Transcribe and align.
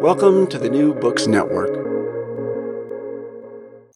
Welcome 0.00 0.46
to 0.48 0.58
the 0.58 0.68
New 0.68 0.94
Books 0.94 1.26
Network. 1.26 1.70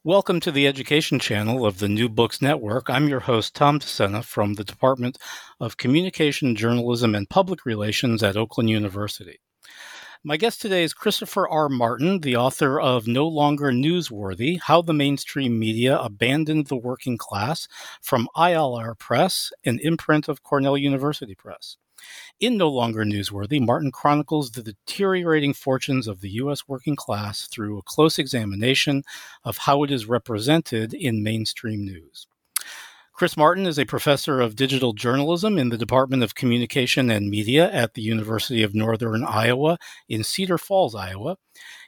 Welcome 0.02 0.40
to 0.40 0.50
the 0.50 0.66
Education 0.66 1.18
Channel 1.18 1.64
of 1.64 1.78
the 1.78 1.88
New 1.88 2.08
Books 2.08 2.42
Network. 2.42 2.90
I'm 2.90 3.08
your 3.08 3.20
host, 3.20 3.54
Tom 3.54 3.78
Discenna 3.78 4.22
from 4.22 4.54
the 4.54 4.64
Department 4.64 5.18
of 5.60 5.76
Communication, 5.76 6.56
Journalism, 6.56 7.14
and 7.14 7.28
Public 7.28 7.64
Relations 7.64 8.22
at 8.22 8.36
Oakland 8.36 8.70
University. 8.70 9.40
My 10.22 10.36
guest 10.36 10.60
today 10.60 10.84
is 10.84 10.92
Christopher 10.92 11.48
R. 11.48 11.68
Martin, 11.68 12.20
the 12.20 12.36
author 12.36 12.78
of 12.78 13.06
No 13.06 13.26
Longer 13.26 13.70
Newsworthy 13.70 14.60
How 14.60 14.82
the 14.82 14.92
Mainstream 14.92 15.58
Media 15.58 15.96
Abandoned 15.98 16.66
the 16.66 16.76
Working 16.76 17.16
Class 17.16 17.68
from 18.02 18.28
ILR 18.36 18.98
Press, 18.98 19.50
an 19.64 19.78
imprint 19.78 20.28
of 20.28 20.42
Cornell 20.42 20.76
University 20.76 21.34
Press. 21.34 21.78
In 22.40 22.56
No 22.56 22.70
Longer 22.70 23.04
Newsworthy, 23.04 23.60
Martin 23.60 23.90
chronicles 23.92 24.50
the 24.50 24.62
deteriorating 24.62 25.52
fortunes 25.52 26.08
of 26.08 26.20
the 26.20 26.30
U.S. 26.30 26.66
working 26.66 26.96
class 26.96 27.46
through 27.46 27.78
a 27.78 27.82
close 27.82 28.18
examination 28.18 29.02
of 29.44 29.58
how 29.58 29.82
it 29.82 29.90
is 29.90 30.06
represented 30.06 30.94
in 30.94 31.22
mainstream 31.22 31.84
news. 31.84 32.26
Chris 33.20 33.36
Martin 33.36 33.66
is 33.66 33.78
a 33.78 33.84
professor 33.84 34.40
of 34.40 34.56
digital 34.56 34.94
journalism 34.94 35.58
in 35.58 35.68
the 35.68 35.76
Department 35.76 36.22
of 36.22 36.34
Communication 36.34 37.10
and 37.10 37.28
Media 37.28 37.70
at 37.70 37.92
the 37.92 38.00
University 38.00 38.62
of 38.62 38.74
Northern 38.74 39.22
Iowa 39.22 39.76
in 40.08 40.24
Cedar 40.24 40.56
Falls, 40.56 40.94
Iowa. 40.94 41.36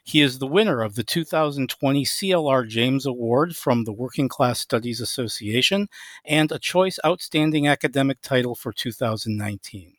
He 0.05 0.21
is 0.21 0.39
the 0.39 0.47
winner 0.47 0.83
of 0.83 0.95
the 0.95 1.03
2020 1.03 2.05
CLR 2.05 2.69
James 2.69 3.07
Award 3.07 3.57
from 3.57 3.85
the 3.85 3.95
Working 3.95 4.29
Class 4.29 4.61
Studies 4.61 5.01
Association 5.01 5.89
and 6.27 6.53
a 6.53 6.59
Choice 6.59 6.99
Outstanding 7.03 7.67
Academic 7.67 8.21
title 8.21 8.55
for 8.55 8.71
2019. 8.71 9.95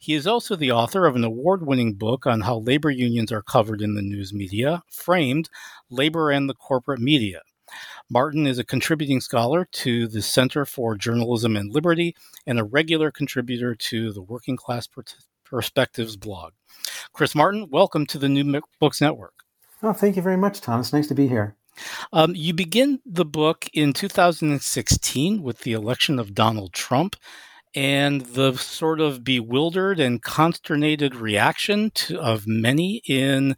He 0.00 0.14
is 0.14 0.28
also 0.28 0.54
the 0.54 0.70
author 0.70 1.06
of 1.06 1.16
an 1.16 1.24
award 1.24 1.66
winning 1.66 1.94
book 1.94 2.24
on 2.24 2.42
how 2.42 2.58
labor 2.58 2.90
unions 2.90 3.32
are 3.32 3.42
covered 3.42 3.82
in 3.82 3.94
the 3.94 4.02
news 4.02 4.32
media, 4.32 4.84
framed 4.88 5.50
Labor 5.90 6.30
and 6.30 6.48
the 6.48 6.54
Corporate 6.54 7.00
Media. 7.00 7.42
Martin 8.08 8.46
is 8.46 8.60
a 8.60 8.64
contributing 8.64 9.20
scholar 9.20 9.66
to 9.72 10.06
the 10.06 10.22
Center 10.22 10.64
for 10.64 10.94
Journalism 10.94 11.56
and 11.56 11.72
Liberty 11.72 12.14
and 12.46 12.60
a 12.60 12.64
regular 12.64 13.10
contributor 13.10 13.74
to 13.74 14.12
the 14.12 14.22
Working 14.22 14.56
Class 14.56 14.88
Perspectives 15.44 16.16
blog. 16.16 16.52
Chris 17.12 17.34
Martin, 17.34 17.68
welcome 17.68 18.06
to 18.06 18.18
the 18.18 18.28
New 18.28 18.62
Books 18.78 19.00
Network. 19.00 19.34
Oh, 19.82 19.92
thank 19.92 20.14
you 20.14 20.22
very 20.22 20.36
much, 20.36 20.60
Tom. 20.60 20.78
It's 20.78 20.92
nice 20.92 21.08
to 21.08 21.14
be 21.14 21.26
here. 21.26 21.56
Um, 22.12 22.34
you 22.36 22.54
begin 22.54 23.00
the 23.04 23.24
book 23.24 23.68
in 23.72 23.92
2016 23.92 25.42
with 25.42 25.58
the 25.60 25.72
election 25.72 26.18
of 26.20 26.34
Donald 26.34 26.72
Trump 26.72 27.16
and 27.78 28.22
the 28.22 28.54
sort 28.54 28.98
of 28.98 29.22
bewildered 29.22 30.00
and 30.00 30.20
consternated 30.20 31.14
reaction 31.14 31.92
to, 31.94 32.18
of 32.18 32.44
many 32.44 33.00
in 33.06 33.54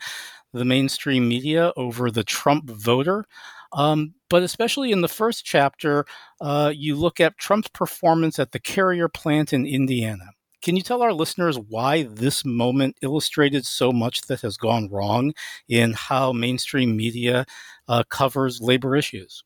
the 0.52 0.66
mainstream 0.66 1.26
media 1.26 1.72
over 1.74 2.10
the 2.10 2.22
Trump 2.22 2.68
voter. 2.68 3.24
Um, 3.72 4.12
but 4.28 4.42
especially 4.42 4.92
in 4.92 5.00
the 5.00 5.08
first 5.08 5.46
chapter, 5.46 6.04
uh, 6.38 6.70
you 6.76 6.96
look 6.96 7.18
at 7.18 7.38
Trump's 7.38 7.70
performance 7.70 8.38
at 8.38 8.52
the 8.52 8.58
Carrier 8.58 9.08
plant 9.08 9.54
in 9.54 9.64
Indiana. 9.64 10.32
Can 10.60 10.76
you 10.76 10.82
tell 10.82 11.00
our 11.00 11.14
listeners 11.14 11.58
why 11.58 12.02
this 12.02 12.44
moment 12.44 12.98
illustrated 13.00 13.64
so 13.64 13.90
much 13.90 14.20
that 14.26 14.42
has 14.42 14.58
gone 14.58 14.90
wrong 14.90 15.32
in 15.66 15.94
how 15.94 16.34
mainstream 16.34 16.94
media 16.94 17.46
uh, 17.88 18.02
covers 18.10 18.60
labor 18.60 18.94
issues? 18.96 19.44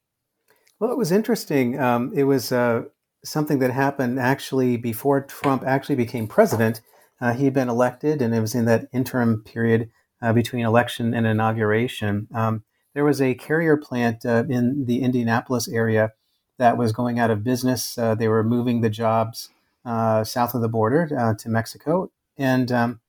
Well, 0.80 0.90
it 0.90 0.98
was 0.98 1.12
interesting. 1.12 1.78
Um, 1.78 2.12
it 2.12 2.24
was 2.24 2.50
uh, 2.50 2.86
something 3.24 3.58
that 3.58 3.70
happened 3.70 4.20
actually 4.20 4.76
before 4.76 5.22
Trump 5.22 5.64
actually 5.66 5.96
became 5.96 6.26
president. 6.26 6.80
Uh, 7.20 7.32
he 7.32 7.44
had 7.44 7.54
been 7.54 7.68
elected, 7.68 8.20
and 8.20 8.34
it 8.34 8.40
was 8.40 8.54
in 8.54 8.66
that 8.66 8.88
interim 8.92 9.42
period 9.42 9.90
uh, 10.22 10.32
between 10.32 10.64
election 10.64 11.14
and 11.14 11.26
inauguration. 11.26 12.28
Um, 12.34 12.64
there 12.94 13.04
was 13.04 13.20
a 13.20 13.34
carrier 13.34 13.76
plant 13.76 14.24
uh, 14.24 14.44
in 14.48 14.84
the 14.86 15.02
Indianapolis 15.02 15.68
area 15.68 16.12
that 16.58 16.76
was 16.76 16.92
going 16.92 17.18
out 17.18 17.30
of 17.30 17.42
business. 17.42 17.98
Uh, 17.98 18.14
they 18.14 18.28
were 18.28 18.44
moving 18.44 18.80
the 18.80 18.90
jobs 18.90 19.50
uh, 19.84 20.22
south 20.22 20.54
of 20.54 20.60
the 20.60 20.68
border 20.68 21.08
uh, 21.18 21.34
to 21.34 21.48
Mexico. 21.48 22.10
And 22.38 22.70
um, 22.70 23.00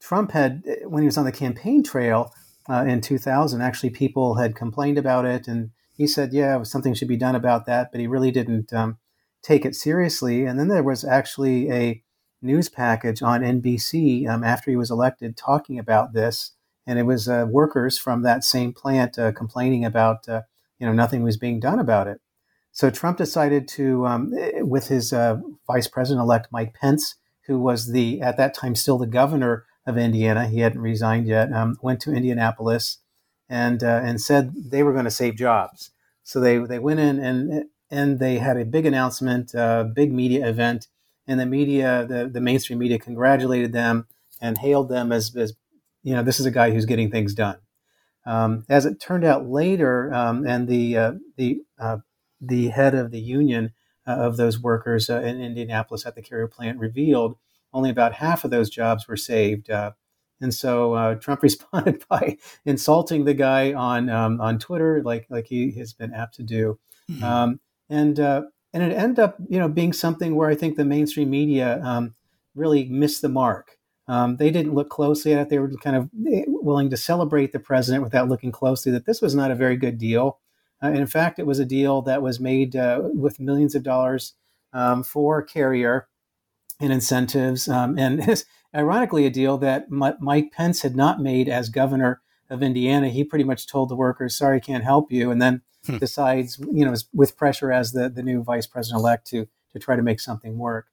Trump 0.00 0.30
had, 0.32 0.62
when 0.84 1.02
he 1.02 1.06
was 1.06 1.18
on 1.18 1.24
the 1.24 1.32
campaign 1.32 1.82
trail 1.82 2.32
in 2.68 3.00
2000, 3.00 3.60
actually 3.60 3.90
people 3.90 4.36
had 4.36 4.54
complained 4.54 4.98
about 4.98 5.24
it. 5.24 5.48
And 5.48 5.70
he 5.96 6.06
said, 6.06 6.32
yeah, 6.32 6.62
something 6.62 6.94
should 6.94 7.08
be 7.08 7.16
done 7.16 7.34
about 7.34 7.66
that. 7.66 7.90
But 7.90 8.00
he 8.00 8.06
really 8.06 8.30
didn't 8.30 8.72
um, 8.72 8.98
take 9.44 9.64
it 9.64 9.76
seriously. 9.76 10.44
And 10.44 10.58
then 10.58 10.68
there 10.68 10.82
was 10.82 11.04
actually 11.04 11.70
a 11.70 12.02
news 12.42 12.68
package 12.68 13.22
on 13.22 13.42
NBC 13.42 14.28
um, 14.28 14.42
after 14.42 14.70
he 14.70 14.76
was 14.76 14.90
elected 14.90 15.36
talking 15.36 15.78
about 15.78 16.12
this, 16.12 16.52
and 16.86 16.98
it 16.98 17.04
was 17.04 17.28
uh, 17.28 17.46
workers 17.48 17.98
from 17.98 18.22
that 18.22 18.44
same 18.44 18.72
plant 18.72 19.18
uh, 19.18 19.32
complaining 19.32 19.84
about 19.84 20.28
uh, 20.28 20.42
you 20.78 20.86
know 20.86 20.92
nothing 20.92 21.22
was 21.22 21.36
being 21.36 21.60
done 21.60 21.78
about 21.78 22.08
it. 22.08 22.20
So 22.72 22.90
Trump 22.90 23.18
decided 23.18 23.68
to, 23.68 24.04
um, 24.04 24.34
eh, 24.36 24.62
with 24.62 24.88
his 24.88 25.12
uh, 25.12 25.36
vice 25.64 25.86
president-elect 25.86 26.48
Mike 26.50 26.74
Pence, 26.74 27.14
who 27.46 27.60
was 27.60 27.92
the 27.92 28.20
at 28.20 28.36
that 28.36 28.52
time 28.52 28.74
still 28.74 28.98
the 28.98 29.06
governor 29.06 29.64
of 29.86 29.96
Indiana, 29.96 30.48
he 30.48 30.60
hadn't 30.60 30.80
resigned 30.80 31.28
yet, 31.28 31.52
um, 31.52 31.76
went 31.82 32.00
to 32.00 32.12
Indianapolis 32.12 32.98
and 33.48 33.84
uh, 33.84 34.00
and 34.02 34.20
said 34.20 34.52
they 34.56 34.82
were 34.82 34.92
going 34.92 35.04
to 35.04 35.10
save 35.10 35.36
jobs. 35.36 35.90
So 36.22 36.40
they 36.40 36.58
they 36.58 36.78
went 36.78 37.00
in 37.00 37.18
and 37.20 37.52
eh, 37.52 37.62
and 37.90 38.18
they 38.18 38.38
had 38.38 38.56
a 38.56 38.64
big 38.64 38.86
announcement, 38.86 39.54
a 39.54 39.90
big 39.92 40.12
media 40.12 40.48
event, 40.48 40.88
and 41.26 41.40
the 41.40 41.46
media, 41.46 42.06
the, 42.08 42.28
the 42.28 42.40
mainstream 42.40 42.78
media, 42.78 42.98
congratulated 42.98 43.72
them 43.72 44.06
and 44.40 44.58
hailed 44.58 44.88
them 44.88 45.12
as, 45.12 45.34
as 45.36 45.54
you 46.02 46.14
know, 46.14 46.22
this 46.22 46.38
is 46.38 46.46
a 46.46 46.50
guy 46.50 46.70
who's 46.70 46.84
getting 46.84 47.10
things 47.10 47.34
done. 47.34 47.58
Um, 48.26 48.64
as 48.68 48.86
it 48.86 49.00
turned 49.00 49.24
out 49.24 49.46
later, 49.46 50.12
um, 50.12 50.46
and 50.46 50.66
the 50.66 50.96
uh, 50.96 51.12
the 51.36 51.60
uh, 51.78 51.98
the 52.40 52.68
head 52.68 52.94
of 52.94 53.10
the 53.10 53.20
union 53.20 53.72
uh, 54.06 54.12
of 54.12 54.36
those 54.36 54.58
workers 54.58 55.10
uh, 55.10 55.20
in 55.20 55.40
Indianapolis 55.40 56.06
at 56.06 56.14
the 56.14 56.22
carrier 56.22 56.48
plant 56.48 56.78
revealed 56.78 57.36
only 57.72 57.90
about 57.90 58.14
half 58.14 58.44
of 58.44 58.50
those 58.50 58.70
jobs 58.70 59.08
were 59.08 59.16
saved. 59.16 59.68
Uh, 59.68 59.92
and 60.40 60.54
so 60.54 60.94
uh, 60.94 61.14
Trump 61.16 61.42
responded 61.42 62.04
by 62.08 62.38
insulting 62.64 63.24
the 63.24 63.34
guy 63.34 63.72
on 63.72 64.08
um, 64.08 64.40
on 64.40 64.58
Twitter, 64.58 65.02
like 65.02 65.26
like 65.28 65.46
he 65.46 65.72
has 65.72 65.92
been 65.92 66.14
apt 66.14 66.34
to 66.36 66.42
do. 66.42 66.78
Mm-hmm. 67.10 67.54
And 67.88 68.18
uh, 68.18 68.42
and 68.72 68.82
it 68.82 68.94
ended 68.94 69.18
up 69.18 69.36
you 69.48 69.58
know 69.58 69.68
being 69.68 69.92
something 69.92 70.34
where 70.34 70.50
I 70.50 70.54
think 70.54 70.76
the 70.76 70.84
mainstream 70.84 71.30
media 71.30 71.80
um, 71.82 72.14
really 72.54 72.84
missed 72.86 73.22
the 73.22 73.28
mark. 73.28 73.78
Um, 74.06 74.36
they 74.36 74.50
didn't 74.50 74.74
look 74.74 74.90
closely 74.90 75.32
at 75.32 75.40
it. 75.40 75.48
They 75.48 75.58
were 75.58 75.70
kind 75.82 75.96
of 75.96 76.10
eh, 76.30 76.44
willing 76.46 76.90
to 76.90 76.96
celebrate 76.96 77.52
the 77.52 77.58
president 77.58 78.04
without 78.04 78.28
looking 78.28 78.52
closely 78.52 78.92
that 78.92 79.06
this 79.06 79.22
was 79.22 79.34
not 79.34 79.50
a 79.50 79.54
very 79.54 79.76
good 79.76 79.98
deal. 79.98 80.40
Uh, 80.82 80.88
and 80.88 80.98
in 80.98 81.06
fact, 81.06 81.38
it 81.38 81.46
was 81.46 81.58
a 81.58 81.64
deal 81.64 82.02
that 82.02 82.20
was 82.20 82.38
made 82.38 82.76
uh, 82.76 83.00
with 83.02 83.40
millions 83.40 83.74
of 83.74 83.82
dollars 83.82 84.34
um, 84.74 85.02
for 85.02 85.42
Carrier 85.42 86.08
and 86.80 86.92
incentives. 86.92 87.68
Um, 87.68 87.98
and 87.98 88.44
ironically 88.74 89.24
a 89.24 89.30
deal 89.30 89.56
that 89.58 89.86
M- 89.90 90.16
Mike 90.20 90.52
Pence 90.52 90.82
had 90.82 90.96
not 90.96 91.20
made 91.20 91.48
as 91.48 91.68
governor 91.70 92.20
of 92.50 92.62
Indiana. 92.62 93.08
He 93.08 93.24
pretty 93.24 93.44
much 93.44 93.66
told 93.66 93.88
the 93.88 93.96
workers, 93.96 94.36
sorry, 94.36 94.60
can't 94.60 94.84
help 94.84 95.10
you. 95.10 95.30
And 95.30 95.40
then 95.40 95.62
hmm. 95.86 95.98
decides, 95.98 96.58
you 96.72 96.84
know, 96.84 96.94
with 97.12 97.36
pressure 97.36 97.72
as 97.72 97.92
the, 97.92 98.08
the 98.08 98.22
new 98.22 98.42
vice 98.42 98.66
president 98.66 99.00
elect 99.00 99.26
to, 99.28 99.46
to 99.72 99.78
try 99.78 99.96
to 99.96 100.02
make 100.02 100.20
something 100.20 100.58
work. 100.58 100.86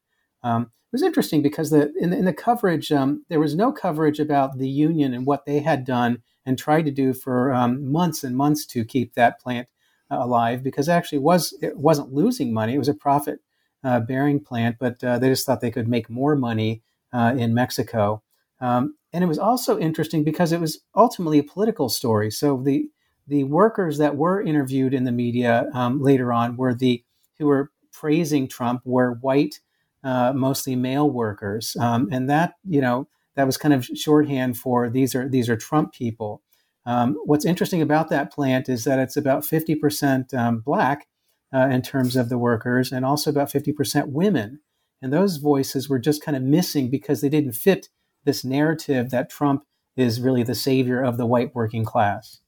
Um, 0.44 0.64
it 0.64 0.96
was 0.96 1.04
interesting 1.04 1.42
because 1.42 1.70
the, 1.70 1.94
in, 2.00 2.10
the, 2.10 2.18
in 2.18 2.26
the 2.26 2.34
coverage, 2.34 2.92
um, 2.92 3.26
there 3.30 3.40
was 3.40 3.56
no 3.56 3.72
coverage 3.72 4.20
about 4.20 4.58
the 4.58 4.68
union 4.68 5.14
and 5.14 5.26
what 5.26 5.46
they 5.46 5.60
had 5.60 5.86
done 5.86 6.22
and 6.46 6.58
tried 6.58 6.86
to 6.86 6.92
do 6.92 7.14
for 7.14 7.54
um, 7.54 7.92
months 7.92 8.24
and 8.24 8.36
months 8.36 8.66
to 8.66 8.84
keep 8.84 9.14
that 9.14 9.40
plant 9.40 9.68
uh, 10.12 10.18
alive 10.20 10.64
because 10.64 10.90
actually 10.90 11.20
was 11.20 11.58
it 11.62 11.78
wasn't 11.78 12.14
losing 12.14 12.54
money. 12.54 12.74
It 12.74 12.80
was 12.80 12.90
a 12.90 12.94
profit 12.94 13.40
uh, 13.84 14.02
bearing 14.02 14.40
plant, 14.40 14.78
but 14.80 15.04
uh, 15.04 15.20
they 15.20 15.30
just 15.30 15.46
thought 15.46 15.62
they 15.62 15.72
could 15.72 15.88
make 15.88 16.10
more 16.10 16.36
money 16.36 16.82
uh, 17.14 17.34
in 17.38 17.54
Mexico. 17.54 18.22
Um, 18.60 18.96
and 19.14 19.24
it 19.24 19.28
was 19.28 19.40
also 19.40 19.80
interesting 19.80 20.24
because 20.24 20.52
it 20.52 20.60
was 20.60 20.82
ultimately 20.96 21.40
a 21.40 21.44
political 21.44 21.90
story. 21.90 22.32
So 22.32 22.62
the 22.62 22.90
the 23.28 23.44
workers 23.46 23.98
that 23.98 24.16
were 24.16 24.42
interviewed 24.42 24.94
in 24.94 25.04
the 25.04 25.12
media 25.12 25.68
um, 25.74 26.02
later 26.02 26.34
on 26.34 26.58
were 26.58 26.74
the 26.74 27.04
who 27.40 27.48
were 27.48 27.72
praising 27.92 28.48
Trump 28.48 28.82
were 28.86 29.18
white, 29.22 29.60
uh, 30.04 30.34
mostly 30.34 30.76
male 30.76 31.10
workers, 31.10 31.76
um, 31.80 32.08
and 32.12 32.30
that 32.30 32.56
you 32.68 32.82
know 32.82 33.08
that 33.36 33.46
was 33.46 33.58
kind 33.58 33.74
of 33.74 33.86
shorthand 33.86 34.58
for 34.58 34.90
these 34.90 35.16
are 35.16 35.28
these 35.30 35.50
are 35.50 35.58
Trump 35.58 35.94
people. 35.94 36.42
Um, 36.86 37.18
what's 37.26 37.46
interesting 37.46 37.82
about 37.82 38.10
that 38.10 38.34
plant 38.34 38.68
is 38.68 38.86
that 38.86 38.98
it's 38.98 39.16
about 39.16 39.44
50% 39.44 40.34
um, 40.34 40.62
black 40.62 41.06
uh, 41.54 41.68
in 41.68 41.84
terms 41.84 42.16
of 42.16 42.30
the 42.30 42.40
workers, 42.40 42.92
and 42.92 43.06
also 43.06 43.30
about 43.30 43.52
50% 43.52 44.08
women. 44.08 44.62
And 45.02 45.12
those 45.12 45.38
voices 45.38 45.90
were 45.90 46.00
just 46.00 46.24
kind 46.24 46.38
of 46.38 46.44
missing 46.44 46.90
because 46.90 47.22
they 47.22 47.30
didn't 47.30 47.54
fit 47.54 47.90
this 48.24 48.44
narrative 48.44 49.10
that 49.10 49.30
Trump 49.30 49.64
is 49.96 50.22
really 50.22 50.44
the 50.44 50.56
savior 50.56 51.02
of 51.02 51.18
the 51.18 51.26
white 51.26 51.54
working 51.56 51.86
class. 51.86 52.40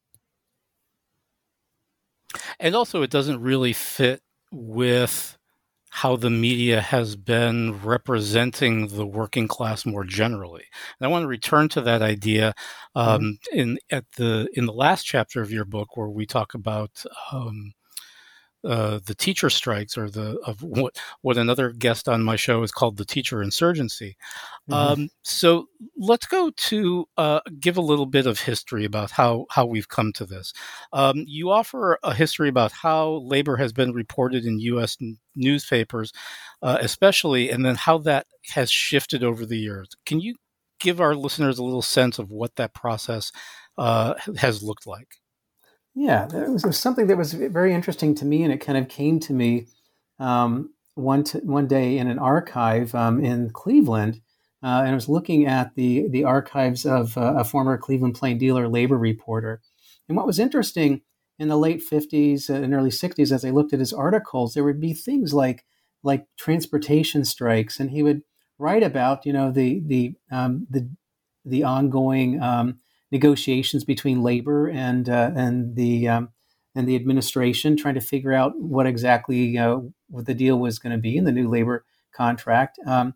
And 2.59 2.75
also, 2.75 3.01
it 3.01 3.11
doesn't 3.11 3.41
really 3.41 3.73
fit 3.73 4.21
with 4.51 5.37
how 5.89 6.15
the 6.15 6.29
media 6.29 6.81
has 6.81 7.15
been 7.15 7.79
representing 7.83 8.87
the 8.87 9.05
working 9.05 9.47
class 9.47 9.85
more 9.85 10.03
generally. 10.03 10.63
And 10.99 11.05
I 11.05 11.07
want 11.07 11.21
to 11.21 11.27
return 11.27 11.69
to 11.69 11.81
that 11.81 12.01
idea 12.01 12.55
um, 12.95 13.21
mm-hmm. 13.21 13.59
in 13.59 13.79
at 13.91 14.05
the 14.17 14.49
in 14.53 14.65
the 14.65 14.73
last 14.73 15.03
chapter 15.03 15.39
of 15.41 15.51
your 15.51 15.65
book, 15.65 15.95
where 15.95 16.09
we 16.09 16.25
talk 16.25 16.55
about 16.55 17.05
um, 17.31 17.73
uh, 18.63 18.99
the 19.05 19.15
teacher 19.15 19.49
strikes 19.49 19.97
or 19.97 20.09
the 20.09 20.39
of 20.45 20.61
what 20.63 20.97
what 21.21 21.37
another 21.37 21.71
guest 21.71 22.07
on 22.07 22.23
my 22.23 22.35
show 22.35 22.63
is 22.63 22.71
called 22.71 22.97
the 22.97 23.05
teacher 23.05 23.41
insurgency. 23.41 24.15
Mm-hmm. 24.69 24.73
Um, 24.73 25.09
so 25.23 25.67
let's 25.97 26.25
go 26.25 26.49
to 26.49 27.05
uh, 27.17 27.41
give 27.59 27.77
a 27.77 27.81
little 27.81 28.05
bit 28.05 28.25
of 28.25 28.39
history 28.39 28.85
about 28.85 29.11
how 29.11 29.45
how 29.49 29.65
we've 29.65 29.89
come 29.89 30.13
to 30.13 30.25
this. 30.25 30.53
Um, 30.93 31.23
you 31.27 31.49
offer 31.49 31.97
a 32.03 32.13
history 32.13 32.49
about 32.49 32.71
how 32.71 33.21
labor 33.25 33.57
has 33.57 33.73
been 33.73 33.91
reported 33.91 34.45
in 34.45 34.59
U.S. 34.59 34.97
N- 35.01 35.17
newspapers, 35.35 36.13
uh, 36.61 36.77
especially, 36.79 37.49
and 37.49 37.65
then 37.65 37.75
how 37.75 37.97
that 37.99 38.27
has 38.53 38.71
shifted 38.71 39.23
over 39.23 39.45
the 39.45 39.57
years. 39.57 39.89
Can 40.05 40.19
you 40.19 40.35
give 40.79 41.01
our 41.01 41.15
listeners 41.15 41.57
a 41.57 41.63
little 41.63 41.81
sense 41.81 42.19
of 42.19 42.29
what 42.29 42.55
that 42.55 42.73
process 42.73 43.31
uh, 43.77 44.13
has 44.37 44.63
looked 44.63 44.87
like? 44.87 45.17
Yeah, 45.95 46.25
it 46.25 46.49
was, 46.49 46.63
it 46.63 46.67
was, 46.67 46.79
something 46.79 47.07
that 47.07 47.17
was 47.17 47.33
very 47.33 47.73
interesting 47.73 48.15
to 48.15 48.25
me, 48.25 48.43
and 48.43 48.51
it 48.51 48.57
kind 48.57 48.77
of 48.77 48.87
came 48.89 49.19
to 49.21 49.33
me 49.33 49.67
um, 50.19 50.73
one 50.95 51.23
t- 51.23 51.39
one 51.39 51.67
day 51.67 51.97
in 51.97 52.07
an 52.07 52.17
archive 52.17 52.95
um, 52.95 53.23
in 53.23 53.51
Cleveland, 53.51 54.21
uh, 54.63 54.81
and 54.81 54.89
I 54.89 54.93
was 54.95 55.09
looking 55.09 55.45
at 55.45 55.75
the 55.75 56.07
the 56.09 56.23
archives 56.23 56.85
of 56.85 57.15
uh, 57.17 57.35
a 57.37 57.43
former 57.43 57.77
Cleveland 57.77 58.15
Plain 58.15 58.39
Dealer 58.39 58.67
labor 58.67 58.97
reporter. 58.97 59.61
And 60.07 60.17
what 60.17 60.25
was 60.25 60.39
interesting 60.39 61.01
in 61.37 61.47
the 61.47 61.57
late 61.57 61.83
'50s 61.87 62.49
and 62.49 62.73
early 62.73 62.89
'60s, 62.91 63.31
as 63.31 63.45
I 63.45 63.51
looked 63.51 63.73
at 63.73 63.79
his 63.79 63.93
articles, 63.93 64.53
there 64.53 64.63
would 64.63 64.81
be 64.81 64.93
things 64.93 65.31
like 65.33 65.63
like 66.01 66.25
transportation 66.37 67.23
strikes, 67.23 67.79
and 67.79 67.91
he 67.91 68.01
would 68.01 68.23
write 68.57 68.83
about 68.83 69.27
you 69.27 69.33
know 69.33 69.51
the 69.51 69.81
the 69.85 70.13
um, 70.31 70.65
the 70.71 70.89
the 71.45 71.63
ongoing 71.63 72.41
um, 72.41 72.79
negotiations 73.13 73.85
between 73.85 74.23
labor 74.23 74.67
and 74.67 75.07
uh, 75.07 75.31
and 75.35 75.75
the 75.75 76.09
um, 76.09 76.29
and 76.75 76.87
the 76.87 76.95
administration, 76.95 77.77
trying 77.77 77.93
to 77.93 78.01
figure 78.01 78.33
out 78.33 78.59
what 78.59 78.87
exactly 78.87 79.57
uh, 79.57 79.77
what 80.09 80.25
the 80.25 80.33
deal 80.33 80.59
was 80.59 80.79
going 80.79 80.91
to 80.91 81.01
be 81.01 81.15
in 81.15 81.23
the 81.23 81.31
new 81.31 81.47
labor 81.47 81.85
contract. 82.13 82.77
Um, 82.85 83.13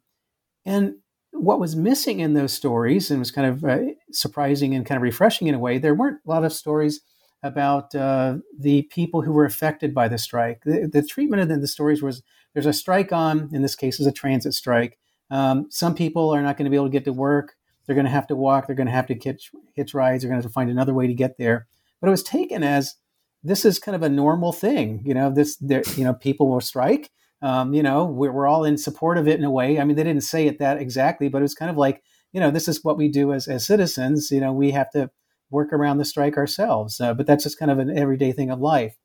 and 0.65 0.95
what 1.31 1.59
was 1.59 1.75
missing 1.75 2.19
in 2.19 2.33
those 2.33 2.53
stories, 2.53 3.09
and 3.09 3.19
was 3.19 3.31
kind 3.31 3.47
of 3.47 3.65
uh, 3.65 3.79
surprising 4.11 4.73
and 4.73 4.85
kind 4.85 4.97
of 4.97 5.01
refreshing 5.01 5.47
in 5.47 5.55
a 5.55 5.59
way, 5.59 5.79
there 5.79 5.95
weren't 5.95 6.19
a 6.25 6.29
lot 6.29 6.45
of 6.45 6.53
stories 6.53 7.01
about 7.43 7.93
uh, 7.95 8.37
the 8.57 8.83
people 8.83 9.21
who 9.21 9.31
were 9.31 9.45
affected 9.45 9.93
by 9.93 10.07
the 10.07 10.17
strike. 10.17 10.61
The, 10.63 10.89
the 10.91 11.03
treatment 11.03 11.41
of 11.41 11.49
the, 11.49 11.57
the, 11.57 11.67
stories 11.67 12.01
was 12.01 12.23
there's 12.53 12.65
a 12.65 12.73
strike 12.73 13.11
on, 13.11 13.49
in 13.53 13.61
this 13.61 13.75
case, 13.75 13.99
is 13.99 14.07
a 14.07 14.11
transit 14.11 14.53
strike. 14.53 14.97
Um, 15.29 15.67
some 15.69 15.93
people 15.93 16.31
are 16.31 16.41
not 16.41 16.57
going 16.57 16.65
to 16.65 16.71
be 16.71 16.75
able 16.75 16.87
to 16.87 16.91
get 16.91 17.05
to 17.05 17.13
work. 17.13 17.56
They're 17.87 17.95
going 17.95 18.05
to 18.05 18.11
have 18.11 18.27
to 18.27 18.35
walk. 18.35 18.67
They're 18.67 18.75
going 18.75 18.87
to 18.87 18.93
have 18.93 19.07
to 19.07 19.15
hitch, 19.15 19.51
hitch 19.73 19.93
rides. 19.93 20.21
They're 20.21 20.29
going 20.29 20.41
to 20.41 20.45
have 20.45 20.51
to 20.51 20.53
find 20.53 20.69
another 20.69 20.93
way 20.93 21.07
to 21.07 21.13
get 21.13 21.37
there. 21.37 21.67
But 21.99 22.07
it 22.07 22.11
was 22.11 22.23
taken 22.23 22.61
as 22.61 22.95
this 23.43 23.65
is 23.65 23.79
kind 23.79 23.95
of 23.95 24.03
a 24.03 24.09
normal 24.09 24.51
thing. 24.51 25.01
You 25.05 25.13
know, 25.13 25.31
this, 25.31 25.55
there, 25.57 25.83
you 25.95 26.03
know, 26.03 26.13
people 26.13 26.49
will 26.49 26.61
strike. 26.61 27.09
Um, 27.41 27.73
you 27.73 27.83
know, 27.83 28.05
we're, 28.05 28.31
we're 28.31 28.47
all 28.47 28.65
in 28.65 28.77
support 28.77 29.17
of 29.17 29.27
it 29.27 29.39
in 29.39 29.45
a 29.45 29.51
way. 29.51 29.79
I 29.79 29.85
mean, 29.85 29.95
they 29.95 30.03
didn't 30.03 30.23
say 30.23 30.47
it 30.47 30.59
that 30.59 30.81
exactly, 30.81 31.29
but 31.29 31.39
it 31.39 31.43
was 31.43 31.55
kind 31.55 31.71
of 31.71 31.77
like, 31.77 32.03
you 32.33 32.39
know, 32.39 32.51
this 32.51 32.67
is 32.67 32.83
what 32.83 32.97
we 32.97 33.09
do 33.09 33.31
as, 33.31 33.47
as 33.47 33.65
citizens. 33.65 34.31
You 34.31 34.41
know, 34.41 34.51
we 34.51 34.71
have 34.71 34.89
to 34.91 35.11
work 35.49 35.71
around 35.71 35.97
the 35.97 36.05
strike 36.05 36.35
ourselves. 36.35 36.99
Uh, 36.99 37.13
but 37.13 37.25
that's 37.25 37.43
just 37.43 37.59
kind 37.59 37.71
of 37.71 37.79
an 37.79 37.97
everyday 37.97 38.31
thing 38.31 38.49
of 38.49 38.59
life. 38.59 38.97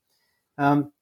Um, 0.58 0.93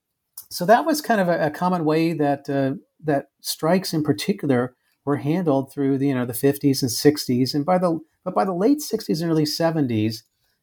so 0.50 0.66
that 0.66 0.84
was 0.84 1.00
kind 1.00 1.20
of 1.20 1.28
a, 1.28 1.46
a 1.46 1.50
common 1.50 1.84
way 1.84 2.12
that 2.12 2.50
uh, 2.50 2.74
that 3.04 3.26
strikes 3.40 3.94
in 3.94 4.02
particular 4.02 4.74
were 5.10 5.16
handled 5.16 5.72
through 5.72 5.98
the 5.98 6.06
you 6.06 6.14
know 6.14 6.24
the 6.24 6.32
50s 6.32 6.82
and 6.82 6.90
60s, 6.90 7.52
and 7.52 7.66
by 7.66 7.78
the 7.78 7.98
but 8.24 8.34
by 8.34 8.44
the 8.44 8.54
late 8.54 8.78
60s 8.78 9.20
and 9.20 9.30
early 9.30 9.44
70s, 9.44 10.22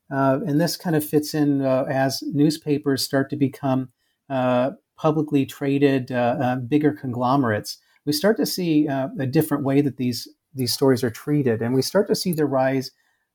uh, 0.10 0.40
and 0.48 0.60
this 0.62 0.78
kind 0.78 0.96
of 0.96 1.04
fits 1.04 1.34
in 1.34 1.62
uh, 1.62 1.84
as 1.90 2.24
newspapers 2.34 3.04
start 3.04 3.30
to 3.30 3.36
become 3.36 3.90
uh, 4.30 4.72
publicly 4.96 5.46
traded, 5.46 6.12
uh, 6.12 6.38
uh, 6.42 6.56
bigger 6.56 6.94
conglomerates. 6.94 7.78
We 8.06 8.14
start 8.14 8.38
to 8.38 8.46
see 8.46 8.88
uh, 8.88 9.10
a 9.20 9.28
different 9.28 9.66
way 9.66 9.82
that 9.82 9.98
these 9.98 10.30
these 10.54 10.74
stories 10.74 11.04
are 11.04 11.12
treated, 11.12 11.62
and 11.62 11.76
we 11.76 11.82
start 11.82 12.08
to 12.08 12.16
see 12.16 12.32
the 12.32 12.46
rise 12.46 12.92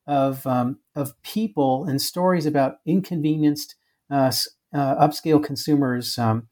of 0.07 0.47
um, 0.47 0.78
of 0.97 1.21
people 1.23 1.85
and 1.85 2.00
stories 2.00 2.47
about 2.47 2.76
inconvenienced 2.87 3.76
upscale 4.11 5.45
consumers. 5.45 6.19
Um, 6.19 6.49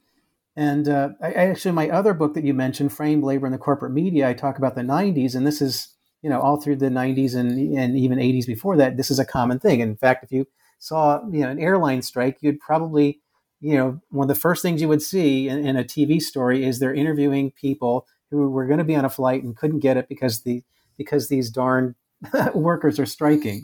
and 0.61 0.91
uh, 0.91 1.09
I, 1.23 1.33
actually, 1.33 1.73
my 1.73 1.89
other 1.89 2.13
book 2.13 2.35
that 2.35 2.45
you 2.45 2.53
mentioned, 2.53 2.93
Framed 2.93 3.25
Labor 3.25 3.47
in 3.47 3.53
the 3.53 3.57
Corporate 3.57 3.93
Media, 3.93 4.29
I 4.29 4.35
talk 4.35 4.59
about 4.59 4.75
the 4.75 4.83
90s, 4.83 5.35
and 5.35 5.47
this 5.47 5.63
is, 5.63 5.97
you 6.21 6.29
know, 6.29 6.39
all 6.39 6.61
through 6.61 6.77
the 6.77 6.91
90s 6.91 7.35
and, 7.35 7.75
and 7.79 7.97
even 7.97 8.19
80s 8.19 8.47
before 8.47 8.77
that, 8.77 8.99
this 8.99 9.11
is 9.11 9.19
a 9.19 9.25
common 9.25 9.59
thing. 9.59 9.81
In 9.81 9.97
fact, 9.97 10.23
if 10.23 10.31
you 10.31 10.47
saw, 10.79 11.27
you 11.31 11.41
know, 11.41 11.49
an 11.49 11.59
airline 11.59 12.03
strike, 12.03 12.37
you'd 12.43 12.61
probably, 12.61 13.23
you 13.63 13.75
know, 13.75 14.03
one 14.11 14.29
of 14.29 14.37
the 14.37 14.39
first 14.39 14.61
things 14.61 14.83
you 14.83 14.89
would 14.89 15.01
see 15.01 15.49
in, 15.49 15.67
in 15.67 15.79
a 15.79 15.83
TV 15.83 16.21
story 16.21 16.63
is 16.63 16.79
they're 16.79 16.93
interviewing 16.93 17.53
people 17.53 18.07
who 18.31 18.51
were 18.51 18.67
going 18.67 18.77
to 18.77 18.85
be 18.85 18.97
on 18.97 19.07
a 19.07 19.11
flight 19.11 19.43
and 19.43 19.57
couldn't 19.57 19.81
get 19.81 19.97
it 19.97 20.11
because 20.11 20.43
the 20.43 20.63
because 20.99 21.29
these 21.29 21.49
darn 21.49 21.95
workers 22.55 22.99
are 22.99 23.07
striking. 23.07 23.63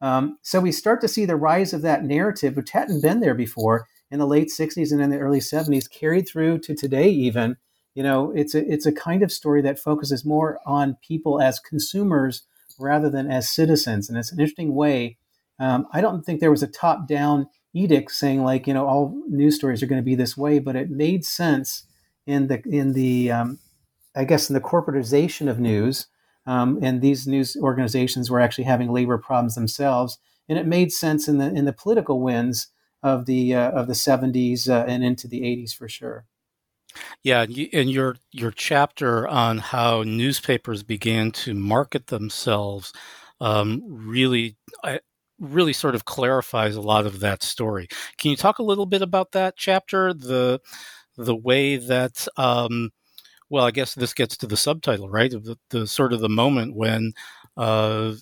Um, 0.00 0.38
so 0.40 0.58
we 0.58 0.72
start 0.72 1.02
to 1.02 1.08
see 1.08 1.26
the 1.26 1.36
rise 1.36 1.74
of 1.74 1.82
that 1.82 2.02
narrative, 2.02 2.56
which 2.56 2.70
hadn't 2.70 3.02
been 3.02 3.20
there 3.20 3.34
before, 3.34 3.86
in 4.10 4.18
the 4.18 4.26
late 4.26 4.48
60s 4.48 4.92
and 4.92 5.00
in 5.00 5.10
the 5.10 5.18
early 5.18 5.40
70s 5.40 5.90
carried 5.90 6.28
through 6.28 6.58
to 6.60 6.74
today 6.74 7.08
even. 7.08 7.56
You 7.94 8.04
know 8.04 8.32
it's 8.34 8.54
a 8.54 8.72
it's 8.72 8.86
a 8.86 8.92
kind 8.92 9.22
of 9.22 9.32
story 9.32 9.62
that 9.62 9.78
focuses 9.78 10.24
more 10.24 10.58
on 10.64 10.96
people 11.02 11.40
as 11.40 11.58
consumers 11.58 12.44
rather 12.78 13.10
than 13.10 13.30
as 13.30 13.48
citizens. 13.48 14.08
And 14.08 14.16
it's 14.16 14.32
an 14.32 14.38
interesting 14.38 14.74
way 14.74 15.18
um, 15.58 15.86
i 15.92 16.00
don't 16.00 16.24
think 16.24 16.40
there 16.40 16.52
was 16.52 16.62
a 16.62 16.68
top 16.68 17.06
down 17.06 17.46
edict 17.74 18.10
saying 18.12 18.42
like 18.42 18.66
you 18.66 18.72
know 18.72 18.86
all 18.86 19.20
news 19.28 19.56
stories 19.56 19.82
are 19.82 19.86
going 19.86 20.00
to 20.00 20.04
be 20.04 20.14
this 20.14 20.36
way 20.36 20.58
but 20.58 20.76
it 20.76 20.88
made 20.88 21.24
sense 21.24 21.84
in 22.26 22.46
the 22.46 22.62
in 22.66 22.94
the 22.94 23.30
um, 23.30 23.58
i 24.16 24.24
guess 24.24 24.48
in 24.48 24.54
the 24.54 24.60
corporatization 24.60 25.50
of 25.50 25.58
news 25.58 26.06
um, 26.46 26.78
and 26.82 27.00
these 27.00 27.26
news 27.26 27.56
organizations 27.60 28.30
were 28.30 28.40
actually 28.40 28.64
having 28.64 28.90
labor 28.90 29.18
problems 29.18 29.54
themselves. 29.54 30.18
And 30.48 30.58
it 30.58 30.66
made 30.66 30.92
sense 30.92 31.28
in 31.28 31.38
the 31.38 31.46
in 31.46 31.64
the 31.64 31.72
political 31.72 32.20
winds 32.20 32.68
of 33.02 33.26
the 33.26 33.54
uh, 33.54 33.70
of 33.70 33.86
the 33.86 33.94
70s 33.94 34.68
uh, 34.68 34.84
and 34.86 35.04
into 35.04 35.28
the 35.28 35.40
80s 35.42 35.74
for 35.74 35.88
sure. 35.88 36.26
Yeah, 37.22 37.42
and 37.42 37.90
your 37.90 38.16
your 38.32 38.50
chapter 38.50 39.26
on 39.28 39.58
how 39.58 40.02
newspapers 40.02 40.82
began 40.82 41.30
to 41.32 41.54
market 41.54 42.08
themselves 42.08 42.92
um, 43.40 43.82
really 43.86 44.56
really 45.38 45.72
sort 45.72 45.94
of 45.94 46.04
clarifies 46.04 46.76
a 46.76 46.80
lot 46.80 47.06
of 47.06 47.20
that 47.20 47.42
story. 47.42 47.88
Can 48.18 48.30
you 48.30 48.36
talk 48.36 48.58
a 48.58 48.64
little 48.64 48.86
bit 48.86 49.02
about 49.02 49.32
that 49.32 49.56
chapter? 49.56 50.12
The 50.12 50.60
the 51.16 51.36
way 51.36 51.76
that 51.76 52.26
um, 52.36 52.90
well, 53.48 53.64
I 53.64 53.72
guess 53.72 53.94
this 53.94 54.14
gets 54.14 54.36
to 54.38 54.46
the 54.46 54.56
subtitle, 54.56 55.08
right? 55.08 55.30
The, 55.30 55.58
the 55.70 55.86
sort 55.86 56.12
of 56.12 56.20
the 56.20 56.28
moment 56.28 56.76
when 56.76 57.12
uh, 57.56 58.14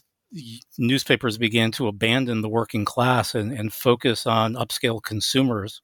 newspapers 0.78 1.38
began 1.38 1.72
to 1.72 1.86
abandon 1.86 2.40
the 2.40 2.48
working 2.48 2.84
class 2.84 3.34
and, 3.34 3.52
and 3.52 3.72
focus 3.72 4.26
on 4.26 4.54
upscale 4.54 5.02
consumers. 5.02 5.80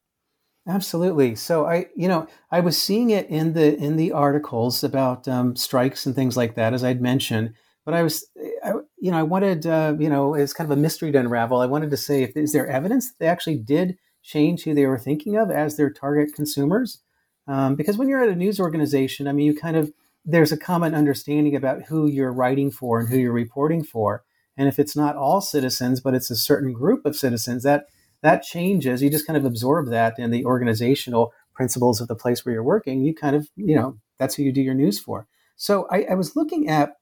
Absolutely. 0.67 1.35
So 1.35 1.67
I, 1.67 1.87
you 1.95 2.09
know, 2.09 2.27
I 2.51 2.61
was 2.61 2.81
seeing 2.81 3.11
it 3.11 3.29
in 3.29 3.53
the 3.53 3.77
in 3.77 3.97
the 3.97 4.13
articles 4.13 4.83
about 4.83 5.29
um, 5.29 5.57
strikes 5.57 6.07
and 6.07 6.15
things 6.15 6.37
like 6.37 6.55
that, 6.55 6.73
as 6.73 6.83
I'd 6.83 7.03
mentioned. 7.03 7.55
But 7.85 7.93
I 7.93 8.03
was, 8.03 8.27
I, 8.65 8.73
you 8.99 9.11
know, 9.11 9.19
I 9.19 9.23
wanted, 9.25 9.67
uh, 9.67 9.95
you 9.99 10.09
know, 10.09 10.35
it's 10.35 10.55
kind 10.55 10.71
of 10.71 10.77
a 10.77 10.81
mystery 10.81 11.13
to 11.13 11.21
unravel. 11.21 11.61
I 11.61 11.67
wanted 11.67 11.91
to 11.91 11.99
say, 11.99 12.23
if 12.23 12.35
is 12.35 12.55
there 12.55 12.67
evidence 12.67 13.09
that 13.09 13.19
they 13.19 13.27
actually 13.27 13.59
did 13.59 13.99
change 14.23 14.65
who 14.65 14.73
they 14.73 14.87
were 14.87 14.99
thinking 14.99 15.37
of 15.37 15.51
as 15.51 15.77
their 15.77 15.91
target 15.91 16.35
consumers? 16.35 17.03
Um, 17.47 17.75
because 17.75 17.99
when 17.99 18.09
you're 18.09 18.23
at 18.23 18.31
a 18.31 18.35
news 18.35 18.59
organization, 18.59 19.29
I 19.29 19.33
mean, 19.33 19.45
you 19.45 19.55
kind 19.55 19.77
of 19.77 19.93
there's 20.25 20.53
a 20.53 20.57
common 20.57 20.95
understanding 20.95 21.55
about 21.55 21.83
who 21.83 22.07
you're 22.07 22.33
writing 22.33 22.71
for 22.71 23.01
and 23.01 23.09
who 23.11 23.19
you're 23.19 23.33
reporting 23.33 23.85
for. 23.85 24.25
And 24.57 24.69
if 24.69 24.79
it's 24.79 24.97
not 24.97 25.17
all 25.17 25.41
citizens, 25.41 26.01
but 26.01 26.15
it's 26.15 26.31
a 26.31 26.37
certain 26.37 26.73
group 26.73 27.05
of 27.05 27.17
citizens, 27.17 27.63
that 27.65 27.87
that 28.23 28.43
changes. 28.43 29.03
You 29.03 29.11
just 29.11 29.27
kind 29.27 29.37
of 29.37 29.45
absorb 29.45 29.91
that 29.91 30.19
in 30.19 30.31
the 30.31 30.45
organizational 30.45 31.33
principles 31.55 32.01
of 32.01 32.09
the 32.09 32.15
place 32.15 32.45
where 32.45 32.55
you're 32.55 32.63
working. 32.63 33.03
You 33.03 33.15
kind 33.15 33.37
of, 33.37 33.49
you 33.57 33.77
know, 33.77 33.99
that's 34.19 34.35
who 34.35 34.43
you 34.43 34.53
do 34.53 34.63
your 34.63 34.75
news 34.75 34.99
for. 34.99 35.27
So 35.57 35.87
I, 35.91 36.07
I 36.11 36.15
was 36.15 36.35
looking 36.35 36.69
at 36.69 36.97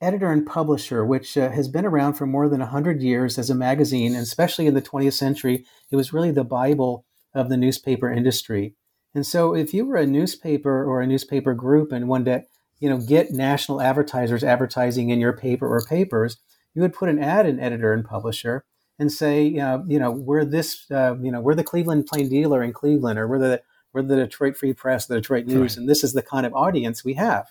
Editor 0.00 0.30
and 0.30 0.46
Publisher, 0.46 1.04
which 1.04 1.38
uh, 1.38 1.50
has 1.50 1.68
been 1.68 1.86
around 1.86 2.14
for 2.14 2.26
more 2.26 2.48
than 2.48 2.60
100 2.60 3.00
years 3.00 3.38
as 3.38 3.48
a 3.48 3.54
magazine, 3.54 4.12
and 4.12 4.22
especially 4.22 4.66
in 4.66 4.74
the 4.74 4.82
20th 4.82 5.14
century, 5.14 5.64
it 5.90 5.96
was 5.96 6.12
really 6.12 6.30
the 6.30 6.44
Bible 6.44 7.06
of 7.34 7.48
the 7.48 7.56
newspaper 7.56 8.10
industry. 8.10 8.74
And 9.14 9.24
so 9.24 9.54
if 9.54 9.72
you 9.72 9.86
were 9.86 9.96
a 9.96 10.06
newspaper 10.06 10.84
or 10.84 11.00
a 11.00 11.06
newspaper 11.06 11.54
group 11.54 11.92
and 11.92 12.08
wanted 12.08 12.24
to, 12.24 12.44
you 12.80 12.90
know, 12.90 12.98
get 12.98 13.30
national 13.30 13.80
advertisers 13.80 14.44
advertising 14.44 15.08
in 15.08 15.20
your 15.20 15.32
paper 15.32 15.66
or 15.66 15.82
papers, 15.86 16.36
you 16.76 16.82
would 16.82 16.92
put 16.92 17.08
an 17.08 17.18
ad 17.18 17.46
in 17.46 17.58
editor 17.58 17.92
and 17.94 18.04
publisher 18.04 18.64
and 18.98 19.10
say, 19.10 19.58
uh, 19.58 19.78
you 19.88 19.98
know, 19.98 20.10
we're 20.10 20.44
this, 20.44 20.88
uh, 20.90 21.16
you 21.20 21.32
know, 21.32 21.40
we're 21.40 21.54
the 21.54 21.64
Cleveland 21.64 22.06
Plain 22.06 22.28
Dealer 22.28 22.62
in 22.62 22.72
Cleveland, 22.72 23.18
or 23.18 23.26
we're 23.26 23.38
the 23.38 23.62
we're 23.92 24.02
the 24.02 24.16
Detroit 24.16 24.58
Free 24.58 24.74
Press, 24.74 25.06
the 25.06 25.16
Detroit 25.16 25.46
News, 25.46 25.72
right. 25.72 25.76
and 25.78 25.88
this 25.88 26.04
is 26.04 26.12
the 26.12 26.22
kind 26.22 26.44
of 26.44 26.54
audience 26.54 27.02
we 27.02 27.14
have. 27.14 27.46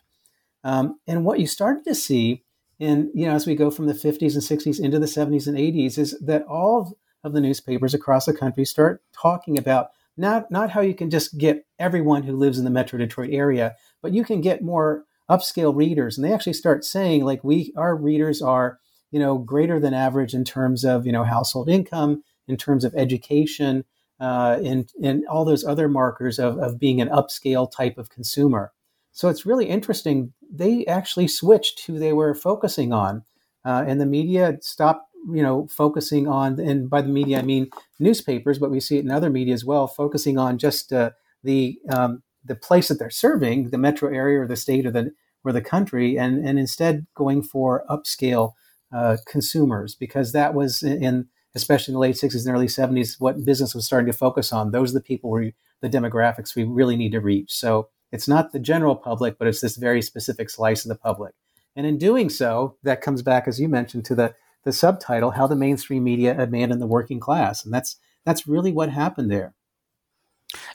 Um, 0.63 0.99
and 1.07 1.25
what 1.25 1.39
you 1.39 1.47
started 1.47 1.83
to 1.85 1.95
see 1.95 2.43
in, 2.79 3.11
you 3.15 3.25
know, 3.25 3.33
as 3.33 3.47
we 3.47 3.55
go 3.55 3.71
from 3.71 3.87
the 3.87 3.93
50s 3.93 4.33
and 4.33 4.43
60s 4.43 4.79
into 4.79 4.99
the 4.99 5.07
70s 5.07 5.47
and 5.47 5.57
80s, 5.57 5.97
is 5.97 6.19
that 6.19 6.43
all 6.43 6.97
of 7.23 7.33
the 7.33 7.41
newspapers 7.41 7.95
across 7.95 8.27
the 8.27 8.33
country 8.33 8.63
start 8.63 9.01
talking 9.11 9.57
about 9.57 9.89
not 10.17 10.51
not 10.51 10.69
how 10.69 10.81
you 10.81 10.93
can 10.93 11.09
just 11.09 11.37
get 11.39 11.65
everyone 11.79 12.23
who 12.23 12.35
lives 12.35 12.59
in 12.59 12.63
the 12.63 12.69
Metro 12.69 12.99
Detroit 12.99 13.31
area, 13.31 13.75
but 14.03 14.13
you 14.13 14.23
can 14.23 14.39
get 14.39 14.63
more 14.63 15.05
upscale 15.27 15.75
readers, 15.75 16.15
and 16.15 16.23
they 16.23 16.31
actually 16.31 16.53
start 16.53 16.85
saying 16.85 17.25
like 17.25 17.43
we 17.43 17.73
our 17.75 17.95
readers 17.95 18.39
are 18.39 18.79
you 19.15 19.21
know 19.21 19.37
greater 19.37 19.79
than 19.79 19.93
average 19.93 20.33
in 20.33 20.43
terms 20.43 20.83
of 20.83 21.05
you 21.05 21.11
know 21.13 21.23
household 21.23 21.69
income, 21.69 22.21
in 22.49 22.57
terms 22.57 22.83
of 22.83 22.93
education, 22.95 23.85
uh, 24.19 24.59
and 24.61 24.91
and 25.01 25.25
all 25.27 25.45
those 25.45 25.63
other 25.63 25.87
markers 25.87 26.37
of 26.37 26.57
of 26.57 26.77
being 26.77 26.99
an 26.99 27.07
upscale 27.07 27.71
type 27.71 27.97
of 27.97 28.09
consumer. 28.09 28.73
So 29.13 29.29
it's 29.29 29.45
really 29.45 29.67
interesting. 29.67 30.33
They 30.51 30.85
actually 30.85 31.29
switched 31.29 31.85
who 31.85 31.97
they 31.97 32.11
were 32.11 32.35
focusing 32.35 32.91
on, 32.91 33.23
uh, 33.63 33.85
and 33.87 34.01
the 34.01 34.05
media 34.05 34.57
stopped 34.59 35.09
you 35.31 35.41
know 35.41 35.65
focusing 35.67 36.27
on 36.27 36.59
and 36.59 36.87
by 36.87 37.01
the 37.01 37.07
media 37.07 37.39
i 37.39 37.41
mean 37.41 37.67
newspapers 37.97 38.59
but 38.59 38.69
we 38.69 38.79
see 38.79 38.97
it 38.99 39.03
in 39.03 39.09
other 39.09 39.31
media 39.31 39.55
as 39.55 39.65
well 39.65 39.87
focusing 39.87 40.37
on 40.37 40.59
just 40.59 40.93
uh, 40.93 41.09
the 41.43 41.79
um, 41.89 42.21
the 42.43 42.55
place 42.55 42.89
that 42.89 42.99
they're 42.99 43.09
serving 43.09 43.71
the 43.71 43.77
metro 43.79 44.13
area 44.13 44.39
or 44.39 44.45
the 44.45 44.55
state 44.55 44.85
or 44.85 44.91
the 44.91 45.09
or 45.43 45.51
the 45.51 45.63
country 45.63 46.15
and 46.15 46.47
and 46.47 46.59
instead 46.59 47.07
going 47.15 47.41
for 47.41 47.83
upscale 47.89 48.51
uh, 48.95 49.17
consumers 49.27 49.95
because 49.95 50.31
that 50.31 50.53
was 50.53 50.81
in 50.81 51.27
especially 51.53 51.91
in 51.91 51.95
the 51.95 51.99
late 51.99 52.15
60s 52.15 52.45
and 52.45 52.53
early 52.53 52.67
70s 52.67 53.15
what 53.19 53.43
business 53.45 53.73
was 53.75 53.85
starting 53.85 54.11
to 54.11 54.17
focus 54.17 54.53
on 54.53 54.71
those 54.71 54.91
are 54.91 54.99
the 54.99 55.01
people 55.01 55.29
where 55.29 55.51
the 55.81 55.89
demographics 55.89 56.55
we 56.55 56.63
really 56.63 56.95
need 56.95 57.11
to 57.11 57.19
reach 57.19 57.51
so 57.51 57.89
it's 58.11 58.27
not 58.27 58.51
the 58.51 58.59
general 58.59 58.95
public 58.95 59.37
but 59.37 59.47
it's 59.47 59.61
this 59.61 59.75
very 59.75 60.01
specific 60.01 60.49
slice 60.49 60.85
of 60.85 60.89
the 60.89 60.95
public 60.95 61.33
and 61.75 61.85
in 61.85 61.97
doing 61.97 62.29
so 62.29 62.77
that 62.83 63.01
comes 63.01 63.21
back 63.21 63.47
as 63.47 63.59
you 63.59 63.67
mentioned 63.67 64.05
to 64.05 64.15
the 64.15 64.33
the 64.65 64.73
subtitle 64.73 65.31
"How 65.31 65.47
the 65.47 65.55
Mainstream 65.55 66.03
Media 66.03 66.35
Abandoned 66.37 66.81
the 66.81 66.87
Working 66.87 67.19
Class," 67.19 67.63
and 67.63 67.73
that's 67.73 67.97
that's 68.25 68.47
really 68.47 68.71
what 68.71 68.89
happened 68.89 69.31
there. 69.31 69.53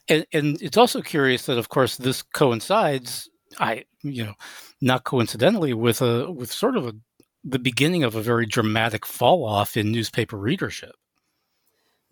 And, 0.08 0.26
and 0.32 0.62
it's 0.62 0.76
also 0.76 1.02
curious 1.02 1.46
that, 1.46 1.58
of 1.58 1.68
course, 1.68 1.96
this 1.96 2.22
coincides. 2.22 3.28
I, 3.58 3.84
you 4.02 4.24
know, 4.24 4.34
not 4.80 5.04
coincidentally, 5.04 5.74
with 5.74 6.00
a 6.00 6.30
with 6.30 6.52
sort 6.52 6.76
of 6.76 6.86
a 6.86 6.94
the 7.44 7.59
beginning 7.59 8.04
of 8.04 8.14
a 8.14 8.23
very 8.23 8.47
dramatic 8.47 9.06
fall 9.06 9.44
off 9.44 9.76
in 9.76 9.90
newspaper 9.90 10.37
readership. 10.37 10.94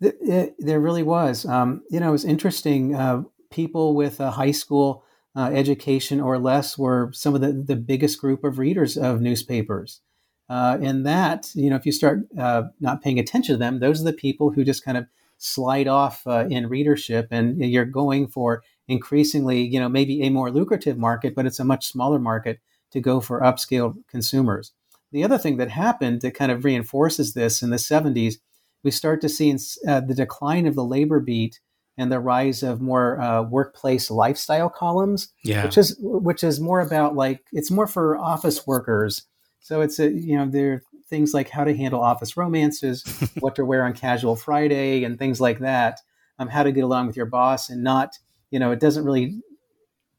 It, 0.01 0.17
it, 0.21 0.55
there 0.57 0.79
really 0.79 1.03
was. 1.03 1.45
Um, 1.45 1.83
you 1.89 1.99
know, 1.99 2.09
it 2.09 2.13
was 2.13 2.25
interesting. 2.25 2.95
Uh, 2.95 3.23
people 3.51 3.95
with 3.95 4.19
a 4.19 4.31
high 4.31 4.51
school 4.51 5.03
uh, 5.35 5.51
education 5.53 6.19
or 6.19 6.39
less 6.39 6.77
were 6.77 7.11
some 7.13 7.35
of 7.35 7.41
the, 7.41 7.51
the 7.51 7.75
biggest 7.75 8.19
group 8.19 8.43
of 8.43 8.59
readers 8.59 8.97
of 8.97 9.21
newspapers. 9.21 10.01
Uh, 10.49 10.79
and 10.81 11.05
that, 11.05 11.51
you 11.53 11.69
know, 11.69 11.75
if 11.75 11.85
you 11.85 11.91
start 11.91 12.21
uh, 12.37 12.63
not 12.79 13.03
paying 13.03 13.19
attention 13.19 13.53
to 13.53 13.57
them, 13.57 13.79
those 13.79 14.01
are 14.01 14.05
the 14.05 14.13
people 14.13 14.51
who 14.51 14.63
just 14.63 14.83
kind 14.83 14.97
of 14.97 15.05
slide 15.37 15.87
off 15.87 16.25
uh, 16.25 16.47
in 16.49 16.67
readership, 16.67 17.27
and 17.31 17.63
you're 17.63 17.85
going 17.85 18.27
for 18.27 18.63
increasingly, 18.87 19.61
you 19.61 19.79
know, 19.79 19.87
maybe 19.87 20.23
a 20.23 20.29
more 20.29 20.49
lucrative 20.51 20.97
market, 20.97 21.35
but 21.35 21.45
it's 21.45 21.59
a 21.59 21.63
much 21.63 21.87
smaller 21.87 22.19
market 22.19 22.59
to 22.91 22.99
go 22.99 23.19
for 23.21 23.41
upscale 23.41 23.95
consumers. 24.09 24.73
The 25.11 25.23
other 25.23 25.37
thing 25.37 25.57
that 25.57 25.71
happened 25.71 26.21
that 26.21 26.35
kind 26.35 26.51
of 26.51 26.63
reinforces 26.63 27.33
this 27.33 27.61
in 27.61 27.69
the 27.71 27.77
70s, 27.77 28.35
we 28.83 28.91
start 28.91 29.21
to 29.21 29.29
see 29.29 29.49
in, 29.49 29.57
uh, 29.87 30.01
the 30.01 30.13
decline 30.13 30.67
of 30.67 30.75
the 30.75 30.83
labor 30.83 31.19
beat 31.19 31.59
and 31.97 32.11
the 32.11 32.19
rise 32.19 32.63
of 32.63 32.79
more 32.79 33.19
uh, 33.19 33.41
workplace 33.41 34.09
lifestyle 34.09 34.69
columns, 34.69 35.33
yeah. 35.43 35.63
which 35.63 35.77
is 35.77 35.97
which 35.99 36.43
is 36.43 36.59
more 36.59 36.79
about 36.79 37.15
like 37.15 37.41
it's 37.51 37.71
more 37.71 37.87
for 37.87 38.17
office 38.17 38.65
workers 38.65 39.25
so 39.59 39.81
it's 39.81 39.99
a 39.99 40.09
you 40.09 40.37
know 40.37 40.47
there 40.49 40.73
are 40.73 40.83
things 41.09 41.33
like 41.33 41.49
how 41.49 41.63
to 41.63 41.75
handle 41.75 42.01
office 42.01 42.37
romances, 42.37 43.03
what 43.39 43.55
to 43.55 43.65
wear 43.65 43.83
on 43.83 43.93
casual 43.93 44.35
Friday, 44.35 45.03
and 45.03 45.17
things 45.17 45.41
like 45.41 45.59
that. 45.59 45.99
Um, 46.37 46.47
how 46.47 46.63
to 46.63 46.71
get 46.71 46.85
along 46.85 47.07
with 47.07 47.17
your 47.17 47.25
boss 47.25 47.69
and 47.69 47.83
not 47.83 48.17
you 48.49 48.59
know 48.59 48.71
it 48.71 48.79
doesn't 48.79 49.03
really 49.03 49.41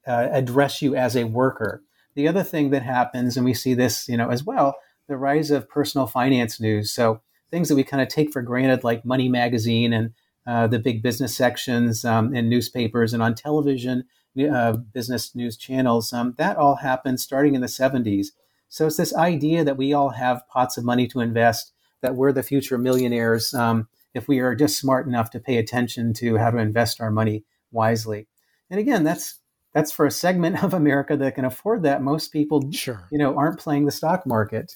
uh, 0.07 0.29
address 0.31 0.83
you 0.83 0.95
as 0.95 1.17
a 1.17 1.25
worker. 1.25 1.83
The 2.15 2.29
other 2.29 2.43
thing 2.43 2.71
that 2.71 2.83
happens, 2.83 3.37
and 3.37 3.45
we 3.45 3.55
see 3.55 3.75
this 3.75 4.09
you 4.09 4.17
know 4.17 4.31
as 4.31 4.45
well, 4.45 4.77
the 5.09 5.17
rise 5.17 5.51
of 5.51 5.69
personal 5.69 6.07
finance 6.07 6.61
news. 6.61 6.91
So 6.91 7.21
things 7.51 7.69
that 7.69 7.75
we 7.75 7.85
kind 7.85 8.03
of 8.03 8.09
take 8.09 8.33
for 8.33 8.43
granted, 8.43 8.85
like 8.85 9.05
Money 9.05 9.29
Magazine 9.29 9.93
and 9.93 10.13
uh, 10.47 10.67
the 10.67 10.79
big 10.79 11.03
business 11.03 11.37
sections 11.37 12.05
um, 12.05 12.35
in 12.35 12.49
newspapers 12.49 13.13
and 13.13 13.23
on 13.23 13.35
television, 13.35 14.05
uh, 14.51 14.73
business 14.73 15.35
news 15.35 15.57
channels. 15.57 16.13
Um, 16.13 16.35
that 16.39 16.57
all 16.57 16.77
happened 16.77 17.21
starting 17.21 17.55
in 17.55 17.61
the 17.61 17.67
70s. 17.67 18.29
So 18.69 18.87
it's 18.87 18.97
this 18.97 19.15
idea 19.15 19.65
that 19.65 19.77
we 19.77 19.93
all 19.93 20.11
have 20.11 20.47
pots 20.49 20.79
of 20.79 20.85
money 20.85 21.09
to 21.09 21.21
invest, 21.21 21.73
that 22.03 22.15
we're 22.15 22.33
the 22.33 22.43
future 22.43 22.79
millionaires 22.79 23.53
um, 23.53 23.89
if 24.15 24.29
we 24.29 24.39
are 24.39 24.55
just 24.55 24.79
smart 24.79 25.07
enough 25.07 25.31
to 25.31 25.41
pay 25.41 25.59
attention 25.59 26.15
to 26.15 26.37
how 26.37 26.51
to 26.51 26.59
invest 26.59 27.01
our 27.01 27.11
money 27.11 27.45
wisely. 27.73 28.29
And 28.71 28.79
again, 28.79 29.03
that's 29.03 29.40
that's 29.75 29.93
for 29.93 30.07
a 30.07 30.11
segment 30.11 30.63
of 30.65 30.75
America 30.75 31.17
that 31.17 31.35
can 31.35 31.45
afford 31.45 31.83
that. 31.85 32.03
Most 32.03 32.33
people, 32.33 32.71
sure. 32.73 33.07
you 33.11 33.19
know, 33.19 33.37
aren't 33.37 33.59
playing 33.59 33.87
the 33.87 33.93
stock 33.93 34.27
market. 34.27 34.75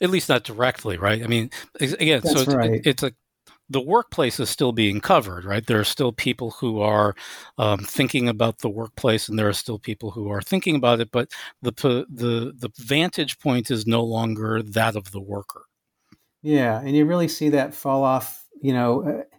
At 0.00 0.10
least 0.10 0.28
not 0.28 0.44
directly, 0.44 0.98
right? 0.98 1.22
I 1.22 1.26
mean, 1.26 1.50
again, 1.80 2.20
that's 2.22 2.34
so 2.34 2.42
it's, 2.42 2.54
right. 2.54 2.80
it's 2.84 3.02
a 3.02 3.12
the 3.70 3.80
workplace 3.80 4.40
is 4.40 4.50
still 4.50 4.72
being 4.72 5.00
covered, 5.00 5.44
right? 5.44 5.64
There 5.64 5.78
are 5.78 5.84
still 5.84 6.12
people 6.12 6.50
who 6.50 6.80
are 6.80 7.14
um, 7.56 7.78
thinking 7.78 8.28
about 8.28 8.58
the 8.58 8.68
workplace, 8.68 9.28
and 9.28 9.38
there 9.38 9.48
are 9.48 9.54
still 9.54 9.78
people 9.78 10.10
who 10.10 10.28
are 10.28 10.42
thinking 10.42 10.74
about 10.74 11.00
it. 11.00 11.10
But 11.12 11.30
the 11.62 11.72
the 11.72 12.52
the 12.56 12.70
vantage 12.76 13.38
point 13.38 13.70
is 13.70 13.86
no 13.86 14.02
longer 14.02 14.60
that 14.62 14.96
of 14.96 15.12
the 15.12 15.20
worker. 15.20 15.62
Yeah, 16.42 16.80
and 16.80 16.96
you 16.96 17.04
really 17.06 17.28
see 17.28 17.50
that 17.50 17.74
fall 17.74 18.02
off, 18.02 18.44
you 18.60 18.72
know, 18.72 19.02
uh, 19.04 19.36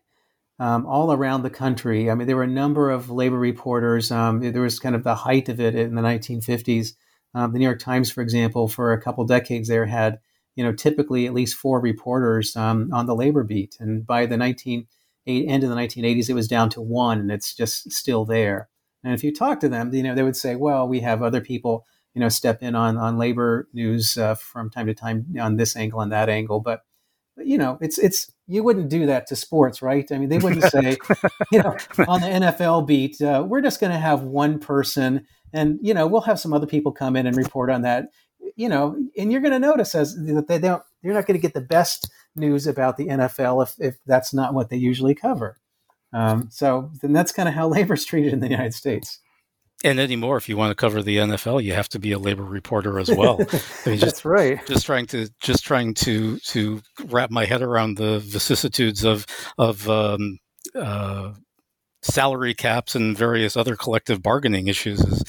um, 0.61 0.85
all 0.85 1.11
around 1.11 1.41
the 1.41 1.49
country. 1.49 2.09
I 2.09 2.15
mean, 2.15 2.27
there 2.27 2.37
were 2.37 2.43
a 2.43 2.47
number 2.47 2.91
of 2.91 3.09
labor 3.09 3.37
reporters. 3.37 4.11
Um, 4.11 4.39
there 4.39 4.61
was 4.61 4.79
kind 4.79 4.95
of 4.95 5.03
the 5.03 5.15
height 5.15 5.49
of 5.49 5.59
it 5.59 5.75
in 5.75 5.95
the 5.95 6.01
1950s. 6.01 6.93
Um, 7.33 7.51
the 7.51 7.59
New 7.59 7.65
York 7.65 7.79
Times, 7.79 8.11
for 8.11 8.21
example, 8.21 8.67
for 8.67 8.93
a 8.93 9.01
couple 9.01 9.25
decades 9.25 9.67
there 9.67 9.85
had 9.85 10.19
you 10.55 10.63
know, 10.63 10.73
typically 10.73 11.25
at 11.25 11.33
least 11.33 11.55
four 11.55 11.79
reporters 11.79 12.55
um, 12.55 12.89
on 12.93 13.05
the 13.05 13.15
labor 13.15 13.43
beat. 13.43 13.77
And 13.79 14.05
by 14.05 14.25
the 14.25 14.37
19, 14.37 14.87
end 15.25 15.63
of 15.63 15.69
the 15.69 15.75
1980s, 15.75 16.29
it 16.29 16.33
was 16.33 16.47
down 16.47 16.69
to 16.71 16.81
one, 16.81 17.19
and 17.19 17.31
it's 17.31 17.55
just 17.55 17.91
still 17.91 18.25
there. 18.25 18.69
And 19.03 19.13
if 19.13 19.23
you 19.23 19.33
talk 19.33 19.59
to 19.61 19.69
them, 19.69 19.93
you 19.93 20.03
know, 20.03 20.13
they 20.13 20.23
would 20.23 20.35
say, 20.35 20.55
well, 20.55 20.87
we 20.87 20.99
have 21.01 21.23
other 21.23 21.41
people, 21.41 21.85
you 22.13 22.19
know, 22.19 22.29
step 22.29 22.61
in 22.61 22.75
on, 22.75 22.97
on 22.97 23.17
labor 23.17 23.67
news 23.73 24.17
uh, 24.17 24.35
from 24.35 24.69
time 24.69 24.87
to 24.87 24.93
time 24.93 25.25
on 25.39 25.55
this 25.55 25.75
angle 25.75 26.01
and 26.01 26.11
that 26.11 26.29
angle. 26.29 26.59
But, 26.59 26.83
but, 27.35 27.45
you 27.45 27.57
know, 27.57 27.77
it's, 27.81 27.97
it's, 27.97 28.31
you 28.51 28.63
wouldn't 28.63 28.89
do 28.89 29.05
that 29.05 29.27
to 29.27 29.35
sports, 29.35 29.81
right? 29.81 30.11
I 30.11 30.17
mean, 30.17 30.27
they 30.27 30.37
wouldn't 30.37 30.63
say, 30.65 30.97
you 31.51 31.59
know, 31.59 31.77
on 32.05 32.19
the 32.19 32.27
NFL 32.27 32.85
beat, 32.85 33.21
uh, 33.21 33.45
we're 33.47 33.61
just 33.61 33.79
going 33.79 33.93
to 33.93 33.97
have 33.97 34.23
one 34.23 34.59
person 34.59 35.25
and, 35.53 35.79
you 35.81 35.93
know, 35.93 36.05
we'll 36.05 36.21
have 36.21 36.39
some 36.39 36.53
other 36.53 36.67
people 36.67 36.91
come 36.91 37.15
in 37.15 37.25
and 37.25 37.37
report 37.37 37.69
on 37.69 37.83
that, 37.83 38.09
you 38.57 38.67
know, 38.67 38.97
and 39.17 39.31
you're 39.31 39.41
going 39.41 39.53
to 39.53 39.59
notice 39.59 39.95
as 39.95 40.15
that 40.15 40.47
they 40.47 40.59
don't, 40.59 40.83
you're 41.01 41.13
not 41.13 41.25
going 41.25 41.39
to 41.39 41.41
get 41.41 41.53
the 41.53 41.61
best 41.61 42.11
news 42.35 42.67
about 42.67 42.97
the 42.97 43.07
NFL 43.07 43.63
if, 43.63 43.75
if 43.79 43.97
that's 44.05 44.33
not 44.33 44.53
what 44.53 44.69
they 44.69 44.77
usually 44.77 45.15
cover. 45.15 45.57
Um, 46.11 46.49
so 46.51 46.91
then 47.01 47.13
that's 47.13 47.31
kind 47.31 47.47
of 47.47 47.55
how 47.55 47.67
labor 47.69 47.93
is 47.93 48.05
treated 48.05 48.33
in 48.33 48.41
the 48.41 48.49
United 48.49 48.73
States. 48.73 49.19
And 49.83 49.99
anymore, 49.99 50.37
if 50.37 50.47
you 50.47 50.57
want 50.57 50.71
to 50.71 50.75
cover 50.75 51.01
the 51.01 51.17
NFL, 51.17 51.63
you 51.63 51.73
have 51.73 51.89
to 51.89 51.99
be 51.99 52.11
a 52.11 52.19
labor 52.19 52.43
reporter 52.43 52.99
as 52.99 53.09
well. 53.09 53.39
I 53.85 53.89
mean, 53.89 53.97
just, 53.97 54.01
That's 54.01 54.25
right. 54.25 54.65
Just 54.67 54.85
trying 54.85 55.07
to 55.07 55.27
just 55.41 55.63
trying 55.63 55.93
to 55.95 56.37
to 56.37 56.81
wrap 57.05 57.31
my 57.31 57.45
head 57.45 57.61
around 57.61 57.97
the 57.97 58.19
vicissitudes 58.19 59.03
of 59.03 59.25
of 59.57 59.89
um, 59.89 60.37
uh, 60.75 61.33
salary 62.03 62.53
caps 62.53 62.95
and 62.95 63.17
various 63.17 63.57
other 63.57 63.75
collective 63.75 64.21
bargaining 64.21 64.67
issues 64.67 64.99
is 65.01 65.23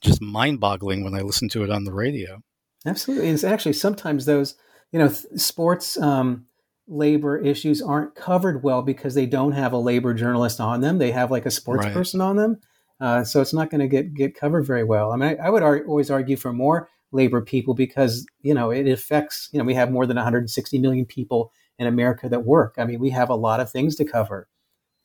just 0.00 0.22
mind 0.22 0.60
boggling 0.60 1.02
when 1.02 1.14
I 1.14 1.20
listen 1.20 1.48
to 1.50 1.64
it 1.64 1.70
on 1.70 1.84
the 1.84 1.92
radio. 1.92 2.42
Absolutely, 2.84 3.28
it's 3.28 3.44
actually 3.44 3.72
sometimes 3.72 4.24
those 4.24 4.54
you 4.92 4.98
know 4.98 5.08
th- 5.08 5.40
sports. 5.40 5.98
Um, 5.98 6.46
labor 6.88 7.36
issues 7.36 7.82
aren't 7.82 8.14
covered 8.14 8.62
well 8.62 8.80
because 8.80 9.14
they 9.14 9.26
don't 9.26 9.50
have 9.50 9.72
a 9.72 9.76
labor 9.76 10.14
journalist 10.14 10.60
on 10.60 10.80
them. 10.80 10.98
They 10.98 11.10
have 11.10 11.32
like 11.32 11.44
a 11.44 11.50
sports 11.50 11.84
right. 11.84 11.92
person 11.92 12.20
on 12.20 12.36
them. 12.36 12.60
Uh, 13.00 13.22
so 13.24 13.40
it's 13.40 13.52
not 13.52 13.70
going 13.70 13.80
to 13.80 13.88
get 13.88 14.14
get 14.14 14.34
covered 14.34 14.64
very 14.64 14.84
well. 14.84 15.12
I 15.12 15.16
mean, 15.16 15.36
I, 15.38 15.46
I 15.46 15.50
would 15.50 15.62
ar- 15.62 15.84
always 15.86 16.10
argue 16.10 16.36
for 16.36 16.52
more 16.52 16.88
labor 17.12 17.42
people 17.42 17.74
because 17.74 18.26
you 18.40 18.54
know 18.54 18.70
it 18.70 18.88
affects. 18.88 19.48
You 19.52 19.58
know, 19.58 19.64
we 19.64 19.74
have 19.74 19.90
more 19.90 20.06
than 20.06 20.16
160 20.16 20.78
million 20.78 21.04
people 21.04 21.52
in 21.78 21.86
America 21.86 22.28
that 22.28 22.44
work. 22.44 22.74
I 22.78 22.84
mean, 22.84 23.00
we 23.00 23.10
have 23.10 23.28
a 23.28 23.34
lot 23.34 23.60
of 23.60 23.70
things 23.70 23.96
to 23.96 24.04
cover. 24.04 24.48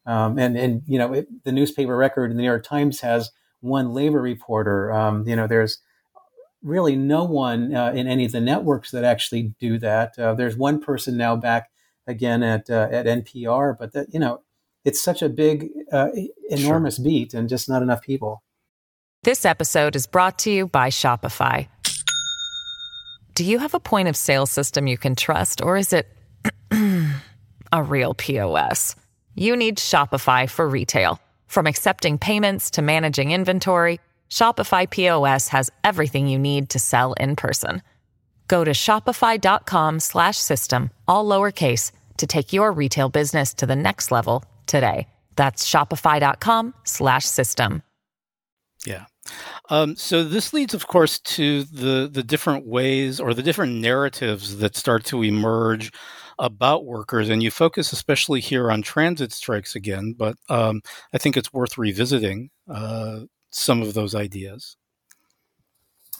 Um, 0.05 0.39
and 0.39 0.57
and 0.57 0.81
you 0.87 0.97
know, 0.97 1.13
it, 1.13 1.27
the 1.43 1.51
newspaper 1.51 1.95
record 1.95 2.31
in 2.31 2.37
the 2.37 2.41
New 2.41 2.47
York 2.47 2.63
Times 2.63 3.01
has 3.01 3.31
one 3.59 3.93
labor 3.93 4.21
reporter. 4.21 4.91
Um, 4.91 5.27
you 5.27 5.35
know, 5.35 5.47
there's 5.47 5.79
really 6.63 6.95
no 6.95 7.23
one 7.23 7.73
uh, 7.75 7.91
in 7.91 8.07
any 8.07 8.25
of 8.25 8.31
the 8.31 8.41
networks 8.41 8.91
that 8.91 9.03
actually 9.03 9.53
do 9.59 9.77
that. 9.79 10.17
Uh, 10.17 10.33
there's 10.33 10.55
one 10.55 10.79
person 10.79 11.17
now 11.17 11.35
back 11.35 11.69
again 12.07 12.43
at 12.43 12.69
uh, 12.69 12.87
at 12.91 13.05
NPR, 13.05 13.77
but 13.77 13.93
that 13.93 14.07
you 14.13 14.19
know 14.19 14.41
it's 14.83 15.01
such 15.01 15.21
a 15.21 15.29
big, 15.29 15.69
uh, 15.91 16.09
enormous 16.49 16.95
sure. 16.95 17.05
beat, 17.05 17.33
and 17.33 17.49
just 17.49 17.67
not 17.69 17.81
enough 17.81 18.01
people. 18.01 18.43
This 19.23 19.45
episode 19.45 19.95
is 19.95 20.07
brought 20.07 20.39
to 20.39 20.51
you 20.51 20.67
by 20.67 20.89
Shopify. 20.89 21.67
Do 23.35 23.45
you 23.45 23.59
have 23.59 23.75
a 23.75 23.79
point 23.79 24.07
of 24.07 24.15
sale 24.15 24.47
system 24.47 24.87
you 24.87 24.97
can 24.97 25.15
trust, 25.15 25.61
or 25.61 25.77
is 25.77 25.93
it 25.93 26.07
a 27.71 27.83
real 27.83 28.15
POS? 28.15 28.95
You 29.35 29.55
need 29.55 29.77
Shopify 29.77 30.49
for 30.49 30.67
retail, 30.67 31.19
from 31.47 31.67
accepting 31.67 32.17
payments 32.17 32.71
to 32.71 32.81
managing 32.81 33.31
inventory. 33.31 33.99
Shopify 34.29 34.89
POS 34.89 35.49
has 35.49 35.69
everything 35.83 36.25
you 36.27 36.39
need 36.39 36.71
to 36.71 36.79
sell 36.79 37.13
in 37.13 37.35
person. 37.35 37.83
Go 38.47 38.63
to 38.63 38.71
shopify.com/system 38.71 40.89
all 41.07 41.25
lowercase 41.25 41.91
to 42.17 42.27
take 42.27 42.53
your 42.53 42.71
retail 42.71 43.09
business 43.09 43.53
to 43.53 43.65
the 43.65 43.75
next 43.75 44.11
level 44.11 44.43
today. 44.65 45.07
That's 45.35 45.69
shopify.com 45.69 46.73
slash 46.83 47.25
system. 47.25 47.83
Yeah. 48.85 49.05
Um, 49.69 49.95
so 49.95 50.23
this 50.23 50.53
leads, 50.53 50.73
of 50.73 50.87
course, 50.87 51.19
to 51.19 51.63
the 51.63 52.09
the 52.11 52.23
different 52.23 52.65
ways 52.65 53.19
or 53.19 53.33
the 53.33 53.43
different 53.43 53.75
narratives 53.75 54.57
that 54.57 54.75
start 54.75 55.05
to 55.05 55.23
emerge 55.23 55.91
about 56.39 56.85
workers, 56.85 57.29
and 57.29 57.43
you 57.43 57.51
focus 57.51 57.93
especially 57.93 58.39
here 58.39 58.71
on 58.71 58.81
transit 58.81 59.31
strikes 59.31 59.75
again. 59.75 60.15
But 60.17 60.35
um, 60.49 60.81
I 61.13 61.19
think 61.19 61.37
it's 61.37 61.53
worth 61.53 61.77
revisiting. 61.77 62.49
Uh, 62.67 63.21
some 63.51 63.81
of 63.81 63.93
those 63.93 64.15
ideas. 64.15 64.77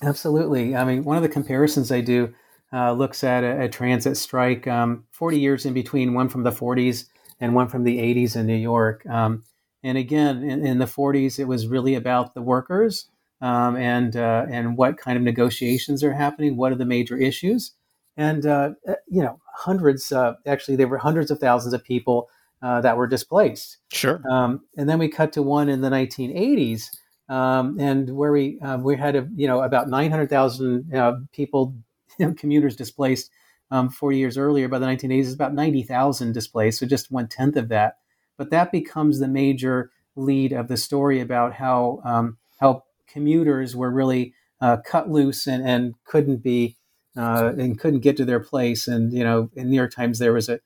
Absolutely. 0.04 0.76
I 0.76 0.84
mean, 0.84 1.04
one 1.04 1.18
of 1.18 1.24
the 1.24 1.30
comparisons 1.30 1.92
I 1.92 2.02
do 2.02 2.34
uh, 2.74 2.92
looks 2.92 3.24
at 3.24 3.44
a, 3.44 3.63
a 3.63 3.70
transit 3.70 4.18
strike 4.18 4.68
um, 4.68 5.06
40 5.12 5.39
years 5.39 5.65
in 5.65 5.74
between, 5.74 6.13
one 6.13 6.30
from 6.30 6.44
the 6.44 6.52
40s 6.52 7.06
and 7.41 7.54
one 7.54 7.67
from 7.67 7.84
the 7.84 7.97
80s 7.97 8.38
in 8.38 8.45
New 8.45 8.56
York. 8.56 9.06
Um, 9.08 9.43
and 9.84 9.97
again, 9.97 10.43
in, 10.43 10.65
in, 10.65 10.77
the 10.77 10.86
40s, 10.86 11.39
it 11.39 11.45
was 11.45 11.67
really 11.67 11.95
about 11.95 12.34
the 12.34 12.41
workers 12.41 13.10
um, 13.41 13.75
and 13.75 14.15
uh, 14.15 14.45
and 14.49 14.77
what 14.77 14.97
kind 14.97 15.17
of 15.17 15.23
negotiations 15.23 16.04
are 16.04 16.13
happening. 16.13 16.56
What 16.56 16.71
are 16.71 16.75
the 16.75 16.86
major 16.86 17.17
issues? 17.17 17.73
And 18.15 18.45
uh, 18.45 18.71
uh 18.88 18.93
you 19.08 19.23
know, 19.23 19.39
hundreds. 19.56 20.12
Uh, 20.12 20.36
actually, 20.45 20.75
there 20.77 20.88
were 20.88 20.99
hundreds 20.99 21.32
of 21.32 21.39
thousands 21.39 21.73
of 21.73 21.84
people 21.84 22.30
uh, 22.62 22.80
that 22.82 22.95
were 22.95 23.08
displaced. 23.08 23.77
Sure. 23.91 24.21
Um, 24.32 24.62
and 24.77 24.88
then 24.88 24.99
we 24.99 25.10
cut 25.10 25.34
to 25.34 25.41
one 25.41 25.67
in 25.67 25.82
the 25.82 25.89
1980s 25.89 26.84
um, 27.32 27.80
and 27.80 28.15
where 28.15 28.32
we 28.32 28.60
uh, 28.60 28.77
we 28.77 28.97
had 28.97 29.15
a, 29.15 29.27
you 29.36 29.47
know 29.47 29.62
about 29.62 29.89
900,000 29.89 30.93
uh, 30.93 31.13
people 31.32 31.75
commuters 32.38 32.75
displaced 32.75 33.32
um, 33.72 33.90
40 33.90 34.18
years 34.18 34.38
earlier. 34.38 34.68
By 34.68 34.80
the 34.80 34.86
1980s, 34.86 35.22
is 35.22 35.34
about 35.34 35.54
90,000 35.54 36.34
displaced, 36.34 36.80
so 36.80 36.86
just 36.86 37.12
one 37.12 37.28
tenth 37.28 37.56
of 37.56 37.70
that. 37.70 37.98
But 38.38 38.52
that 38.52 38.72
becomes 38.72 39.20
the 39.20 39.28
major 39.28 39.92
lead 40.16 40.52
of 40.52 40.68
the 40.68 40.78
story 40.78 41.20
about 41.20 41.54
how 41.54 42.02
um, 42.04 42.38
how 42.60 42.84
commuters 43.08 43.76
were 43.76 43.92
really 43.92 44.34
uh, 44.60 44.78
cut 44.86 45.10
loose 45.10 45.48
and, 45.48 45.68
and 45.68 45.96
couldn't 46.06 46.44
be 46.44 46.78
uh, 47.18 47.52
and 47.58 47.80
couldn't 47.80 48.00
get 48.00 48.18
to 48.18 48.26
their 48.26 48.40
place. 48.40 48.88
And 48.88 49.14
you 49.14 49.24
know, 49.24 49.50
in 49.56 49.70
New 49.70 49.76
York 49.76 49.94
Times, 49.94 50.20
there 50.20 50.34
was 50.34 50.50
a 50.50 50.60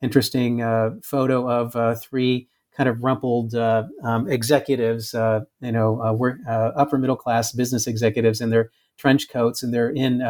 interesting 0.00 0.60
uh, 0.60 0.90
photo 1.02 1.48
of 1.48 1.76
uh, 1.76 1.94
three 1.94 2.48
kind 2.76 2.88
of 2.88 3.04
rumpled 3.04 3.54
uh, 3.54 3.84
um, 4.02 4.28
executives, 4.28 5.14
uh, 5.14 5.40
you 5.60 5.72
know, 5.72 5.92
work, 6.18 6.38
upper 6.48 6.98
middle 6.98 7.16
class 7.16 7.52
business 7.52 7.86
executives 7.86 8.40
in 8.40 8.50
their 8.50 8.70
trench 8.96 9.28
coats, 9.28 9.62
and 9.62 9.72
they're 9.72 9.90
in 9.90 10.20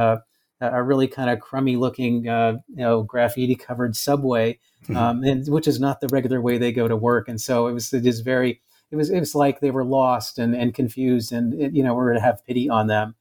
a 0.71 0.83
really 0.83 1.09
kind 1.09 1.31
of 1.31 1.41
crummy 1.41 1.77
looking, 1.77 2.29
uh, 2.29 2.59
you 2.69 2.77
know, 2.77 3.03
graffiti 3.03 3.55
covered 3.55 3.97
subway, 3.97 4.59
mm-hmm. 4.85 4.97
um, 4.97 5.25
and 5.25 5.47
which 5.49 5.67
is 5.67 5.81
not 5.81 6.01
the 6.01 6.09
regular 6.09 6.41
way 6.41 6.59
they 6.59 6.73
go 6.73 6.89
to 6.89 6.97
work. 6.97 7.29
And 7.29 7.41
so 7.41 7.67
it 7.67 7.73
was 7.73 7.93
it 7.93 8.07
is 8.07 8.21
very 8.21 8.61
it 8.91 8.97
was 8.97 9.11
it 9.11 9.19
was 9.19 9.35
like 9.35 9.61
they 9.61 9.71
were 9.71 9.85
lost 9.85 10.39
and, 10.39 10.55
and 10.55 10.75
confused, 10.75 11.33
and 11.33 11.55
it, 11.55 11.73
you 11.75 11.83
know, 11.83 11.95
we're 11.95 12.13
to 12.15 12.21
have 12.21 12.45
pity 12.47 12.69
on 12.69 12.87
them, 12.87 13.15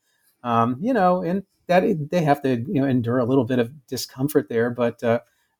um, 0.43 0.77
you 0.81 0.93
know, 0.93 1.21
and 1.21 1.43
that 1.67 2.09
they 2.11 2.23
have 2.23 2.41
to 2.43 2.57
you 2.67 2.81
know 2.81 2.87
endure 2.87 3.19
a 3.19 3.25
little 3.25 3.45
bit 3.45 3.59
of 3.59 3.87
discomfort 3.87 4.49
there, 4.49 4.69
but 4.69 5.01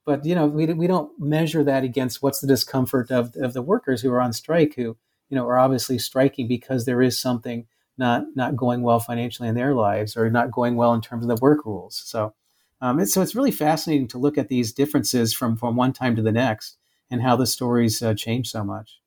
but 0.04 0.24
you 0.24 0.34
know, 0.34 0.46
we, 0.46 0.66
we 0.66 0.86
don't 0.86 1.12
measure 1.18 1.62
that 1.64 1.84
against 1.84 2.22
what's 2.22 2.40
the 2.40 2.46
discomfort 2.46 3.10
of, 3.10 3.36
of 3.36 3.52
the 3.52 3.62
workers 3.62 4.02
who 4.02 4.10
are 4.12 4.20
on 4.20 4.32
strike, 4.32 4.74
who 4.74 4.96
you 5.28 5.36
know 5.36 5.46
are 5.46 5.58
obviously 5.58 5.98
striking 5.98 6.48
because 6.48 6.84
there 6.84 7.02
is 7.02 7.18
something 7.18 7.66
not 7.98 8.24
not 8.34 8.56
going 8.56 8.82
well 8.82 9.00
financially 9.00 9.48
in 9.48 9.54
their 9.54 9.74
lives 9.74 10.16
or 10.16 10.30
not 10.30 10.50
going 10.50 10.76
well 10.76 10.94
in 10.94 11.00
terms 11.00 11.24
of 11.24 11.28
the 11.28 11.42
work 11.42 11.64
rules. 11.66 12.02
So, 12.04 12.34
um, 12.80 12.98
it's, 12.98 13.12
so 13.12 13.22
it's 13.22 13.34
really 13.34 13.50
fascinating 13.50 14.08
to 14.08 14.18
look 14.18 14.38
at 14.38 14.48
these 14.48 14.72
differences 14.72 15.32
from 15.34 15.56
from 15.56 15.76
one 15.76 15.92
time 15.92 16.16
to 16.16 16.22
the 16.22 16.32
next 16.32 16.76
and 17.10 17.22
how 17.22 17.36
the 17.36 17.46
stories 17.46 18.02
uh, 18.02 18.14
change 18.14 18.50
so 18.50 18.64
much. 18.64 18.98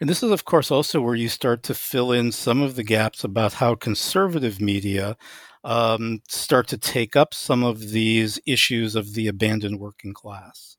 And 0.00 0.10
this 0.10 0.22
is, 0.22 0.30
of 0.32 0.44
course, 0.44 0.70
also 0.70 1.00
where 1.00 1.14
you 1.14 1.28
start 1.28 1.62
to 1.64 1.74
fill 1.74 2.10
in 2.10 2.32
some 2.32 2.60
of 2.60 2.74
the 2.74 2.82
gaps 2.82 3.22
about 3.22 3.54
how 3.54 3.76
conservative 3.76 4.60
media 4.60 5.16
um, 5.62 6.22
start 6.28 6.66
to 6.68 6.78
take 6.78 7.16
up 7.16 7.34
some 7.34 7.62
of 7.62 7.90
these 7.90 8.40
issues 8.46 8.96
of 8.96 9.14
the 9.14 9.28
abandoned 9.28 9.78
working 9.78 10.12
class. 10.12 10.76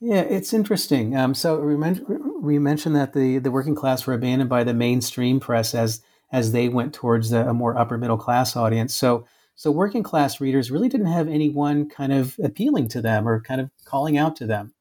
Yeah, 0.00 0.20
it's 0.20 0.52
interesting. 0.52 1.16
Um, 1.16 1.34
so 1.34 1.60
we, 1.60 1.76
men- 1.76 2.04
we, 2.40 2.58
mentioned 2.58 2.96
that 2.96 3.12
the, 3.12 3.38
the 3.38 3.52
working 3.52 3.74
class 3.74 4.06
were 4.06 4.14
abandoned 4.14 4.50
by 4.50 4.64
the 4.64 4.74
mainstream 4.74 5.38
press 5.38 5.74
as 5.74 6.02
as 6.32 6.52
they 6.52 6.68
went 6.68 6.94
towards 6.94 7.30
the, 7.30 7.48
a 7.48 7.54
more 7.54 7.78
upper 7.78 7.98
middle 7.98 8.16
class 8.16 8.56
audience. 8.56 8.94
So 8.94 9.26
so 9.54 9.70
working 9.70 10.02
class 10.02 10.40
readers 10.40 10.70
really 10.70 10.88
didn't 10.88 11.06
have 11.06 11.28
anyone 11.28 11.88
kind 11.88 12.12
of 12.12 12.36
appealing 12.42 12.88
to 12.88 13.02
them 13.02 13.28
or 13.28 13.40
kind 13.40 13.60
of 13.60 13.70
calling 13.84 14.16
out 14.16 14.34
to 14.36 14.46
them. 14.46 14.72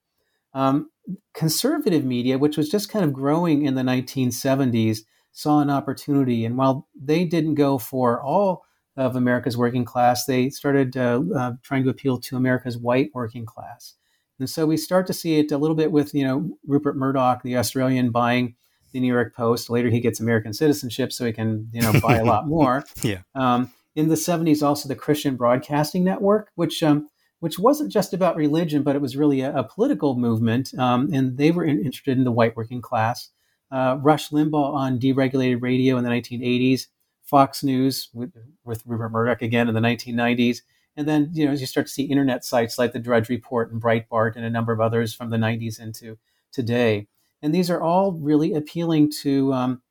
Um, 0.54 0.90
conservative 1.34 2.06
media, 2.06 2.38
which 2.38 2.58
was 2.58 2.70
just 2.70 2.90
kind 2.90 3.04
of 3.04 3.14
growing 3.14 3.66
in 3.66 3.76
the 3.76 3.82
1970s, 3.82 5.00
saw 5.32 5.60
an 5.60 5.70
opportunity, 5.70 6.46
and 6.46 6.58
while 6.58 6.88
they 6.96 7.26
didn't 7.26 7.56
go 7.56 7.78
for 7.78 8.22
all 8.22 8.64
of 8.98 9.16
America's 9.16 9.58
working 9.58 9.86
class, 9.86 10.26
they 10.26 10.50
started 10.50 10.98
uh, 10.98 11.22
uh, 11.36 11.52
trying 11.64 11.84
to 11.84 11.90
appeal 11.90 12.20
to 12.20 12.36
America's 12.36 12.78
white 12.78 13.10
working 13.14 13.46
class. 13.46 13.96
And 14.40 14.50
so 14.50 14.66
we 14.66 14.76
start 14.76 15.08
to 15.08 15.14
see 15.14 15.40
it 15.40 15.52
a 15.52 15.58
little 15.58 15.76
bit 15.76 15.92
with, 15.92 16.14
you 16.14 16.24
know, 16.24 16.58
Rupert 16.68 16.98
Murdoch, 16.98 17.44
the 17.44 17.58
Australian, 17.58 18.12
buying 18.12 18.56
the 18.92 19.00
New 19.00 19.12
York 19.12 19.36
Post. 19.36 19.70
Later, 19.70 19.90
he 19.90 20.00
gets 20.00 20.20
American 20.20 20.54
citizenship, 20.54 21.12
so 21.12 21.26
he 21.26 21.34
can, 21.34 21.70
you 21.74 21.82
know, 21.82 21.94
buy 22.02 22.18
a 22.18 22.26
lot 22.26 22.48
more. 22.58 22.84
yeah. 23.02 23.22
Um, 23.36 23.72
in 23.96 24.08
the 24.08 24.16
70s, 24.16 24.64
also 24.64 24.88
the 24.88 24.96
Christian 24.96 25.36
Broadcasting 25.36 26.04
Network, 26.04 26.52
which 26.56 26.82
um, 26.82 27.10
which 27.40 27.58
wasn't 27.60 27.92
just 27.92 28.14
about 28.14 28.36
religion, 28.36 28.84
but 28.84 28.96
it 28.96 29.02
was 29.02 29.18
really 29.18 29.42
a, 29.42 29.54
a 29.54 29.64
political 29.64 30.16
movement, 30.16 30.74
um, 30.78 31.10
and 31.12 31.38
they 31.38 31.52
were 31.52 31.66
in, 31.66 31.78
interested 31.84 32.18
in 32.18 32.24
the 32.24 32.32
white 32.32 32.56
working 32.56 32.82
class. 32.82 33.30
uh, 33.72 33.98
Rush 34.02 34.30
Limbaugh 34.30 34.74
on 34.74 35.00
deregulated 35.00 35.62
radio 35.62 35.98
in 35.98 36.04
the 36.04 36.10
1980s, 36.10 36.88
Fox 37.24 37.64
News 37.64 38.10
with, 38.14 38.32
with 38.64 38.84
Rupert 38.86 39.12
Murdoch 39.12 39.42
again 39.42 39.68
in 39.68 39.74
the 39.74 39.82
1990s, 39.82 40.60
and 40.96 41.08
then 41.08 41.30
you 41.34 41.46
know 41.46 41.52
as 41.52 41.62
you 41.62 41.68
start 41.68 41.88
to 41.88 41.92
see 41.92 42.04
internet 42.04 42.44
sites 42.46 42.78
like 42.78 42.92
the 42.94 43.00
Drudge 43.00 43.30
Report 43.30 43.72
and 43.72 43.82
Breitbart 43.82 44.36
and 44.36 44.46
a 44.46 44.50
number 44.50 44.72
of 44.74 44.82
others 44.82 45.14
from 45.14 45.30
the 45.32 45.38
90s 45.38 45.80
into 45.80 46.18
today, 46.52 47.08
and 47.42 47.54
these 47.54 47.70
are 47.70 47.82
all 47.82 48.14
really 48.14 48.54
appealing 48.54 49.12
to 49.22 49.54
um, 49.54 49.82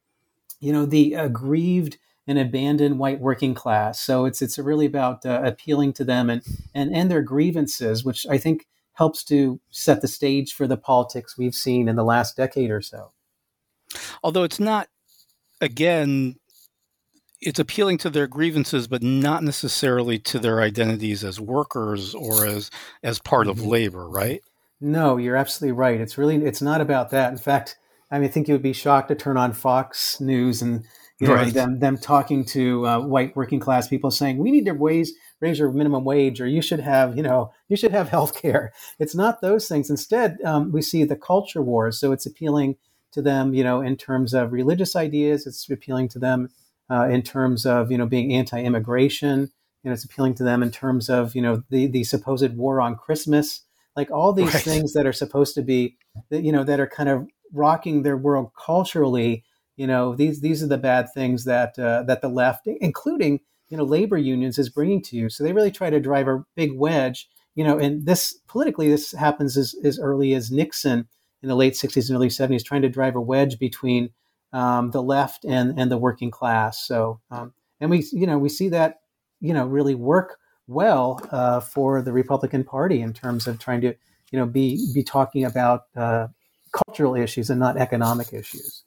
you 0.61 0.73
know 0.73 0.87
the 0.87 1.15
aggrieved 1.15 1.99
and 2.27 2.39
abandoned 2.39 2.99
white 2.99 3.21
working 3.21 3.55
class. 3.55 4.01
So 4.01 4.25
it's 4.25 4.41
it's 4.41 4.59
really 4.59 4.87
about 4.87 5.27
uh, 5.27 5.43
appealing 5.45 5.93
to 5.95 6.05
them 6.05 6.31
and 6.31 6.43
and 6.75 6.95
and 6.95 7.11
their 7.11 7.23
grievances, 7.23 8.05
which 8.05 8.27
I 8.27 8.39
think 8.39 8.67
helps 8.95 9.25
to 9.25 9.61
set 9.71 10.03
the 10.03 10.09
stage 10.09 10.53
for 10.53 10.67
the 10.67 10.77
politics 10.77 11.39
we've 11.39 11.55
seen 11.55 11.89
in 11.89 11.97
the 11.97 12.05
last 12.05 12.37
decade 12.37 12.71
or 12.71 12.83
so. 12.83 13.13
Although 14.23 14.43
it's 14.43 14.61
not, 14.61 14.89
again, 15.61 16.37
it's 17.41 17.59
appealing 17.59 17.99
to 17.99 18.11
their 18.11 18.27
grievances, 18.27 18.87
but 18.87 19.03
not 19.03 19.43
necessarily 19.43 20.19
to 20.19 20.39
their 20.39 20.61
identities 20.61 21.25
as 21.25 21.41
workers 21.41 22.15
or 22.15 22.47
as 22.47 22.71
as 23.03 23.19
part 23.19 23.47
mm-hmm. 23.47 23.59
of 23.59 23.67
labor, 23.67 24.09
right? 24.09 24.43
No, 24.81 25.17
you're 25.17 25.37
absolutely 25.37 25.73
right. 25.73 26.01
It's 26.01 26.17
really 26.17 26.37
it's 26.37 26.63
not 26.63 26.81
about 26.81 27.11
that. 27.11 27.33
In 27.33 27.39
fact, 27.39 27.77
I 28.11 28.19
mean, 28.19 28.29
I 28.29 28.33
think 28.33 28.49
you 28.49 28.55
would 28.55 28.63
be 28.63 28.73
shocked 28.73 29.09
to 29.09 29.15
turn 29.15 29.37
on 29.37 29.53
Fox 29.53 30.21
News 30.21 30.63
and 30.63 30.85
you 31.19 31.29
know 31.29 31.35
right. 31.35 31.53
them 31.53 31.81
them 31.81 31.99
talking 31.99 32.45
to 32.47 32.87
uh, 32.87 33.01
white 33.01 33.37
working 33.37 33.61
class 33.61 33.89
people 33.89 34.11
saying 34.11 34.39
we 34.39 34.51
need 34.51 34.65
to 34.65 34.73
raise 34.73 35.13
raise 35.41 35.59
your 35.59 35.71
minimum 35.71 36.05
wage 36.05 36.41
or 36.41 36.47
you 36.47 36.63
should 36.63 36.81
have 36.81 37.15
you 37.15 37.23
know 37.23 37.53
you 37.69 37.77
should 37.77 37.93
have 37.93 38.09
health 38.17 38.41
care. 38.41 38.73
It's 38.99 39.15
not 39.15 39.41
those 39.41 39.69
things. 39.69 39.91
Instead, 39.91 40.39
um, 40.43 40.73
we 40.73 40.83
see 40.83 41.05
the 41.05 41.17
culture 41.17 41.63
wars. 41.63 41.99
So 41.99 42.13
it's 42.13 42.27
appealing 42.27 42.77
to 43.13 43.23
them, 43.23 43.55
you 43.55 43.65
know, 43.65 43.81
in 43.81 43.97
terms 43.97 44.35
of 44.35 44.53
religious 44.53 44.97
ideas. 44.97 45.47
It's 45.47 45.69
appealing 45.69 46.09
to 46.11 46.19
them 46.19 46.51
uh, 46.91 47.09
in 47.09 47.23
terms 47.23 47.67
of, 47.67 47.91
you 47.91 47.99
know, 47.99 48.07
being 48.07 48.33
anti-immigration. 48.33 49.51
You 49.83 49.91
know, 49.91 49.93
it's 49.93 50.05
appealing 50.05 50.35
to 50.37 50.45
them 50.45 50.63
in 50.63 50.71
terms 50.71 51.09
of, 51.09 51.35
you 51.35 51.43
know, 51.43 51.63
the 51.71 51.87
the 51.87 52.05
supposed 52.05 52.57
war 52.57 52.81
on 52.81 52.97
Christmas. 52.97 53.63
Like 54.01 54.11
all 54.11 54.33
these 54.33 54.55
right. 54.55 54.63
things 54.63 54.95
that 54.95 55.07
are 55.07 55.13
supposed 55.13 55.55
to 55.57 55.63
be, 55.63 55.99
you 56.31 56.53
know, 56.53 56.65
that 56.65 56.81
are 56.81 56.87
kind 56.87 57.11
of 57.11 57.27
rocking 57.53 58.03
their 58.03 58.17
world 58.17 58.51
culturally. 58.59 59.45
You 59.77 59.87
know, 59.87 60.15
these 60.15 60.41
these 60.41 60.63
are 60.63 60.69
the 60.69 60.79
bad 60.79 61.13
things 61.13 61.45
that 61.45 61.79
uh, 61.79 62.05
that 62.05 62.23
the 62.23 62.31
left, 62.31 62.67
including 62.81 63.41
you 63.69 63.77
know 63.77 63.85
labor 63.85 64.17
unions, 64.17 64.59
is 64.59 64.71
bringing 64.71 65.03
to 65.03 65.17
you. 65.17 65.29
So 65.29 65.45
they 65.45 65.53
really 65.53 65.71
try 65.71 65.91
to 65.91 66.01
drive 66.01 66.29
a 66.29 66.45
big 66.57 66.73
wedge. 66.73 67.29
You 67.55 67.65
know, 67.65 67.79
and 67.79 68.07
this 68.07 68.39
politically, 68.49 68.89
this 68.89 69.13
happens 69.13 69.59
as, 69.59 69.75
as 69.85 69.99
early 69.99 70.33
as 70.33 70.51
Nixon 70.51 71.07
in 71.43 71.51
the 71.51 71.55
late 71.55 71.75
60s 71.75 72.09
and 72.09 72.17
early 72.17 72.29
70s, 72.29 72.65
trying 72.65 72.81
to 72.81 72.89
drive 72.89 73.17
a 73.17 73.21
wedge 73.21 73.59
between 73.59 74.11
um, 74.55 74.93
the 74.93 75.03
left 75.03 75.45
and 75.45 75.79
and 75.79 75.93
the 75.93 75.99
working 75.99 76.31
class. 76.31 76.83
So, 76.83 77.21
um, 77.31 77.53
and 77.81 77.91
we 77.91 78.07
you 78.13 78.27
know 78.27 78.39
we 78.39 78.49
see 78.49 78.71
that 78.71 79.01
you 79.43 79.53
know 79.53 79.67
really 79.67 79.95
work 79.95 80.39
well 80.71 81.21
uh, 81.31 81.61
for 81.61 82.01
the 82.01 82.13
Republican 82.13 82.65
Party 82.65 83.01
in 83.01 83.13
terms 83.13 83.47
of 83.47 83.59
trying 83.59 83.81
to 83.83 83.95
you 84.31 84.39
know 84.39 84.47
be 84.47 84.87
be 84.95 85.03
talking 85.03 85.45
about 85.45 85.85
uh, 85.97 86.29
cultural 86.73 87.15
issues 87.15 87.51
and 87.51 87.61
not 87.61 87.77
economic 87.77 88.33
issues. 88.33 88.85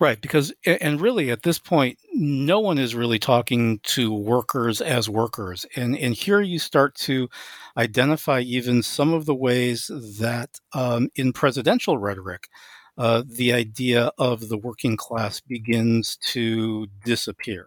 Right, 0.00 0.18
because 0.20 0.52
and 0.64 1.00
really 1.00 1.30
at 1.30 1.42
this 1.42 1.58
point, 1.58 1.98
no 2.14 2.58
one 2.58 2.78
is 2.78 2.94
really 2.94 3.18
talking 3.18 3.80
to 3.80 4.12
workers 4.12 4.80
as 4.80 5.10
workers, 5.10 5.66
and 5.76 5.96
and 5.96 6.14
here 6.14 6.40
you 6.40 6.58
start 6.58 6.94
to 6.96 7.28
identify 7.76 8.40
even 8.40 8.82
some 8.82 9.12
of 9.12 9.26
the 9.26 9.34
ways 9.34 9.90
that 10.20 10.58
um, 10.72 11.10
in 11.16 11.34
presidential 11.34 11.98
rhetoric, 11.98 12.48
uh, 12.96 13.22
the 13.26 13.52
idea 13.52 14.10
of 14.16 14.48
the 14.48 14.56
working 14.56 14.96
class 14.96 15.40
begins 15.40 16.16
to 16.28 16.86
disappear. 17.04 17.66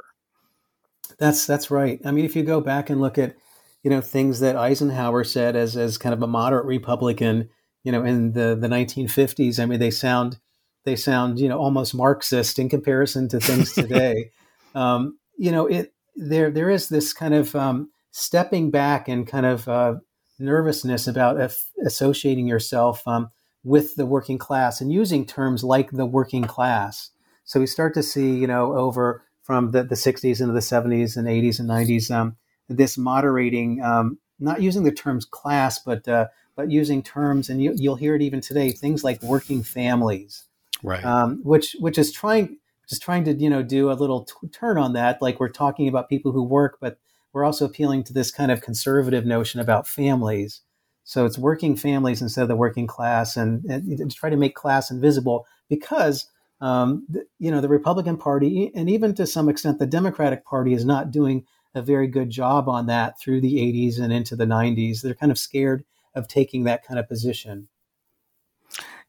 That's 1.19 1.45
that's 1.45 1.69
right. 1.69 2.01
I 2.03 2.11
mean, 2.11 2.25
if 2.25 2.35
you 2.35 2.41
go 2.41 2.61
back 2.61 2.89
and 2.89 2.99
look 2.99 3.19
at 3.19 3.35
you 3.83 3.89
know 3.89 4.01
things 4.01 4.39
that 4.39 4.55
Eisenhower 4.55 5.23
said 5.23 5.55
as 5.55 5.75
as 5.77 5.97
kind 5.97 6.13
of 6.13 6.21
a 6.21 6.27
moderate 6.27 6.65
Republican, 6.65 7.49
you 7.83 7.91
know, 7.91 8.03
in 8.03 8.33
the 8.33 8.57
the 8.59 8.67
1950s, 8.67 9.59
I 9.59 9.65
mean, 9.65 9.79
they 9.79 9.91
sound 9.91 10.39
they 10.85 10.95
sound 10.95 11.39
you 11.39 11.49
know 11.49 11.59
almost 11.59 11.95
Marxist 11.95 12.59
in 12.59 12.69
comparison 12.69 13.27
to 13.29 13.39
things 13.39 13.73
today. 13.75 14.31
um, 14.75 15.17
you 15.37 15.51
know, 15.51 15.65
it 15.65 15.93
there 16.15 16.51
there 16.51 16.69
is 16.69 16.89
this 16.89 17.13
kind 17.13 17.33
of 17.33 17.55
um, 17.55 17.89
stepping 18.11 18.71
back 18.71 19.07
and 19.07 19.27
kind 19.27 19.45
of 19.45 19.67
uh, 19.67 19.95
nervousness 20.39 21.07
about 21.07 21.51
associating 21.85 22.47
yourself 22.47 23.07
um, 23.07 23.29
with 23.63 23.95
the 23.95 24.05
working 24.05 24.37
class 24.37 24.81
and 24.81 24.91
using 24.91 25.25
terms 25.25 25.63
like 25.63 25.91
the 25.91 26.05
working 26.05 26.43
class. 26.43 27.11
So 27.43 27.59
we 27.59 27.67
start 27.67 27.93
to 27.95 28.03
see, 28.03 28.35
you 28.35 28.47
know, 28.47 28.75
over 28.75 29.23
from 29.43 29.71
the, 29.71 29.83
the 29.83 29.95
60s 29.95 30.41
into 30.41 30.53
the 30.53 30.59
70s 30.59 31.17
and 31.17 31.27
80s 31.27 31.59
and 31.59 31.69
90s, 31.69 32.11
um, 32.11 32.37
this 32.69 32.97
moderating, 32.97 33.81
um, 33.81 34.17
not 34.39 34.61
using 34.61 34.83
the 34.83 34.91
terms 34.91 35.25
class, 35.25 35.79
but 35.79 36.07
uh, 36.07 36.27
but 36.55 36.71
using 36.71 37.01
terms, 37.01 37.49
and 37.49 37.61
you, 37.61 37.75
will 37.89 37.95
hear 37.95 38.15
it 38.15 38.21
even 38.21 38.41
today, 38.41 38.71
things 38.71 39.03
like 39.03 39.21
working 39.23 39.63
families, 39.63 40.45
right? 40.83 41.03
Um, 41.03 41.41
which 41.43 41.75
which 41.79 41.97
is 41.97 42.11
trying 42.11 42.57
just 42.87 43.01
trying 43.01 43.23
to 43.25 43.33
you 43.33 43.49
know 43.49 43.63
do 43.63 43.91
a 43.91 43.93
little 43.93 44.25
t- 44.25 44.47
turn 44.49 44.77
on 44.77 44.93
that. 44.93 45.21
Like 45.21 45.39
we're 45.39 45.49
talking 45.49 45.87
about 45.87 46.09
people 46.09 46.31
who 46.31 46.43
work, 46.43 46.77
but 46.81 46.97
we're 47.33 47.45
also 47.45 47.65
appealing 47.65 48.03
to 48.05 48.13
this 48.13 48.31
kind 48.31 48.51
of 48.51 48.61
conservative 48.61 49.25
notion 49.25 49.59
about 49.59 49.87
families. 49.87 50.61
So 51.03 51.25
it's 51.25 51.37
working 51.37 51.75
families 51.75 52.21
instead 52.21 52.43
of 52.43 52.47
the 52.47 52.55
working 52.55 52.87
class, 52.87 53.35
and, 53.35 53.65
and 53.65 54.13
try 54.13 54.29
to 54.29 54.37
make 54.37 54.55
class 54.55 54.91
invisible 54.91 55.47
because 55.67 56.27
um, 56.61 57.05
the, 57.09 57.25
you 57.39 57.49
know 57.49 57.59
the 57.59 57.69
Republican 57.69 58.17
Party 58.17 58.71
and 58.75 58.89
even 58.89 59.15
to 59.15 59.25
some 59.25 59.49
extent 59.49 59.79
the 59.79 59.87
Democratic 59.87 60.45
Party 60.45 60.73
is 60.73 60.85
not 60.85 61.11
doing 61.11 61.45
a 61.73 61.81
very 61.81 62.07
good 62.07 62.29
job 62.29 62.67
on 62.67 62.87
that 62.87 63.19
through 63.19 63.41
the 63.41 63.55
80s 63.55 63.99
and 63.99 64.11
into 64.11 64.35
the 64.35 64.45
90s. 64.45 65.01
They're 65.01 65.13
kind 65.13 65.31
of 65.31 65.37
scared 65.37 65.83
of 66.15 66.27
taking 66.27 66.63
that 66.63 66.85
kind 66.85 66.99
of 66.99 67.07
position. 67.07 67.67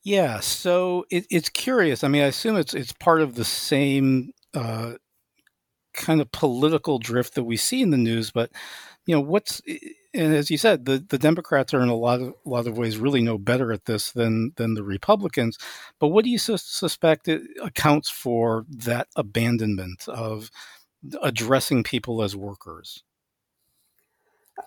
Yeah, 0.04 0.40
so 0.40 1.04
it, 1.10 1.26
it's 1.30 1.48
curious. 1.48 2.02
I 2.02 2.08
mean, 2.08 2.22
I 2.22 2.26
assume 2.26 2.56
it's 2.56 2.74
it's 2.74 2.92
part 2.92 3.20
of 3.20 3.36
the 3.36 3.44
same 3.44 4.32
uh, 4.52 4.94
kind 5.94 6.20
of 6.20 6.32
political 6.32 6.98
drift 6.98 7.34
that 7.34 7.44
we 7.44 7.56
see 7.56 7.82
in 7.82 7.90
the 7.90 7.96
news. 7.96 8.32
But 8.32 8.50
you 9.06 9.14
know, 9.14 9.20
what's 9.20 9.62
and 10.14 10.34
as 10.34 10.50
you 10.50 10.58
said, 10.58 10.84
the, 10.84 11.04
the 11.08 11.18
Democrats 11.18 11.72
are 11.72 11.80
in 11.80 11.88
a 11.88 11.94
lot 11.94 12.20
of 12.20 12.34
a 12.44 12.48
lot 12.48 12.66
of 12.66 12.76
ways 12.76 12.98
really 12.98 13.22
no 13.22 13.38
better 13.38 13.72
at 13.72 13.84
this 13.84 14.12
than 14.12 14.52
than 14.56 14.74
the 14.74 14.82
Republicans. 14.82 15.56
But 16.00 16.08
what 16.08 16.24
do 16.24 16.30
you 16.30 16.38
su- 16.38 16.56
suspect 16.56 17.28
accounts 17.62 18.10
for 18.10 18.66
that 18.70 19.08
abandonment 19.16 20.08
of 20.08 20.50
addressing 21.22 21.82
people 21.82 22.22
as 22.22 22.36
workers? 22.36 23.02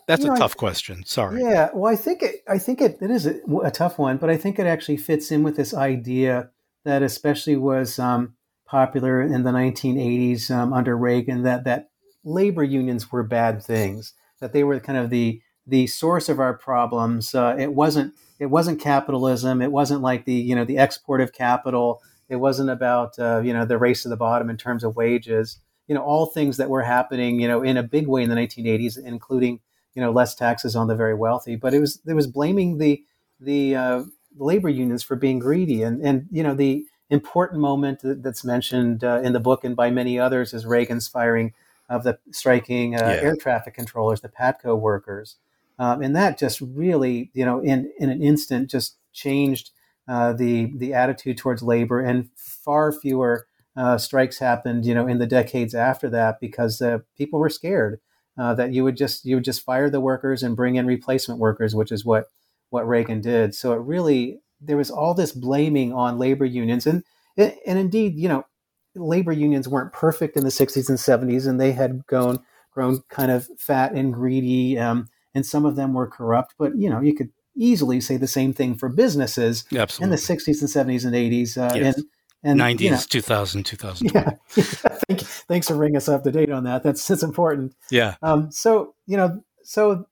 That's 0.07 0.23
you 0.23 0.29
know, 0.29 0.35
a 0.35 0.37
tough 0.37 0.57
question. 0.57 1.03
Sorry. 1.05 1.41
Yeah. 1.41 1.69
Well, 1.73 1.91
I 1.91 1.95
think 1.95 2.23
it, 2.23 2.43
I 2.47 2.57
think 2.57 2.81
it, 2.81 2.97
it 3.01 3.11
is 3.11 3.25
a, 3.25 3.39
a, 3.63 3.71
tough 3.71 3.97
one, 3.97 4.17
but 4.17 4.29
I 4.29 4.37
think 4.37 4.59
it 4.59 4.67
actually 4.67 4.97
fits 4.97 5.31
in 5.31 5.43
with 5.43 5.55
this 5.55 5.73
idea 5.73 6.49
that 6.83 7.01
especially 7.01 7.55
was 7.55 7.97
um, 7.99 8.35
popular 8.65 9.21
in 9.21 9.43
the 9.43 9.51
1980s 9.51 10.51
um, 10.51 10.73
under 10.73 10.97
Reagan 10.97 11.43
that 11.43 11.63
that 11.65 11.89
labor 12.23 12.63
unions 12.63 13.11
were 13.11 13.23
bad 13.23 13.63
things, 13.63 14.13
that 14.39 14.53
they 14.53 14.63
were 14.63 14.79
kind 14.79 14.97
of 14.97 15.09
the 15.09 15.41
the 15.67 15.87
source 15.87 16.29
of 16.29 16.39
our 16.39 16.53
problems. 16.55 17.33
Uh, 17.33 17.55
it 17.57 17.73
wasn't 17.73 18.13
it 18.39 18.47
wasn't 18.47 18.81
capitalism. 18.81 19.61
It 19.61 19.71
wasn't 19.71 20.01
like 20.01 20.25
the 20.25 20.33
you 20.33 20.55
know 20.55 20.65
the 20.65 20.77
export 20.77 21.21
of 21.21 21.33
capital. 21.33 22.01
It 22.27 22.37
wasn't 22.37 22.69
about 22.69 23.17
uh, 23.17 23.41
you 23.41 23.53
know 23.53 23.65
the 23.65 23.77
race 23.77 24.03
to 24.03 24.09
the 24.09 24.17
bottom 24.17 24.49
in 24.49 24.57
terms 24.57 24.83
of 24.83 24.95
wages. 24.95 25.59
You 25.87 25.95
know 25.95 26.01
all 26.01 26.25
things 26.25 26.57
that 26.57 26.69
were 26.69 26.81
happening 26.81 27.39
you 27.39 27.47
know 27.47 27.61
in 27.61 27.77
a 27.77 27.83
big 27.83 28.07
way 28.07 28.23
in 28.23 28.29
the 28.29 28.35
1980s, 28.35 28.97
including 28.97 29.59
you 29.95 30.01
know 30.01 30.11
less 30.11 30.35
taxes 30.35 30.75
on 30.75 30.87
the 30.87 30.95
very 30.95 31.15
wealthy. 31.15 31.55
But 31.55 31.73
it 31.73 31.79
was 31.79 31.99
it 32.05 32.13
was 32.13 32.27
blaming 32.27 32.77
the 32.77 33.03
the 33.39 33.75
uh, 33.75 34.03
labor 34.37 34.69
unions 34.69 35.03
for 35.03 35.15
being 35.15 35.39
greedy, 35.39 35.81
and 35.81 36.01
and 36.01 36.27
you 36.31 36.43
know 36.43 36.53
the 36.53 36.85
important 37.09 37.61
moment 37.61 37.99
that's 38.03 38.43
mentioned 38.43 39.03
uh, 39.03 39.21
in 39.23 39.33
the 39.33 39.39
book 39.39 39.63
and 39.63 39.75
by 39.75 39.89
many 39.89 40.19
others 40.19 40.53
is 40.53 40.65
Reagan's 40.65 41.07
firing 41.07 41.53
of 41.87 42.03
the 42.03 42.17
striking 42.31 42.95
uh, 42.95 42.99
yeah. 42.99 43.21
air 43.21 43.35
traffic 43.35 43.75
controllers, 43.75 44.21
the 44.21 44.29
PATCO 44.29 44.77
workers, 44.79 45.35
um, 45.77 46.01
and 46.01 46.15
that 46.15 46.37
just 46.37 46.61
really 46.61 47.31
you 47.33 47.45
know 47.45 47.59
in 47.59 47.91
in 47.97 48.09
an 48.09 48.21
instant 48.21 48.69
just 48.69 48.97
changed 49.13 49.71
uh, 50.07 50.33
the 50.33 50.71
the 50.75 50.93
attitude 50.93 51.37
towards 51.37 51.63
labor, 51.63 51.99
and 51.99 52.29
far 52.35 52.91
fewer 52.91 53.47
uh, 53.75 53.97
strikes 53.97 54.39
happened 54.39 54.85
you 54.85 54.93
know 54.93 55.07
in 55.07 55.17
the 55.19 55.27
decades 55.27 55.75
after 55.75 56.09
that 56.09 56.39
because 56.39 56.81
uh, 56.81 56.99
people 57.17 57.39
were 57.39 57.49
scared 57.49 57.99
uh, 58.37 58.53
that 58.53 58.73
you 58.73 58.83
would 58.83 58.97
just 58.97 59.25
you 59.25 59.35
would 59.35 59.45
just 59.45 59.63
fire 59.63 59.89
the 59.89 60.01
workers 60.01 60.43
and 60.43 60.55
bring 60.55 60.75
in 60.75 60.85
replacement 60.85 61.39
workers, 61.39 61.75
which 61.75 61.91
is 61.91 62.03
what 62.03 62.25
what 62.69 62.87
Reagan 62.87 63.21
did. 63.21 63.55
So 63.55 63.73
it 63.73 63.79
really 63.81 64.39
there 64.59 64.77
was 64.77 64.91
all 64.91 65.13
this 65.13 65.31
blaming 65.31 65.93
on 65.93 66.17
labor 66.17 66.45
unions, 66.45 66.85
and 66.85 67.03
and 67.37 67.79
indeed, 67.79 68.15
you 68.17 68.27
know, 68.27 68.45
labor 68.95 69.31
unions 69.31 69.67
weren't 69.67 69.93
perfect 69.93 70.35
in 70.35 70.43
the 70.43 70.49
60s 70.49 70.89
and 70.89 70.97
70s, 70.97 71.47
and 71.47 71.59
they 71.59 71.71
had 71.71 72.05
grown 72.07 72.39
grown 72.71 72.99
kind 73.09 73.31
of 73.31 73.47
fat 73.57 73.93
and 73.93 74.13
greedy, 74.13 74.77
um, 74.77 75.07
and 75.33 75.45
some 75.45 75.65
of 75.65 75.77
them 75.77 75.93
were 75.93 76.07
corrupt. 76.07 76.55
But 76.57 76.77
you 76.77 76.89
know, 76.89 76.99
you 76.99 77.15
could 77.15 77.29
easily 77.55 78.01
say 78.01 78.17
the 78.17 78.27
same 78.27 78.51
thing 78.51 78.75
for 78.75 78.89
businesses 78.89 79.63
Absolutely. 79.73 80.03
in 80.03 80.09
the 80.09 80.17
60s 80.17 80.59
and 80.59 80.69
70s 80.69 81.05
and 81.05 81.15
80s, 81.15 81.57
uh, 81.57 81.73
yes. 81.73 81.95
and 81.95 82.05
And 82.45 82.59
90s, 82.59 82.79
you 82.79 82.91
know, 82.91 82.99
2000, 83.09 83.63
2000. 83.65 84.11
Yeah. 84.13 84.29
Thank, 85.07 85.21
thanks 85.21 85.67
for 85.67 85.75
bringing 85.75 85.97
us 85.97 86.07
up 86.07 86.23
to 86.23 86.31
date 86.31 86.51
on 86.51 86.63
that. 86.63 86.83
That's, 86.83 87.05
that's 87.07 87.23
important. 87.23 87.75
Yeah. 87.91 88.15
Um, 88.21 88.51
so, 88.51 88.93
you 89.07 89.17
know, 89.17 89.43
so 89.63 90.05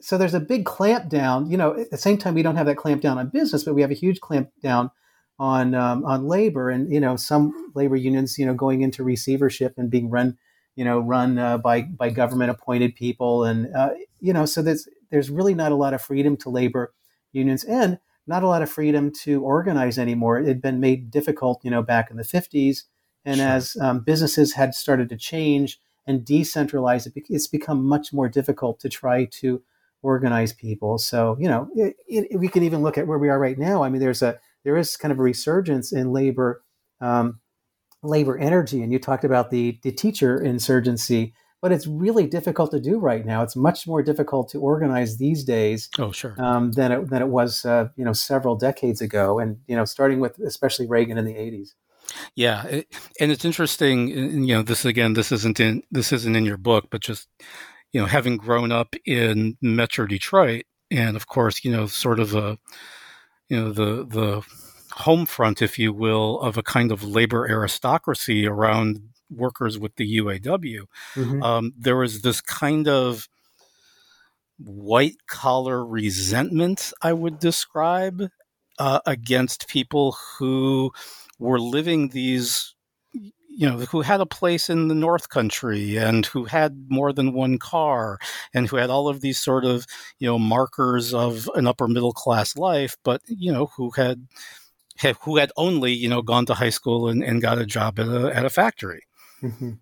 so 0.00 0.18
there's 0.18 0.34
a 0.34 0.40
big 0.40 0.64
clamp 0.64 1.08
down. 1.08 1.50
You 1.50 1.56
know, 1.56 1.78
at 1.78 1.90
the 1.90 1.98
same 1.98 2.18
time, 2.18 2.34
we 2.34 2.42
don't 2.42 2.56
have 2.56 2.66
that 2.66 2.76
clamp 2.76 3.02
down 3.02 3.18
on 3.18 3.28
business, 3.28 3.64
but 3.64 3.74
we 3.74 3.82
have 3.82 3.90
a 3.90 3.94
huge 3.94 4.20
clamp 4.20 4.50
down 4.62 4.90
on 5.38 5.74
um, 5.74 6.04
on 6.04 6.26
labor, 6.26 6.70
and 6.70 6.92
you 6.92 7.00
know, 7.00 7.16
some 7.16 7.72
labor 7.74 7.96
unions, 7.96 8.38
you 8.38 8.46
know, 8.46 8.54
going 8.54 8.82
into 8.82 9.04
receivership 9.04 9.74
and 9.76 9.90
being 9.90 10.10
run, 10.10 10.36
you 10.76 10.84
know, 10.84 11.00
run 11.00 11.38
uh, 11.38 11.58
by 11.58 11.82
by 11.82 12.10
government 12.10 12.50
appointed 12.50 12.94
people, 12.94 13.44
and 13.44 13.74
uh, 13.74 13.90
you 14.20 14.32
know, 14.32 14.44
so 14.44 14.62
there's 14.62 14.88
there's 15.10 15.30
really 15.30 15.54
not 15.54 15.72
a 15.72 15.76
lot 15.76 15.94
of 15.94 16.02
freedom 16.02 16.36
to 16.38 16.50
labor 16.50 16.92
unions, 17.32 17.64
and 17.64 17.98
not 18.30 18.44
a 18.44 18.46
lot 18.46 18.62
of 18.62 18.70
freedom 18.70 19.10
to 19.10 19.42
organize 19.42 19.98
anymore. 19.98 20.38
It 20.38 20.46
had 20.46 20.62
been 20.62 20.78
made 20.78 21.10
difficult, 21.10 21.60
you 21.64 21.70
know, 21.70 21.82
back 21.82 22.12
in 22.12 22.16
the 22.16 22.22
50s. 22.22 22.84
And 23.24 23.38
sure. 23.38 23.46
as 23.46 23.76
um, 23.80 24.00
businesses 24.00 24.54
had 24.54 24.72
started 24.72 25.08
to 25.08 25.16
change 25.16 25.80
and 26.06 26.24
decentralize, 26.24 27.08
it, 27.08 27.24
it's 27.28 27.48
become 27.48 27.84
much 27.84 28.12
more 28.12 28.28
difficult 28.28 28.78
to 28.80 28.88
try 28.88 29.24
to 29.40 29.62
organize 30.02 30.52
people. 30.52 30.96
So, 30.96 31.36
you 31.40 31.48
know, 31.48 31.68
it, 31.74 31.96
it, 32.06 32.38
we 32.38 32.46
can 32.46 32.62
even 32.62 32.82
look 32.82 32.96
at 32.96 33.08
where 33.08 33.18
we 33.18 33.28
are 33.28 33.38
right 33.38 33.58
now. 33.58 33.82
I 33.82 33.88
mean, 33.88 34.00
there's 34.00 34.22
a 34.22 34.38
there 34.62 34.76
is 34.76 34.96
kind 34.96 35.10
of 35.10 35.18
a 35.18 35.22
resurgence 35.22 35.92
in 35.92 36.12
labor 36.12 36.62
um, 37.00 37.40
labor 38.02 38.38
energy, 38.38 38.80
and 38.80 38.92
you 38.92 39.00
talked 39.00 39.24
about 39.24 39.50
the 39.50 39.80
the 39.82 39.92
teacher 39.92 40.40
insurgency 40.40 41.34
but 41.62 41.72
it's 41.72 41.86
really 41.86 42.26
difficult 42.26 42.70
to 42.70 42.80
do 42.80 42.98
right 42.98 43.24
now. 43.24 43.42
It's 43.42 43.56
much 43.56 43.86
more 43.86 44.02
difficult 44.02 44.48
to 44.50 44.60
organize 44.60 45.18
these 45.18 45.44
days. 45.44 45.88
Oh, 45.98 46.12
sure. 46.12 46.34
Um, 46.38 46.72
than 46.72 46.92
it 46.92 47.10
than 47.10 47.22
it 47.22 47.28
was, 47.28 47.64
uh, 47.64 47.88
you 47.96 48.04
know, 48.04 48.12
several 48.12 48.56
decades 48.56 49.00
ago, 49.00 49.38
and 49.38 49.58
you 49.66 49.76
know, 49.76 49.84
starting 49.84 50.20
with 50.20 50.38
especially 50.40 50.86
Reagan 50.86 51.18
in 51.18 51.24
the 51.24 51.34
'80s. 51.34 51.74
Yeah, 52.34 52.66
it, 52.66 52.86
and 53.20 53.30
it's 53.30 53.44
interesting. 53.44 54.08
You 54.08 54.56
know, 54.56 54.62
this 54.62 54.84
again, 54.84 55.14
this 55.14 55.32
isn't 55.32 55.60
in 55.60 55.82
this 55.90 56.12
isn't 56.12 56.36
in 56.36 56.44
your 56.44 56.56
book, 56.56 56.86
but 56.90 57.02
just 57.02 57.28
you 57.92 58.00
know, 58.00 58.06
having 58.06 58.36
grown 58.36 58.72
up 58.72 58.94
in 59.04 59.56
Metro 59.60 60.06
Detroit, 60.06 60.64
and 60.90 61.16
of 61.16 61.26
course, 61.26 61.64
you 61.64 61.72
know, 61.72 61.86
sort 61.86 62.20
of 62.20 62.34
a 62.34 62.58
you 63.48 63.60
know 63.60 63.72
the 63.72 64.06
the 64.06 64.42
home 64.92 65.26
front, 65.26 65.62
if 65.62 65.78
you 65.78 65.92
will, 65.92 66.40
of 66.40 66.56
a 66.56 66.62
kind 66.62 66.90
of 66.90 67.04
labor 67.04 67.48
aristocracy 67.48 68.46
around 68.46 69.00
workers 69.30 69.78
with 69.78 69.96
the 69.96 70.18
UAW, 70.18 70.86
mm-hmm. 71.14 71.42
um, 71.42 71.72
there 71.78 71.96
was 71.96 72.22
this 72.22 72.40
kind 72.40 72.88
of 72.88 73.28
white 74.58 75.16
collar 75.26 75.84
resentment, 75.84 76.92
I 77.00 77.12
would 77.12 77.38
describe, 77.38 78.28
uh, 78.78 79.00
against 79.06 79.68
people 79.68 80.16
who 80.38 80.92
were 81.38 81.58
living 81.58 82.08
these, 82.08 82.74
you 83.12 83.68
know, 83.68 83.78
who 83.78 84.02
had 84.02 84.20
a 84.20 84.26
place 84.26 84.68
in 84.70 84.88
the 84.88 84.94
North 84.94 85.28
Country 85.28 85.96
and 85.96 86.26
who 86.26 86.44
had 86.44 86.86
more 86.88 87.12
than 87.12 87.32
one 87.32 87.58
car 87.58 88.18
and 88.54 88.68
who 88.68 88.76
had 88.76 88.90
all 88.90 89.08
of 89.08 89.20
these 89.20 89.38
sort 89.38 89.64
of, 89.64 89.86
you 90.18 90.26
know, 90.26 90.38
markers 90.38 91.14
of 91.14 91.48
an 91.54 91.66
upper 91.66 91.88
middle 91.88 92.12
class 92.12 92.56
life, 92.56 92.96
but, 93.04 93.22
you 93.26 93.52
know, 93.52 93.66
who 93.76 93.90
had. 93.90 94.26
Who 95.22 95.38
had 95.38 95.50
only, 95.56 95.94
you 95.94 96.10
know, 96.10 96.20
gone 96.20 96.44
to 96.44 96.52
high 96.52 96.68
school 96.68 97.08
and, 97.08 97.24
and 97.24 97.40
got 97.40 97.56
a 97.56 97.64
job 97.64 97.98
at 97.98 98.06
a, 98.06 98.36
at 98.36 98.44
a 98.44 98.50
factory. 98.50 99.04
Mm-hmm. 99.42 99.72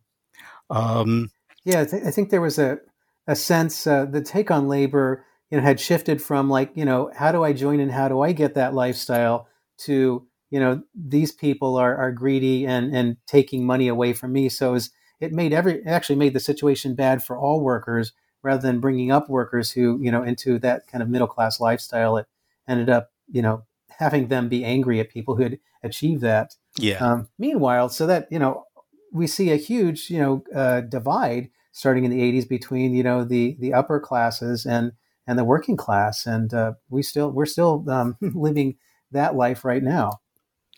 Um, 0.70 1.30
yeah, 1.64 1.80
I, 1.80 1.84
th- 1.84 2.04
I, 2.04 2.10
think 2.10 2.30
there 2.30 2.40
was 2.40 2.58
a 2.58 2.78
a 3.26 3.34
sense 3.34 3.86
uh, 3.86 4.04
the 4.04 4.20
take 4.20 4.50
on 4.50 4.68
labor 4.68 5.24
you 5.50 5.58
know 5.58 5.62
had 5.62 5.80
shifted 5.80 6.20
from 6.22 6.48
like 6.48 6.70
you 6.74 6.84
know 6.84 7.10
how 7.14 7.32
do 7.32 7.42
I 7.42 7.52
join 7.52 7.80
and 7.80 7.90
how 7.90 8.08
do 8.08 8.20
I 8.20 8.32
get 8.32 8.54
that 8.54 8.74
lifestyle 8.74 9.48
to 9.78 10.26
you 10.50 10.60
know 10.60 10.82
these 10.94 11.32
people 11.32 11.76
are 11.76 11.96
are 11.96 12.12
greedy 12.12 12.66
and 12.66 12.94
and 12.94 13.16
taking 13.26 13.64
money 13.64 13.88
away 13.88 14.12
from 14.12 14.32
me. 14.32 14.48
So 14.48 14.70
it, 14.70 14.72
was, 14.72 14.90
it 15.20 15.32
made 15.32 15.52
every 15.52 15.76
it 15.76 15.86
actually 15.86 16.16
made 16.16 16.34
the 16.34 16.40
situation 16.40 16.94
bad 16.94 17.22
for 17.22 17.38
all 17.38 17.60
workers 17.60 18.12
rather 18.42 18.62
than 18.62 18.80
bringing 18.80 19.10
up 19.10 19.28
workers 19.28 19.72
who 19.72 19.98
you 20.02 20.10
know 20.10 20.22
into 20.22 20.58
that 20.60 20.86
kind 20.86 21.02
of 21.02 21.08
middle 21.08 21.26
class 21.26 21.60
lifestyle. 21.60 22.16
It 22.16 22.26
ended 22.66 22.88
up 22.88 23.10
you 23.30 23.42
know 23.42 23.64
having 23.98 24.28
them 24.28 24.48
be 24.48 24.64
angry 24.64 25.00
at 25.00 25.10
people 25.10 25.36
who 25.36 25.42
had 25.42 25.58
achieved 25.82 26.22
that. 26.22 26.54
Yeah. 26.76 27.04
Um, 27.04 27.28
meanwhile, 27.38 27.88
so 27.88 28.06
that 28.06 28.28
you 28.30 28.38
know 28.38 28.64
we 29.12 29.26
see 29.26 29.50
a 29.50 29.56
huge, 29.56 30.10
you 30.10 30.18
know, 30.18 30.44
uh, 30.54 30.80
divide 30.82 31.50
starting 31.72 32.04
in 32.04 32.10
the 32.10 32.20
80s 32.20 32.48
between, 32.48 32.94
you 32.94 33.02
know, 33.02 33.24
the 33.24 33.56
the 33.60 33.72
upper 33.74 34.00
classes 34.00 34.66
and 34.66 34.92
and 35.26 35.38
the 35.38 35.44
working 35.44 35.76
class, 35.76 36.26
and 36.26 36.52
uh, 36.54 36.72
we 36.88 37.02
still 37.02 37.30
we're 37.30 37.46
still 37.46 37.84
um, 37.88 38.16
living 38.20 38.76
that 39.10 39.36
life 39.36 39.64
right 39.64 39.82
now. 39.82 40.20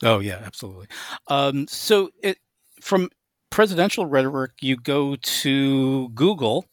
Oh 0.03 0.19
yeah, 0.19 0.41
absolutely. 0.45 0.89
Um, 1.29 1.67
so 1.69 2.11
it, 2.23 2.39
from 2.81 3.11
presidential 3.51 4.07
rhetoric, 4.07 4.53
you 4.61 4.77
go 4.77 5.17
to 5.17 6.09
Google 6.11 6.67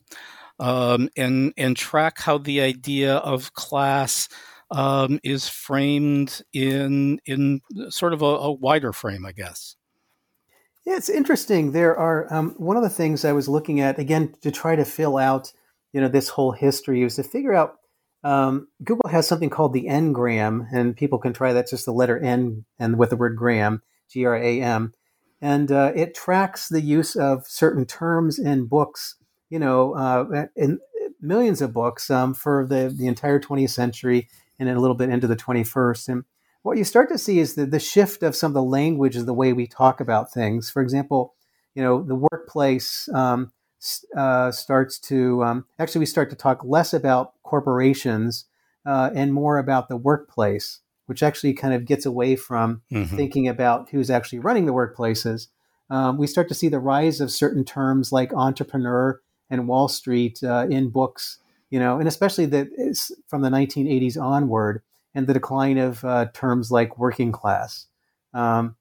um, 0.60 1.10
and 1.16 1.54
and 1.58 1.78
track 1.78 2.20
how 2.20 2.38
the 2.38 2.62
idea 2.62 3.16
of 3.16 3.54
class 3.54 4.28
um, 4.72 5.20
is 5.24 5.48
framed 5.48 6.42
in 6.54 7.20
in 7.26 7.62
sort 7.90 8.14
of 8.14 8.22
a, 8.22 8.26
a 8.26 8.52
wider 8.52 8.92
frame, 8.92 9.26
I 9.26 9.32
guess. 9.32 9.77
It's 10.90 11.10
interesting. 11.10 11.74
There 11.74 11.98
are 11.98 12.34
um, 12.34 12.56
one 12.58 12.78
of 12.78 12.84
the 12.84 12.90
things 12.90 13.26
I 13.26 13.34
was 13.34 13.50
looking 13.50 13.82
at 13.82 14.00
again 14.00 14.34
to 14.40 14.52
try 14.52 14.78
to 14.78 14.86
fill 14.86 15.18
out, 15.18 15.52
you 15.92 16.00
know, 16.00 16.08
this 16.08 16.30
whole 16.30 16.54
history 16.54 17.04
was 17.04 17.18
to 17.18 17.24
figure 17.24 17.54
out. 17.54 17.76
Um, 18.24 18.70
Google 18.82 19.10
has 19.10 19.28
something 19.28 19.50
called 19.50 19.74
the 19.74 19.84
Ngram, 19.84 20.66
and 20.72 20.96
people 20.96 21.20
can 21.20 21.34
try 21.34 21.52
that. 21.52 21.70
Just 21.70 21.86
the 21.86 21.92
letter 21.92 22.18
N 22.18 22.64
and 22.80 22.98
with 22.98 23.10
the 23.10 23.18
word 23.18 23.36
gram, 23.36 23.82
G 24.10 24.26
R 24.26 24.38
A 24.38 24.62
M, 24.62 24.94
and 25.42 25.70
uh, 25.74 25.92
it 25.94 26.16
tracks 26.16 26.70
the 26.70 26.82
use 26.82 27.18
of 27.18 27.46
certain 27.46 27.86
terms 27.86 28.40
in 28.40 28.66
books. 28.66 29.16
You 29.50 29.60
know, 29.60 29.94
uh, 29.94 30.46
in 30.56 30.80
millions 31.20 31.62
of 31.62 31.74
books 31.74 32.10
um, 32.10 32.34
for 32.34 32.66
the 32.66 32.94
the 32.96 33.08
entire 33.08 33.42
20th 33.42 33.72
century 33.72 34.30
and 34.58 34.70
a 34.70 34.80
little 34.80 34.96
bit 34.96 35.10
into 35.10 35.28
the 35.28 35.36
21st. 35.36 36.08
And 36.08 36.24
what 36.68 36.78
you 36.78 36.84
start 36.84 37.08
to 37.10 37.18
see 37.18 37.40
is 37.40 37.56
the, 37.56 37.66
the 37.66 37.80
shift 37.80 38.22
of 38.24 38.36
some 38.36 38.52
of 38.52 38.54
the 38.54 38.62
language 38.62 39.16
of 39.16 39.26
the 39.26 39.34
way 39.34 39.54
we 39.54 39.66
talk 39.66 40.02
about 40.02 40.34
things. 40.34 40.70
For 40.70 40.82
example, 40.82 41.34
you 41.74 41.82
know, 41.82 42.04
the 42.04 42.16
workplace 42.16 43.08
um, 43.14 43.54
uh, 44.16 44.52
starts 44.52 45.00
to 45.00 45.44
um, 45.46 45.66
actually 45.80 46.00
we 46.00 46.06
start 46.08 46.30
to 46.32 46.36
talk 46.36 46.66
less 46.66 46.94
about 46.94 47.42
corporations 47.44 48.46
uh, 48.86 49.12
and 49.16 49.34
more 49.34 49.58
about 49.58 49.88
the 49.88 49.96
workplace, 49.96 50.82
which 51.06 51.24
actually 51.24 51.54
kind 51.54 51.74
of 51.74 51.86
gets 51.86 52.06
away 52.06 52.36
from 52.36 52.82
mm-hmm. 52.92 53.16
thinking 53.16 53.48
about 53.48 53.90
who's 53.92 54.10
actually 54.10 54.40
running 54.40 54.66
the 54.66 54.74
workplaces. 54.74 55.48
Um, 55.90 56.18
we 56.18 56.28
start 56.28 56.50
to 56.50 56.56
see 56.56 56.68
the 56.68 56.80
rise 56.80 57.22
of 57.22 57.32
certain 57.32 57.64
terms 57.64 58.12
like 58.12 58.34
entrepreneur 58.34 59.22
and 59.50 59.70
Wall 59.70 59.88
Street 59.88 60.44
uh, 60.44 60.68
in 60.70 60.90
books, 60.90 61.40
you 61.70 61.80
know, 61.80 61.98
and 61.98 62.10
especially 62.10 62.46
that 62.48 62.68
from 63.30 63.42
the 63.42 63.50
1980s 63.50 64.22
onward 64.22 64.82
and 65.18 65.26
the 65.26 65.34
decline 65.34 65.80
of 65.80 66.06
uh, 66.06 66.28
terms 66.32 66.70
like 66.70 67.00
working 67.00 67.32
class. 67.32 67.88
Um, 68.36 68.76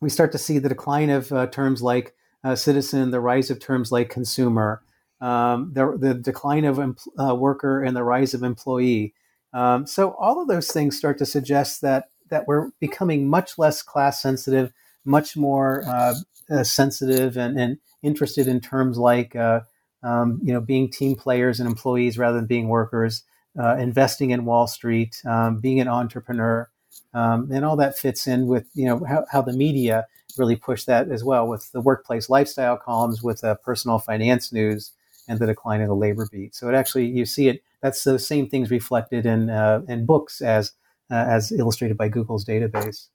we 0.00 0.10
start 0.10 0.32
to 0.32 0.38
see 0.38 0.58
the 0.58 0.68
decline 0.68 1.10
of 1.10 1.32
uh, 1.32 1.46
terms 1.46 1.80
like 1.80 2.12
uh, 2.42 2.56
citizen, 2.56 3.12
the 3.12 3.20
rise 3.20 3.50
of 3.50 3.60
terms 3.60 3.92
like 3.92 4.10
consumer, 4.10 4.82
um, 5.20 5.70
the, 5.72 5.96
the, 5.96 6.14
decline 6.14 6.64
of 6.64 6.80
uh, 6.80 7.36
worker, 7.36 7.84
and 7.84 7.96
the 7.96 8.02
rise 8.02 8.34
of 8.34 8.42
employee. 8.42 9.14
Um, 9.52 9.86
so 9.86 10.16
all 10.18 10.42
of 10.42 10.48
those 10.48 10.72
things 10.72 10.98
start 10.98 11.18
to 11.18 11.26
suggest 11.26 11.82
that 11.82 12.10
that 12.30 12.48
we're 12.48 12.70
becoming 12.80 13.28
much 13.28 13.56
less 13.56 13.80
class 13.80 14.20
sensitive, 14.20 14.72
much 15.04 15.36
more 15.36 15.84
uh, 15.86 16.64
sensitive 16.64 17.36
and, 17.36 17.58
and, 17.58 17.78
interested 18.02 18.48
in 18.48 18.60
terms 18.60 18.96
like 18.96 19.36
um, 19.36 20.40
you 20.42 20.52
know 20.52 20.60
being 20.60 20.90
team 20.90 21.14
players 21.14 21.60
and 21.60 21.68
employees 21.68 22.18
rather 22.18 22.38
than 22.38 22.46
being 22.46 22.66
workers 22.66 23.22
uh, 23.58 23.76
investing 23.76 24.30
in 24.30 24.44
Wall 24.44 24.66
Street, 24.66 25.20
um, 25.26 25.58
being 25.58 25.80
an 25.80 25.88
entrepreneur, 25.88 26.68
um, 27.14 27.50
and 27.52 27.64
all 27.64 27.76
that 27.76 27.98
fits 27.98 28.26
in 28.26 28.46
with 28.46 28.66
you 28.74 28.86
know 28.86 29.04
how, 29.04 29.24
how, 29.30 29.42
the 29.42 29.52
media 29.52 30.06
really 30.38 30.56
push 30.56 30.84
that 30.84 31.10
as 31.10 31.24
well 31.24 31.46
with 31.46 31.70
the 31.72 31.80
workplace 31.80 32.30
lifestyle 32.30 32.76
columns, 32.76 33.22
with 33.22 33.42
uh, 33.42 33.56
personal 33.56 33.98
finance 33.98 34.52
news, 34.52 34.92
and 35.28 35.38
the 35.38 35.46
decline 35.46 35.80
of 35.80 35.88
the 35.88 35.94
labor 35.94 36.28
beat. 36.30 36.54
So 36.54 36.68
it 36.68 36.74
actually 36.74 37.06
you 37.06 37.26
see 37.26 37.48
it. 37.48 37.62
That's 37.82 38.04
the 38.04 38.18
same 38.18 38.48
things 38.48 38.70
reflected 38.70 39.26
in 39.26 39.50
uh, 39.50 39.82
in 39.88 40.06
books 40.06 40.40
as 40.40 40.72
uh, 41.10 41.26
as 41.28 41.50
illustrated 41.50 41.96
by 41.96 42.08
Google's 42.08 42.44
database. 42.44 43.08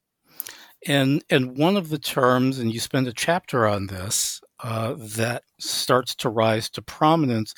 And 0.86 1.24
and 1.30 1.58
one 1.58 1.78
of 1.78 1.89
the 1.89 1.98
terms, 1.98 2.60
and 2.60 2.74
you 2.74 2.80
spend 2.80 3.08
a 3.08 3.13
chapter 3.13 3.65
on 3.65 3.88
this, 3.88 4.41
uh, 4.63 4.95
that 4.98 5.43
starts 5.60 6.15
to 6.15 6.30
rise 6.30 6.69
to 6.71 6.82
prominence 6.82 7.54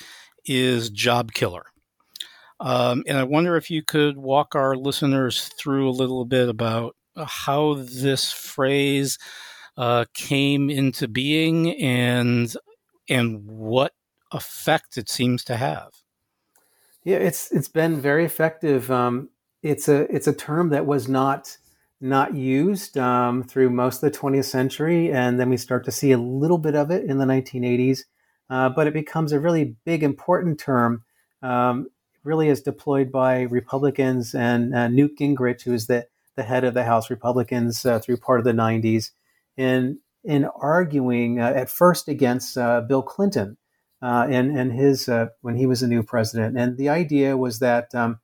is 0.46 0.90
job 0.90 1.34
killer. 1.34 1.66
Um, 2.60 3.04
and 3.08 3.18
I 3.18 3.24
wonder 3.24 3.56
if 3.56 3.70
you 3.70 3.84
could 3.84 4.18
walk 4.18 4.56
our 4.56 4.76
listeners 4.76 5.50
through 5.60 5.90
a 5.90 5.92
little 5.92 6.26
bit 6.26 6.50
about 6.50 6.96
how 7.16 7.76
this 7.76 8.32
phrase 8.32 9.18
uh, 9.78 10.06
came 10.14 10.70
into 10.70 11.08
being 11.08 11.80
and 11.80 12.54
and 13.10 13.46
what 13.46 13.94
effect 14.32 14.98
it 14.98 15.10
seems 15.10 15.44
to 15.46 15.58
have. 15.58 15.90
Yeah, 17.04 17.18
it's 17.18 17.52
it's 17.52 17.70
been 17.70 18.02
very 18.02 18.26
effective. 18.26 18.92
Um, 18.92 19.30
it's 19.64 19.88
a 19.88 20.14
it's 20.14 20.28
a 20.28 20.34
term 20.34 20.70
that 20.70 20.86
was 20.86 21.08
not 21.08 21.58
not 22.00 22.36
used 22.36 22.98
um, 22.98 23.44
through 23.44 23.70
most 23.70 24.04
of 24.04 24.12
the 24.12 24.18
20th 24.20 24.46
century, 24.46 25.12
and 25.12 25.40
then 25.40 25.50
we 25.50 25.58
start 25.58 25.86
to 25.86 25.92
see 25.92 26.12
a 26.12 26.18
little 26.18 26.58
bit 26.58 26.76
of 26.76 26.92
it 26.92 27.06
in 27.06 27.18
the 27.18 27.26
1980s. 27.26 28.02
Uh, 28.50 28.70
but 28.70 28.88
it 28.88 28.94
becomes 28.94 29.32
a 29.32 29.40
really 29.40 29.76
big, 29.84 30.04
important 30.04 30.60
term. 30.60 31.04
Um, 31.42 31.88
really 32.28 32.50
is 32.50 32.62
deployed 32.62 33.12
by 33.12 33.42
Republicans 33.42 34.36
and 34.36 34.76
uh, 34.76 34.88
Newt 34.88 35.18
Gingrich, 35.18 35.64
who 35.64 35.74
is 35.74 35.88
the, 35.88 36.08
the 36.36 36.44
head 36.44 36.64
of 36.64 36.74
the 36.74 36.84
House 36.84 37.10
Republicans 37.10 37.86
uh, 37.86 38.00
through 38.00 38.18
part 38.18 38.40
of 38.40 38.46
the 38.46 38.52
90s, 38.52 39.12
in 39.56 40.00
in 40.24 40.46
arguing 40.60 41.40
uh, 41.40 41.54
at 41.56 41.70
first 41.70 42.10
against 42.10 42.58
uh, 42.58 42.82
Bill 42.82 43.02
Clinton 43.02 43.58
uh, 44.02 44.28
and 44.30 44.56
and 44.58 44.74
his 44.74 45.10
when 45.42 45.56
he 45.56 45.66
was 45.66 45.82
a 45.82 45.88
new 45.88 46.04
president. 46.04 46.58
And 46.58 46.78
the 46.78 46.90
idea 46.90 47.38
was 47.38 47.60
that 47.60 47.96
um, 47.96 48.20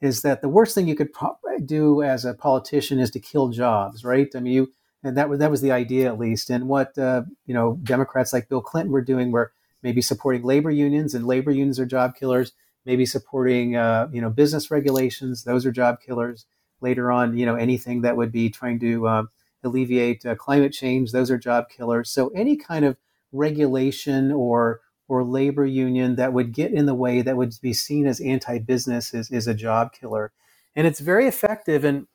is 0.00 0.22
that 0.22 0.40
the 0.40 0.48
worst 0.48 0.74
thing 0.74 0.88
you 0.88 0.94
could 0.94 1.12
pro- 1.12 1.36
do 1.64 2.02
as 2.02 2.24
a 2.24 2.34
politician 2.34 2.98
is 2.98 3.10
to 3.10 3.20
kill 3.20 3.48
jobs, 3.48 4.04
right? 4.04 4.28
I 4.34 4.40
mean, 4.40 4.52
you 4.52 4.72
and 5.02 5.16
that 5.16 5.28
was 5.28 5.38
that 5.38 5.50
was 5.50 5.60
the 5.60 5.72
idea 5.72 6.06
at 6.06 6.18
least. 6.18 6.50
And 6.50 6.68
what 6.68 6.96
uh, 6.98 7.22
you 7.46 7.54
know, 7.54 7.78
Democrats 7.82 8.32
like 8.32 8.48
Bill 8.48 8.60
Clinton 8.62 8.92
were 8.92 9.02
doing 9.02 9.30
were 9.30 9.52
maybe 9.82 10.02
supporting 10.02 10.42
labor 10.42 10.70
unions, 10.70 11.14
and 11.14 11.26
labor 11.26 11.50
unions 11.50 11.80
are 11.80 11.86
job 11.86 12.14
killers. 12.14 12.52
Maybe 12.86 13.06
supporting 13.06 13.76
uh, 13.76 14.08
you 14.12 14.20
know 14.20 14.30
business 14.30 14.70
regulations; 14.70 15.44
those 15.44 15.66
are 15.66 15.72
job 15.72 16.00
killers. 16.00 16.46
Later 16.80 17.12
on, 17.12 17.36
you 17.36 17.44
know, 17.44 17.56
anything 17.56 18.00
that 18.02 18.16
would 18.16 18.32
be 18.32 18.48
trying 18.48 18.80
to 18.80 19.06
uh, 19.06 19.22
alleviate 19.62 20.24
uh, 20.24 20.34
climate 20.34 20.72
change; 20.72 21.12
those 21.12 21.30
are 21.30 21.38
job 21.38 21.68
killers. 21.68 22.10
So 22.10 22.28
any 22.28 22.56
kind 22.56 22.84
of 22.84 22.96
regulation 23.32 24.32
or 24.32 24.80
or 25.10 25.24
labor 25.24 25.66
union 25.66 26.14
that 26.14 26.32
would 26.32 26.52
get 26.52 26.72
in 26.72 26.86
the 26.86 26.94
way 26.94 27.20
that 27.20 27.36
would 27.36 27.52
be 27.60 27.72
seen 27.72 28.06
as 28.06 28.20
anti-business 28.20 29.12
is, 29.12 29.30
is 29.30 29.48
a 29.48 29.54
job 29.54 29.92
killer 29.92 30.32
and 30.76 30.86
it's 30.86 31.00
very 31.00 31.26
effective 31.26 31.84
and 31.84 32.06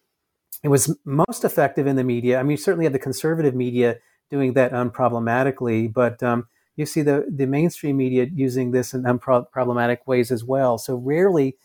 it 0.63 0.69
was 0.69 0.97
most 1.03 1.43
effective 1.43 1.87
in 1.87 1.97
the 1.97 2.03
media 2.03 2.39
i 2.39 2.43
mean 2.43 2.51
you 2.51 2.57
certainly 2.57 2.85
have 2.85 2.93
the 2.93 2.99
conservative 2.99 3.53
media 3.53 3.97
doing 4.29 4.53
that 4.53 4.71
unproblematically 4.71 5.91
but 5.91 6.23
um, 6.23 6.47
you 6.75 6.85
see 6.85 7.01
the, 7.01 7.25
the 7.29 7.45
mainstream 7.47 7.97
media 7.97 8.27
using 8.33 8.71
this 8.71 8.93
in 8.93 9.03
unproblematic 9.03 9.99
ways 10.05 10.31
as 10.31 10.43
well 10.43 10.77
so 10.77 10.95
rarely 10.95 11.57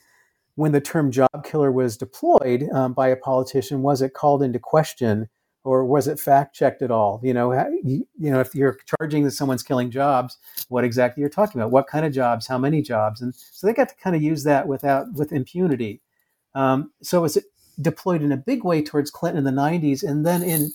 when 0.57 0.73
the 0.73 0.81
term 0.81 1.11
job 1.11 1.45
killer 1.45 1.73
was 1.73 1.97
deployed 1.97 2.69
um, 2.73 2.93
by 2.93 3.09
a 3.09 3.17
politician 3.17 3.83
was 3.83 4.03
it 4.03 4.15
called 4.15 4.43
into 4.43 4.59
question 4.59 5.29
or 5.65 5.85
was 5.85 6.09
it 6.09 6.19
fact 6.19 6.55
checked 6.55 6.83
at 6.83 6.91
all? 6.91 7.21
You 7.23 7.35
know, 7.35 7.53
you, 7.85 8.07
you, 8.19 8.31
know, 8.31 8.41
if 8.41 8.55
you're 8.55 8.79
charging 8.87 9.25
that 9.25 9.33
someone's 9.33 9.63
killing 9.63 9.91
jobs, 9.91 10.39
what 10.69 10.85
exactly 10.85 11.21
you're 11.21 11.31
talking 11.31 11.61
about? 11.61 11.71
What 11.71 11.87
kind 11.87 12.07
of 12.07 12.13
jobs? 12.13 12.47
How 12.47 12.59
many 12.59 12.81
jobs? 12.83 13.21
And 13.21 13.35
so 13.35 13.67
they 13.67 13.75
got 13.75 13.89
to 13.91 13.95
kind 13.97 14.17
of 14.17 14.23
use 14.23 14.45
that 14.45 14.67
without 14.67 15.13
with 15.13 15.33
impunity. 15.33 16.01
Um, 16.55 16.93
so 17.03 17.25
it's 17.25 17.39
deployed 17.81 18.23
in 18.23 18.33
a 18.33 18.37
big 18.37 18.65
way 18.65 18.83
towards 18.83 19.11
Clinton 19.11 19.47
in 19.47 19.55
the 19.55 19.61
'90s, 19.61 20.03
and 20.03 20.25
then 20.27 20.43
in 20.43 20.73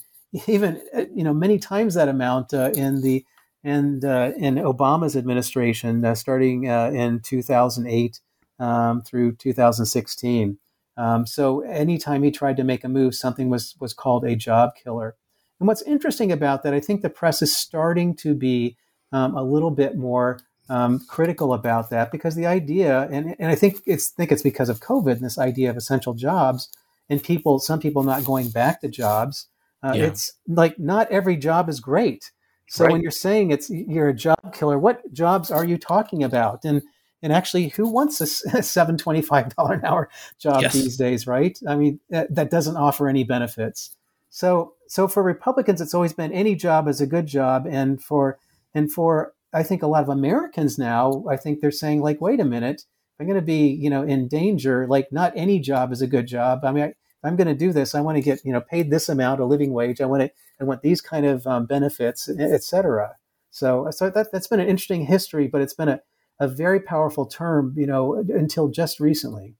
even 0.47 0.81
you 1.13 1.23
know 1.23 1.33
many 1.33 1.57
times 1.57 1.95
that 1.95 2.07
amount 2.07 2.53
uh, 2.53 2.71
in 2.75 3.01
the 3.01 3.25
and 3.65 4.05
uh, 4.05 4.31
in 4.37 4.55
Obama's 4.55 5.17
administration, 5.17 6.05
uh, 6.05 6.13
starting 6.13 6.69
uh, 6.69 6.91
in 6.93 7.19
2008 7.19 8.19
um, 8.59 9.01
through 9.01 9.33
2016. 9.35 10.59
Um, 10.97 11.25
so 11.25 11.61
anytime 11.61 12.21
he 12.21 12.31
tried 12.31 12.57
to 12.57 12.63
make 12.63 12.83
a 12.83 12.87
move, 12.87 13.15
something 13.15 13.49
was 13.49 13.75
was 13.79 13.93
called 13.93 14.23
a 14.23 14.35
job 14.35 14.75
killer. 14.81 15.15
And 15.59 15.67
what's 15.67 15.81
interesting 15.81 16.31
about 16.31 16.63
that, 16.63 16.73
I 16.73 16.79
think 16.79 17.01
the 17.01 17.09
press 17.09 17.41
is 17.41 17.55
starting 17.55 18.15
to 18.17 18.35
be 18.35 18.77
um, 19.11 19.35
a 19.35 19.43
little 19.43 19.71
bit 19.71 19.97
more 19.97 20.39
um, 20.69 20.99
critical 21.07 21.53
about 21.53 21.89
that 21.89 22.11
because 22.11 22.35
the 22.35 22.45
idea, 22.45 23.07
and, 23.11 23.35
and 23.39 23.51
I 23.51 23.55
think 23.55 23.81
it's 23.85 24.09
think 24.09 24.31
it's 24.31 24.43
because 24.43 24.69
of 24.69 24.79
COVID 24.79 25.13
and 25.13 25.25
this 25.25 25.39
idea 25.39 25.71
of 25.71 25.77
essential 25.77 26.13
jobs 26.13 26.69
and 27.09 27.21
people, 27.21 27.59
some 27.59 27.79
people 27.79 28.03
not 28.03 28.23
going 28.23 28.49
back 28.49 28.81
to 28.81 28.89
jobs. 28.89 29.47
Uh, 29.83 29.93
yeah. 29.95 30.05
It's 30.05 30.33
like 30.47 30.77
not 30.79 31.09
every 31.11 31.35
job 31.35 31.67
is 31.67 31.79
great. 31.79 32.31
So 32.67 32.85
right. 32.85 32.91
when 32.91 33.01
you're 33.01 33.11
saying 33.11 33.51
it's 33.51 33.69
you're 33.69 34.09
a 34.09 34.13
job 34.13 34.53
killer, 34.53 34.77
what 34.77 35.11
jobs 35.13 35.51
are 35.51 35.65
you 35.65 35.77
talking 35.77 36.23
about? 36.23 36.65
And 36.65 36.81
and 37.21 37.33
actually, 37.33 37.69
who 37.69 37.87
wants 37.87 38.21
a 38.21 38.27
seven 38.63 38.97
twenty-five 38.97 39.55
dollar 39.55 39.73
an 39.73 39.85
hour 39.85 40.09
job 40.37 40.61
yes. 40.61 40.73
these 40.73 40.97
days, 40.97 41.25
right? 41.25 41.57
I 41.67 41.75
mean, 41.75 41.99
that, 42.09 42.33
that 42.33 42.51
doesn't 42.51 42.77
offer 42.77 43.07
any 43.07 43.23
benefits. 43.23 43.95
So, 44.29 44.73
so 44.87 45.07
for 45.07 45.23
Republicans, 45.23 45.81
it's 45.81 45.93
always 45.93 46.13
been 46.13 46.31
any 46.31 46.55
job 46.55 46.87
is 46.87 47.01
a 47.01 47.07
good 47.07 47.25
job, 47.25 47.65
and 47.67 48.03
for 48.03 48.37
and 48.73 48.91
for 48.91 49.33
I 49.53 49.63
think 49.63 49.81
a 49.81 49.87
lot 49.87 50.03
of 50.03 50.09
Americans 50.09 50.77
now, 50.77 51.23
I 51.29 51.37
think 51.37 51.61
they're 51.61 51.71
saying 51.71 52.01
like, 52.01 52.19
wait 52.21 52.39
a 52.39 52.45
minute, 52.45 52.83
I'm 53.19 53.25
going 53.25 53.39
to 53.39 53.45
be 53.45 53.69
you 53.69 53.89
know 53.89 54.03
in 54.03 54.27
danger. 54.27 54.85
Like, 54.87 55.11
not 55.11 55.33
any 55.35 55.59
job 55.59 55.91
is 55.91 56.01
a 56.01 56.07
good 56.07 56.27
job. 56.27 56.65
I 56.65 56.71
mean, 56.71 56.83
I, 56.83 56.93
I'm 57.23 57.35
going 57.35 57.47
to 57.47 57.55
do 57.55 57.71
this. 57.71 57.95
I 57.95 58.01
want 58.01 58.17
to 58.17 58.21
get 58.21 58.43
you 58.43 58.51
know 58.51 58.61
paid 58.61 58.91
this 58.91 59.09
amount, 59.09 59.39
a 59.39 59.45
living 59.45 59.73
wage. 59.73 60.01
I 60.01 60.05
want 60.05 60.23
to 60.23 60.31
I 60.59 60.63
want 60.63 60.81
these 60.81 61.01
kind 61.01 61.25
of 61.25 61.45
um, 61.47 61.65
benefits, 61.65 62.29
etc. 62.29 63.15
So, 63.51 63.87
so 63.91 64.09
that 64.09 64.31
that's 64.31 64.47
been 64.47 64.59
an 64.59 64.67
interesting 64.67 65.05
history, 65.05 65.47
but 65.47 65.61
it's 65.61 65.73
been 65.73 65.89
a 65.89 66.01
a 66.39 66.47
very 66.47 66.79
powerful 66.79 67.25
term, 67.25 67.73
you 67.77 67.87
know, 67.87 68.15
until 68.15 68.67
just 68.67 68.99
recently. 68.99 69.55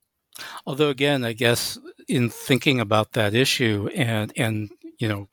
Although, 0.66 0.90
again, 0.90 1.24
I 1.24 1.34
guess 1.34 1.78
in 2.08 2.30
thinking 2.30 2.80
about 2.80 3.14
that 3.14 3.34
issue 3.34 3.90
and 3.96 4.32
and 4.36 4.70
you 5.00 5.08
know 5.08 5.28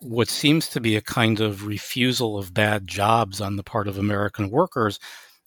what 0.00 0.28
seems 0.28 0.68
to 0.68 0.80
be 0.80 0.94
a 0.94 1.00
kind 1.00 1.40
of 1.40 1.66
refusal 1.66 2.38
of 2.38 2.54
bad 2.54 2.86
jobs 2.86 3.40
on 3.40 3.56
the 3.56 3.64
part 3.64 3.88
of 3.88 3.98
American 3.98 4.48
workers 4.48 5.00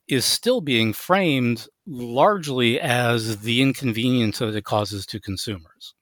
is 0.09 0.25
still 0.25 0.59
being 0.59 0.91
framed 0.91 1.67
largely 1.87 2.79
as 2.79 3.41
the 3.41 3.61
inconvenience 3.61 4.39
that 4.39 4.53
it 4.53 4.65
causes 4.65 5.05
to 5.05 5.21
consumers. 5.21 5.93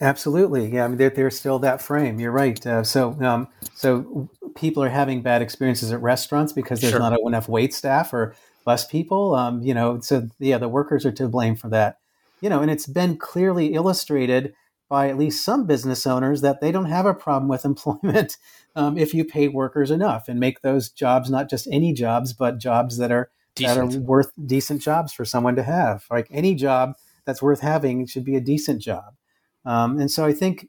Absolutely, 0.00 0.68
yeah. 0.68 0.84
I 0.84 0.88
mean, 0.88 0.98
there, 0.98 1.10
there's 1.10 1.38
still 1.38 1.58
that 1.60 1.82
frame. 1.82 2.20
You're 2.20 2.30
right. 2.30 2.64
Uh, 2.64 2.84
so, 2.84 3.20
um, 3.20 3.48
so 3.74 4.28
people 4.54 4.82
are 4.82 4.88
having 4.88 5.22
bad 5.22 5.42
experiences 5.42 5.92
at 5.92 6.00
restaurants 6.00 6.52
because 6.52 6.80
there's 6.80 6.92
sure. 6.92 7.00
not 7.00 7.18
enough 7.26 7.48
wait 7.48 7.74
staff 7.74 8.12
or 8.12 8.34
less 8.64 8.86
people. 8.86 9.34
Um, 9.34 9.62
you 9.62 9.74
know, 9.74 9.98
so 10.00 10.28
yeah, 10.38 10.58
the 10.58 10.68
workers 10.68 11.04
are 11.04 11.12
to 11.12 11.28
blame 11.28 11.56
for 11.56 11.68
that. 11.70 11.98
You 12.40 12.48
know, 12.48 12.60
and 12.60 12.70
it's 12.70 12.86
been 12.86 13.16
clearly 13.16 13.74
illustrated 13.74 14.54
by 14.88 15.08
at 15.08 15.18
least 15.18 15.44
some 15.44 15.66
business 15.66 16.06
owners 16.06 16.40
that 16.40 16.60
they 16.60 16.70
don't 16.70 16.86
have 16.86 17.06
a 17.06 17.14
problem 17.14 17.48
with 17.48 17.64
employment 17.64 18.36
um, 18.76 18.96
if 18.96 19.12
you 19.12 19.24
pay 19.24 19.48
workers 19.48 19.90
enough 19.90 20.28
and 20.28 20.38
make 20.38 20.62
those 20.62 20.90
jobs 20.90 21.28
not 21.28 21.50
just 21.50 21.66
any 21.72 21.92
jobs, 21.92 22.32
but 22.32 22.58
jobs 22.58 22.98
that 22.98 23.10
are 23.10 23.30
decent. 23.56 23.90
that 23.90 23.96
are 23.96 24.00
worth 24.00 24.30
decent 24.46 24.80
jobs 24.80 25.12
for 25.12 25.24
someone 25.24 25.56
to 25.56 25.64
have. 25.64 26.04
Like 26.08 26.28
any 26.30 26.54
job 26.54 26.94
that's 27.24 27.42
worth 27.42 27.60
having 27.60 28.06
should 28.06 28.24
be 28.24 28.36
a 28.36 28.40
decent 28.40 28.80
job. 28.80 29.14
Um, 29.68 30.00
and 30.00 30.10
so 30.10 30.24
I 30.24 30.32
think 30.32 30.68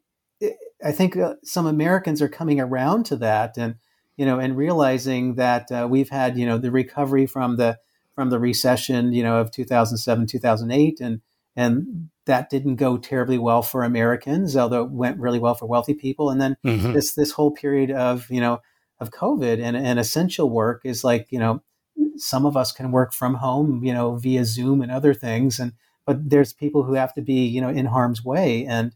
I 0.83 0.91
think 0.91 1.15
uh, 1.15 1.35
some 1.43 1.65
Americans 1.65 2.21
are 2.21 2.27
coming 2.27 2.59
around 2.59 3.05
to 3.07 3.15
that, 3.17 3.57
and 3.57 3.75
you 4.17 4.25
know, 4.25 4.39
and 4.39 4.57
realizing 4.57 5.35
that 5.35 5.71
uh, 5.71 5.87
we've 5.89 6.09
had 6.09 6.37
you 6.37 6.45
know 6.45 6.57
the 6.57 6.69
recovery 6.69 7.25
from 7.25 7.55
the 7.55 7.79
from 8.13 8.29
the 8.29 8.39
recession, 8.39 9.13
you 9.13 9.23
know, 9.23 9.37
of 9.37 9.51
2007 9.51 10.27
2008, 10.27 10.99
and 10.99 11.21
and 11.55 12.09
that 12.25 12.49
didn't 12.49 12.75
go 12.75 12.97
terribly 12.97 13.37
well 13.37 13.61
for 13.61 13.83
Americans, 13.83 14.57
although 14.57 14.83
it 14.83 14.91
went 14.91 15.17
really 15.17 15.39
well 15.39 15.55
for 15.55 15.65
wealthy 15.65 15.93
people. 15.93 16.29
And 16.29 16.41
then 16.41 16.57
mm-hmm. 16.65 16.91
this 16.91 17.13
this 17.13 17.31
whole 17.31 17.51
period 17.51 17.91
of 17.91 18.29
you 18.29 18.41
know 18.41 18.59
of 18.99 19.11
COVID 19.11 19.63
and, 19.63 19.77
and 19.77 19.97
essential 19.97 20.49
work 20.49 20.81
is 20.83 21.05
like 21.05 21.27
you 21.29 21.39
know 21.39 21.63
some 22.17 22.45
of 22.45 22.57
us 22.57 22.73
can 22.73 22.91
work 22.91 23.13
from 23.13 23.35
home, 23.35 23.81
you 23.81 23.93
know, 23.93 24.15
via 24.15 24.43
Zoom 24.43 24.81
and 24.81 24.91
other 24.91 25.13
things, 25.13 25.57
and 25.57 25.71
but 26.09 26.27
there's 26.27 26.53
people 26.53 26.81
who 26.81 26.93
have 26.93 27.13
to 27.13 27.21
be 27.21 27.45
you 27.45 27.61
know 27.61 27.69
in 27.69 27.85
harm's 27.85 28.25
way 28.25 28.65
and 28.65 28.95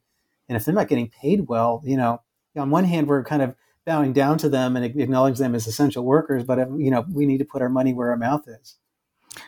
and 0.50 0.56
if 0.56 0.66
they're 0.66 0.74
not 0.74 0.88
getting 0.88 1.08
paid 1.10 1.48
well 1.48 1.80
you 1.86 1.96
know 1.96 2.20
on 2.58 2.72
one 2.72 2.86
hand 2.86 3.08
we're 3.08 3.24
kind 3.24 3.44
of 3.44 3.54
bowing 3.86 4.14
down 4.14 4.36
to 4.36 4.50
them 4.50 4.76
and 4.76 4.84
acknowledge 4.84 5.38
them 5.38 5.54
as 5.54 5.68
essential 5.68 6.04
workers 6.04 6.44
but 6.44 6.58
you 6.76 6.90
know 6.90 7.06
we 7.14 7.28
need 7.28 7.38
to 7.38 7.46
put 7.46 7.62
our 7.62 7.70
money 7.70 7.94
where 7.94 8.10
our 8.10 8.18
mouth 8.18 8.48
is 8.48 8.78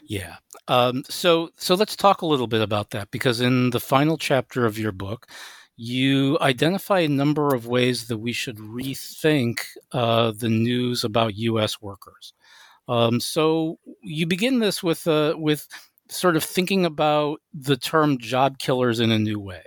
yeah 0.04 0.36
um, 0.67 1.04
so 1.10 1.49
so 1.58 1.73
let's 1.73 1.95
talk 1.95 2.21
a 2.21 2.28
little 2.28 2.45
bit 2.45 2.62
about 2.62 2.91
that 2.91 3.10
because 3.10 3.41
in 3.41 3.71
the 3.71 3.80
final 3.80 4.15
chapter 4.15 4.67
of 4.67 4.78
your 4.78 4.91
book 4.91 5.25
you 5.75 6.38
identify 6.41 6.99
a 6.99 7.08
number 7.08 7.56
of 7.56 7.65
ways 7.65 8.08
that 8.10 8.19
we 8.19 8.32
should 8.32 8.58
rethink 8.58 9.62
uh, 9.91 10.32
the 10.32 10.47
news 10.47 11.04
about 11.04 11.36
U.S. 11.36 11.82
workers. 11.82 12.32
Um, 12.88 13.20
so 13.20 13.78
you 14.01 14.26
begin 14.26 14.59
this 14.59 14.82
with 14.82 15.05
uh, 15.05 15.36
with 15.38 15.68
sort 16.10 16.36
of 16.36 16.43
thinking 16.43 16.86
about 16.86 17.39
the 17.53 17.78
term 17.78 18.18
job 18.18 18.58
killers 18.60 18.99
in 18.99 19.12
a 19.12 19.20
new 19.20 19.39
way? 19.39 19.64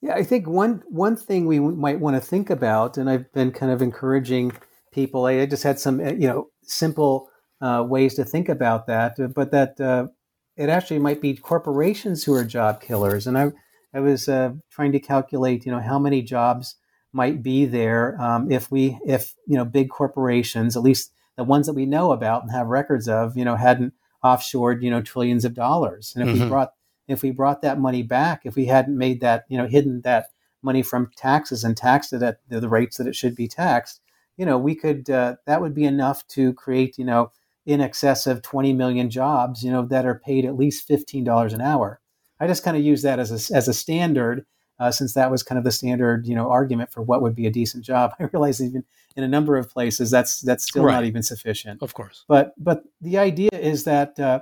Yeah, 0.00 0.14
I 0.14 0.24
think 0.24 0.48
one 0.48 0.82
one 0.88 1.16
thing 1.16 1.46
we 1.46 1.60
might 1.60 2.00
want 2.00 2.16
to 2.16 2.20
think 2.20 2.50
about, 2.50 2.98
and 2.98 3.08
I've 3.08 3.32
been 3.32 3.52
kind 3.52 3.70
of 3.70 3.80
encouraging 3.80 4.52
people. 4.92 5.26
I 5.26 5.46
just 5.46 5.62
had 5.62 5.78
some, 5.78 6.00
you 6.00 6.26
know, 6.26 6.48
simple 6.64 7.28
uh, 7.60 7.84
ways 7.88 8.14
to 8.14 8.24
think 8.24 8.48
about 8.48 8.86
that, 8.88 9.16
but 9.34 9.52
that 9.52 9.80
uh, 9.80 10.08
it 10.56 10.68
actually 10.68 10.98
might 10.98 11.20
be 11.20 11.36
corporations 11.36 12.24
who 12.24 12.34
are 12.34 12.44
job 12.44 12.80
killers. 12.80 13.26
And 13.26 13.38
I, 13.38 13.52
I 13.94 14.00
was 14.00 14.28
uh, 14.28 14.52
trying 14.70 14.92
to 14.92 15.00
calculate, 15.00 15.64
you 15.64 15.72
know, 15.72 15.80
how 15.80 15.98
many 15.98 16.22
jobs 16.22 16.76
might 17.12 17.42
be 17.42 17.64
there 17.64 18.20
um, 18.20 18.50
if 18.50 18.70
we, 18.70 18.98
if 19.06 19.34
you 19.46 19.56
know, 19.56 19.64
big 19.64 19.90
corporations, 19.90 20.76
at 20.76 20.82
least 20.82 21.12
the 21.36 21.44
ones 21.44 21.66
that 21.66 21.74
we 21.74 21.86
know 21.86 22.12
about 22.12 22.42
and 22.42 22.50
have 22.50 22.66
records 22.66 23.08
of, 23.08 23.36
you 23.36 23.44
know, 23.44 23.56
hadn't 23.56 23.94
offshored, 24.24 24.82
you 24.82 24.90
know, 24.90 25.02
trillions 25.02 25.44
of 25.44 25.54
dollars. 25.54 26.12
And 26.14 26.28
if 26.28 26.34
mm-hmm. 26.34 26.44
we 26.44 26.48
brought 26.48 26.72
if 27.08 27.22
we 27.22 27.30
brought 27.30 27.62
that 27.62 27.80
money 27.80 28.02
back, 28.02 28.42
if 28.44 28.54
we 28.54 28.66
hadn't 28.66 28.96
made 28.96 29.20
that, 29.20 29.44
you 29.48 29.58
know, 29.58 29.66
hidden 29.66 30.02
that 30.02 30.26
money 30.62 30.82
from 30.82 31.10
taxes 31.16 31.64
and 31.64 31.76
taxed 31.76 32.12
it 32.12 32.22
at 32.22 32.38
the 32.48 32.68
rates 32.68 32.96
that 32.96 33.08
it 33.08 33.16
should 33.16 33.34
be 33.34 33.48
taxed, 33.48 34.00
you 34.36 34.46
know, 34.46 34.56
we 34.56 34.74
could 34.74 35.10
uh, 35.10 35.36
that 35.46 35.60
would 35.60 35.74
be 35.74 35.84
enough 35.84 36.26
to 36.28 36.52
create, 36.54 36.96
you 36.98 37.04
know, 37.04 37.30
in 37.66 37.80
excess 37.80 38.26
of 38.26 38.42
20 38.42 38.72
million 38.72 39.10
jobs, 39.10 39.62
you 39.62 39.70
know, 39.70 39.84
that 39.86 40.06
are 40.06 40.18
paid 40.18 40.44
at 40.44 40.56
least 40.56 40.88
$15 40.88 41.52
an 41.52 41.60
hour. 41.60 42.00
I 42.40 42.46
just 42.46 42.64
kind 42.64 42.76
of 42.76 42.82
use 42.82 43.02
that 43.02 43.20
as 43.20 43.30
a, 43.30 43.56
as 43.56 43.68
a 43.68 43.74
standard 43.74 44.44
uh, 44.82 44.90
since 44.90 45.14
that 45.14 45.30
was 45.30 45.44
kind 45.44 45.58
of 45.58 45.64
the 45.64 45.70
standard, 45.70 46.26
you 46.26 46.34
know, 46.34 46.50
argument 46.50 46.90
for 46.90 47.02
what 47.02 47.22
would 47.22 47.36
be 47.36 47.46
a 47.46 47.50
decent 47.50 47.84
job. 47.84 48.12
I 48.20 48.24
realize 48.32 48.60
even 48.60 48.84
in 49.14 49.22
a 49.22 49.28
number 49.28 49.56
of 49.56 49.70
places 49.70 50.10
that's 50.10 50.40
that's 50.40 50.64
still 50.64 50.84
right. 50.84 50.94
not 50.94 51.04
even 51.04 51.22
sufficient. 51.22 51.82
Of 51.82 51.94
course. 51.94 52.24
But 52.26 52.54
but 52.58 52.82
the 53.00 53.16
idea 53.16 53.50
is 53.52 53.84
that 53.84 54.18
uh, 54.18 54.40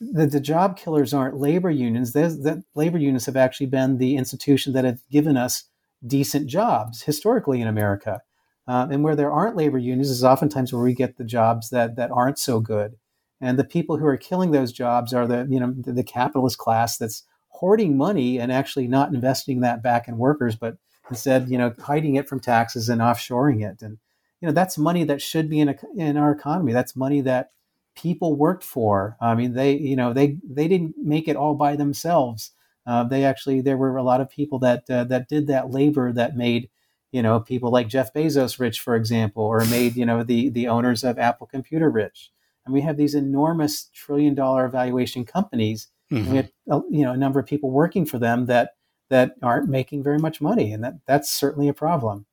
the, 0.00 0.26
the 0.26 0.40
job 0.40 0.76
killers 0.76 1.14
aren't 1.14 1.36
labor 1.36 1.70
unions. 1.70 2.12
that 2.14 2.64
labor 2.74 2.98
unions 2.98 3.26
have 3.26 3.36
actually 3.36 3.66
been 3.66 3.98
the 3.98 4.16
institution 4.16 4.72
that 4.72 4.84
have 4.84 5.00
given 5.08 5.36
us 5.36 5.64
decent 6.04 6.48
jobs 6.48 7.02
historically 7.02 7.60
in 7.60 7.68
America. 7.68 8.22
Uh, 8.68 8.88
and 8.90 9.04
where 9.04 9.14
there 9.14 9.30
aren't 9.30 9.54
labor 9.54 9.78
unions 9.78 10.10
is 10.10 10.24
oftentimes 10.24 10.72
where 10.72 10.82
we 10.82 10.94
get 10.94 11.16
the 11.16 11.24
jobs 11.24 11.70
that 11.70 11.94
that 11.94 12.10
aren't 12.10 12.40
so 12.40 12.58
good. 12.58 12.96
And 13.40 13.56
the 13.56 13.64
people 13.64 13.98
who 13.98 14.06
are 14.06 14.16
killing 14.16 14.50
those 14.50 14.72
jobs 14.72 15.14
are 15.14 15.28
the 15.28 15.46
you 15.48 15.60
know 15.60 15.72
the, 15.78 15.92
the 15.92 16.02
capitalist 16.02 16.58
class 16.58 16.98
that's 16.98 17.22
hoarding 17.56 17.96
money 17.96 18.38
and 18.38 18.52
actually 18.52 18.86
not 18.86 19.12
investing 19.12 19.60
that 19.60 19.82
back 19.82 20.08
in 20.08 20.18
workers, 20.18 20.56
but 20.56 20.76
instead 21.10 21.48
you 21.48 21.58
know 21.58 21.74
hiding 21.80 22.16
it 22.16 22.28
from 22.28 22.40
taxes 22.40 22.88
and 22.88 23.00
offshoring 23.00 23.64
it. 23.68 23.82
And 23.82 23.98
you 24.40 24.46
know 24.46 24.52
that's 24.52 24.78
money 24.78 25.04
that 25.04 25.22
should 25.22 25.48
be 25.48 25.60
in 25.60 25.70
a, 25.70 25.76
in 25.96 26.16
our 26.16 26.32
economy. 26.32 26.72
That's 26.72 26.96
money 26.96 27.20
that 27.22 27.50
people 27.96 28.36
worked 28.36 28.64
for. 28.64 29.16
I 29.20 29.34
mean, 29.34 29.54
they 29.54 29.72
you 29.76 29.96
know 29.96 30.12
they 30.12 30.38
they 30.48 30.68
didn't 30.68 30.94
make 30.98 31.28
it 31.28 31.36
all 31.36 31.54
by 31.54 31.76
themselves. 31.76 32.52
Uh, 32.86 33.02
they 33.02 33.24
actually 33.24 33.60
there 33.60 33.76
were 33.76 33.96
a 33.96 34.02
lot 34.02 34.20
of 34.20 34.30
people 34.30 34.58
that 34.60 34.88
uh, 34.88 35.04
that 35.04 35.28
did 35.28 35.48
that 35.48 35.70
labor 35.70 36.12
that 36.12 36.36
made 36.36 36.68
you 37.10 37.22
know 37.22 37.40
people 37.40 37.70
like 37.70 37.88
Jeff 37.88 38.12
Bezos 38.12 38.60
rich, 38.60 38.80
for 38.80 38.94
example, 38.94 39.42
or 39.42 39.64
made 39.64 39.96
you 39.96 40.06
know 40.06 40.22
the 40.22 40.50
the 40.50 40.68
owners 40.68 41.02
of 41.02 41.18
Apple 41.18 41.46
Computer 41.46 41.90
rich. 41.90 42.30
And 42.64 42.74
we 42.74 42.82
have 42.82 42.96
these 42.96 43.14
enormous 43.14 43.90
trillion 43.94 44.34
dollar 44.34 44.68
valuation 44.68 45.24
companies. 45.24 45.88
Mm-hmm. 46.10 46.30
we 46.30 46.36
have 46.36 46.50
you 46.90 47.04
know 47.04 47.12
a 47.12 47.16
number 47.16 47.40
of 47.40 47.46
people 47.46 47.70
working 47.70 48.06
for 48.06 48.18
them 48.18 48.46
that 48.46 48.70
that 49.08 49.34
aren't 49.42 49.68
making 49.68 50.02
very 50.02 50.18
much 50.18 50.40
money, 50.40 50.72
and 50.72 50.82
that 50.84 50.94
that's 51.06 51.32
certainly 51.32 51.68
a 51.68 51.74
problem. 51.74 52.26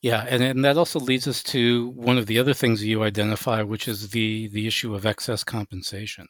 Yeah, 0.00 0.24
and, 0.28 0.42
and 0.42 0.64
that 0.64 0.76
also 0.76 1.00
leads 1.00 1.26
us 1.26 1.42
to 1.44 1.88
one 1.90 2.18
of 2.18 2.26
the 2.26 2.38
other 2.38 2.54
things 2.54 2.84
you 2.84 3.02
identify, 3.02 3.62
which 3.62 3.88
is 3.88 4.10
the 4.10 4.48
the 4.48 4.66
issue 4.66 4.94
of 4.94 5.06
excess 5.06 5.44
compensation. 5.44 6.28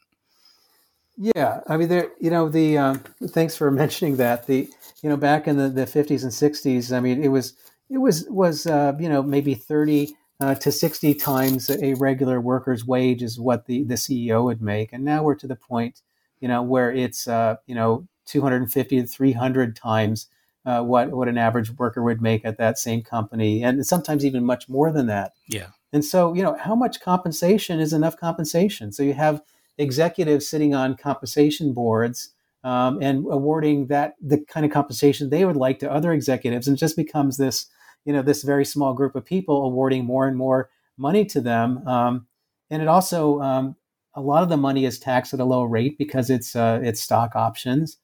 Yeah, 1.17 1.61
I 1.67 1.77
mean, 1.77 1.89
there. 1.89 2.11
You 2.21 2.31
know, 2.31 2.49
the 2.49 2.79
um, 2.79 3.05
thanks 3.29 3.57
for 3.57 3.71
mentioning 3.83 4.17
that. 4.17 4.47
The 4.47 4.69
you 5.03 5.09
know, 5.09 5.17
back 5.17 5.47
in 5.47 5.57
the 5.57 5.69
the 5.69 5.87
fifties 5.87 6.25
and 6.25 6.33
sixties, 6.33 6.93
I 6.93 7.01
mean, 7.01 7.23
it 7.23 7.29
was 7.29 7.55
it 7.91 7.99
was 7.99 8.27
was 8.29 8.67
uh, 8.67 8.93
you 8.99 9.09
know 9.09 9.23
maybe 9.23 9.55
thirty 9.55 10.15
uh, 10.41 10.55
to 10.57 10.73
sixty 10.73 11.15
times 11.15 11.71
a 11.71 11.95
regular 11.95 12.41
worker's 12.41 12.85
wage 12.85 13.23
is 13.23 13.41
what 13.41 13.67
the 13.67 13.85
the 13.85 13.95
CEO 13.95 14.45
would 14.45 14.63
make, 14.63 14.93
and 14.93 15.05
now 15.05 15.23
we're 15.23 15.35
to 15.37 15.47
the 15.47 15.57
point, 15.57 16.03
you 16.47 16.53
know, 16.53 16.63
where 16.63 16.93
it's 16.93 17.27
uh, 17.27 17.57
you 17.67 17.75
know 17.75 18.07
two 18.25 18.41
hundred 18.41 18.63
and 18.63 18.73
fifty 18.73 19.01
to 19.01 19.07
three 19.07 19.33
hundred 19.33 19.75
times 19.75 20.29
uh, 20.65 20.81
what 20.81 21.11
what 21.11 21.27
an 21.27 21.37
average 21.37 21.73
worker 21.73 22.05
would 22.05 22.23
make 22.23 22.45
at 22.45 22.57
that 22.59 22.79
same 22.79 23.03
company, 23.03 23.65
and 23.65 23.85
sometimes 23.85 24.25
even 24.25 24.45
much 24.45 24.69
more 24.69 24.93
than 24.93 25.09
that. 25.09 25.33
Yeah. 25.49 25.71
And 25.93 26.05
so, 26.05 26.35
you 26.35 26.45
know, 26.45 26.57
how 26.57 26.77
much 26.77 27.01
compensation 27.01 27.81
is 27.81 27.93
enough 27.93 28.17
compensation? 28.17 28.93
So 28.93 29.03
you 29.03 29.15
have 29.15 29.43
executives 29.77 30.49
sitting 30.49 30.73
on 30.73 30.97
compensation 30.97 31.73
boards 31.73 32.31
um, 32.63 33.03
and 33.03 33.27
awarding 33.29 33.89
that 33.89 34.15
the 34.21 34.39
kind 34.47 34.65
of 34.65 34.71
compensation 34.71 35.31
they 35.31 35.45
would 35.45 35.57
like 35.57 35.81
to 35.81 35.91
other 35.91 36.13
executives, 36.13 36.69
and 36.69 36.77
it 36.77 36.81
just 36.81 36.97
becomes 36.97 37.39
this, 37.39 37.67
you 38.05 38.13
know, 38.13 38.23
this 38.23 38.45
very 38.45 38.65
small 38.65 38.95
group 38.95 39.17
of 39.17 39.25
people 39.25 39.65
awarding 39.65 40.05
more 40.05 40.29
and 40.29 40.37
more 40.37 40.71
money 40.97 41.25
to 41.25 41.41
them. 41.41 41.87
Um, 41.89 42.29
and 42.71 42.83
it 42.83 42.89
also 42.89 43.41
um, 43.41 43.75
a 44.17 44.21
lot 44.21 44.43
of 44.43 44.49
the 44.49 44.57
money 44.57 44.85
is 44.85 44.99
taxed 44.99 45.33
at 45.33 45.41
a 45.41 45.45
low 45.45 45.63
rate 45.63 45.97
because 45.99 46.31
it's 46.31 46.57
uh, 46.57 46.81
it's 46.83 47.01
stock 47.01 47.37
options 47.37 47.99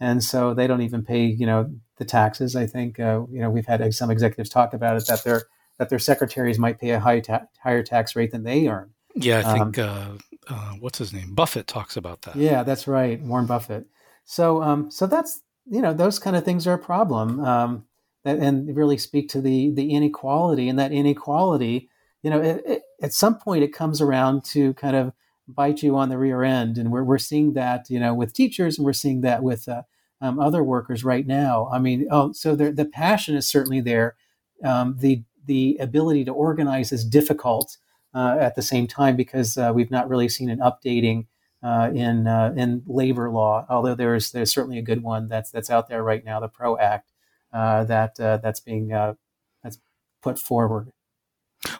and 0.00 0.22
so 0.22 0.54
they 0.54 0.66
don't 0.66 0.82
even 0.82 1.04
pay 1.04 1.24
you 1.24 1.46
know 1.46 1.70
the 1.96 2.04
taxes. 2.04 2.54
I 2.54 2.66
think 2.66 3.00
uh, 3.00 3.22
you 3.30 3.40
know 3.40 3.50
we've 3.50 3.66
had 3.66 3.94
some 3.94 4.10
executives 4.10 4.50
talk 4.50 4.72
about 4.74 4.96
it 4.96 5.06
that 5.06 5.24
their 5.24 5.44
that 5.78 5.88
their 5.88 5.98
secretaries 5.98 6.58
might 6.58 6.80
pay 6.80 6.90
a 6.90 7.00
high 7.00 7.20
ta- 7.20 7.46
higher 7.62 7.82
tax 7.82 8.14
rate 8.16 8.30
than 8.30 8.44
they 8.44 8.68
earn. 8.68 8.90
Yeah, 9.14 9.42
I 9.44 9.58
think 9.58 9.78
um, 9.78 10.18
uh, 10.48 10.54
uh, 10.54 10.72
what's 10.80 10.98
his 10.98 11.12
name 11.12 11.34
Buffett 11.34 11.66
talks 11.66 11.96
about 11.96 12.22
that. 12.22 12.36
Yeah, 12.36 12.62
that's 12.62 12.86
right, 12.86 13.20
Warren 13.20 13.46
Buffett. 13.46 13.86
So 14.24 14.62
um, 14.62 14.90
so 14.90 15.06
that's 15.06 15.40
you 15.66 15.82
know 15.82 15.92
those 15.92 16.18
kind 16.18 16.36
of 16.36 16.44
things 16.44 16.66
are 16.66 16.74
a 16.74 16.78
problem 16.78 17.40
um, 17.40 17.84
that, 18.24 18.38
and 18.38 18.74
really 18.76 18.98
speak 18.98 19.28
to 19.30 19.40
the 19.40 19.72
the 19.72 19.92
inequality 19.92 20.68
and 20.68 20.78
that 20.78 20.92
inequality. 20.92 21.90
You 22.22 22.30
know, 22.30 22.42
it, 22.42 22.62
it, 22.66 22.82
at 23.00 23.12
some 23.12 23.38
point 23.38 23.62
it 23.62 23.72
comes 23.72 24.00
around 24.00 24.44
to 24.46 24.74
kind 24.74 24.96
of 24.96 25.12
bite 25.48 25.82
you 25.82 25.96
on 25.96 26.10
the 26.10 26.18
rear 26.18 26.42
end. 26.44 26.78
And 26.78 26.92
we're, 26.92 27.02
we're 27.04 27.18
seeing 27.18 27.54
that, 27.54 27.88
you 27.88 27.98
know, 27.98 28.14
with 28.14 28.32
teachers 28.32 28.78
and 28.78 28.84
we're 28.84 28.92
seeing 28.92 29.22
that 29.22 29.42
with 29.42 29.68
uh, 29.68 29.82
um, 30.20 30.38
other 30.38 30.62
workers 30.62 31.04
right 31.04 31.26
now. 31.26 31.68
I 31.72 31.78
mean, 31.78 32.06
oh, 32.10 32.32
so 32.32 32.54
the 32.54 32.84
passion 32.84 33.34
is 33.34 33.46
certainly 33.46 33.80
there. 33.80 34.16
Um, 34.62 34.96
the, 34.98 35.22
the 35.46 35.78
ability 35.80 36.24
to 36.26 36.32
organize 36.32 36.92
is 36.92 37.04
difficult 37.04 37.78
uh, 38.14 38.36
at 38.40 38.54
the 38.54 38.62
same 38.62 38.86
time 38.86 39.16
because 39.16 39.56
uh, 39.56 39.72
we've 39.74 39.90
not 39.90 40.08
really 40.08 40.28
seen 40.28 40.50
an 40.50 40.58
updating 40.58 41.26
uh, 41.62 41.90
in, 41.94 42.26
uh, 42.26 42.52
in 42.56 42.82
labor 42.86 43.30
law, 43.30 43.66
although 43.68 43.94
there's, 43.94 44.32
there's 44.32 44.52
certainly 44.52 44.78
a 44.78 44.82
good 44.82 45.02
one 45.02 45.28
that's, 45.28 45.50
that's 45.50 45.70
out 45.70 45.88
there 45.88 46.02
right 46.02 46.24
now, 46.24 46.38
the 46.38 46.48
PRO 46.48 46.76
Act, 46.78 47.12
uh, 47.52 47.84
that, 47.84 48.16
that's 48.16 48.60
being 48.60 48.88
that's 48.88 49.78
put 50.22 50.38
forward. 50.38 50.92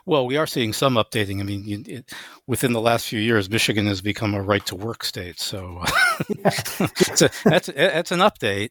Well, 0.05 0.25
we 0.25 0.37
are 0.37 0.47
seeing 0.47 0.73
some 0.73 0.95
updating. 0.95 1.39
I 1.39 1.43
mean, 1.43 1.85
it, 1.87 2.13
within 2.47 2.73
the 2.73 2.81
last 2.81 3.07
few 3.07 3.19
years, 3.19 3.49
Michigan 3.49 3.85
has 3.87 4.01
become 4.01 4.33
a 4.33 4.41
right 4.41 4.65
to 4.67 4.75
work 4.75 5.03
state. 5.03 5.39
So 5.39 5.83
a, 6.29 7.29
that's 7.45 7.67
that's 7.67 8.11
an 8.11 8.19
update. 8.19 8.69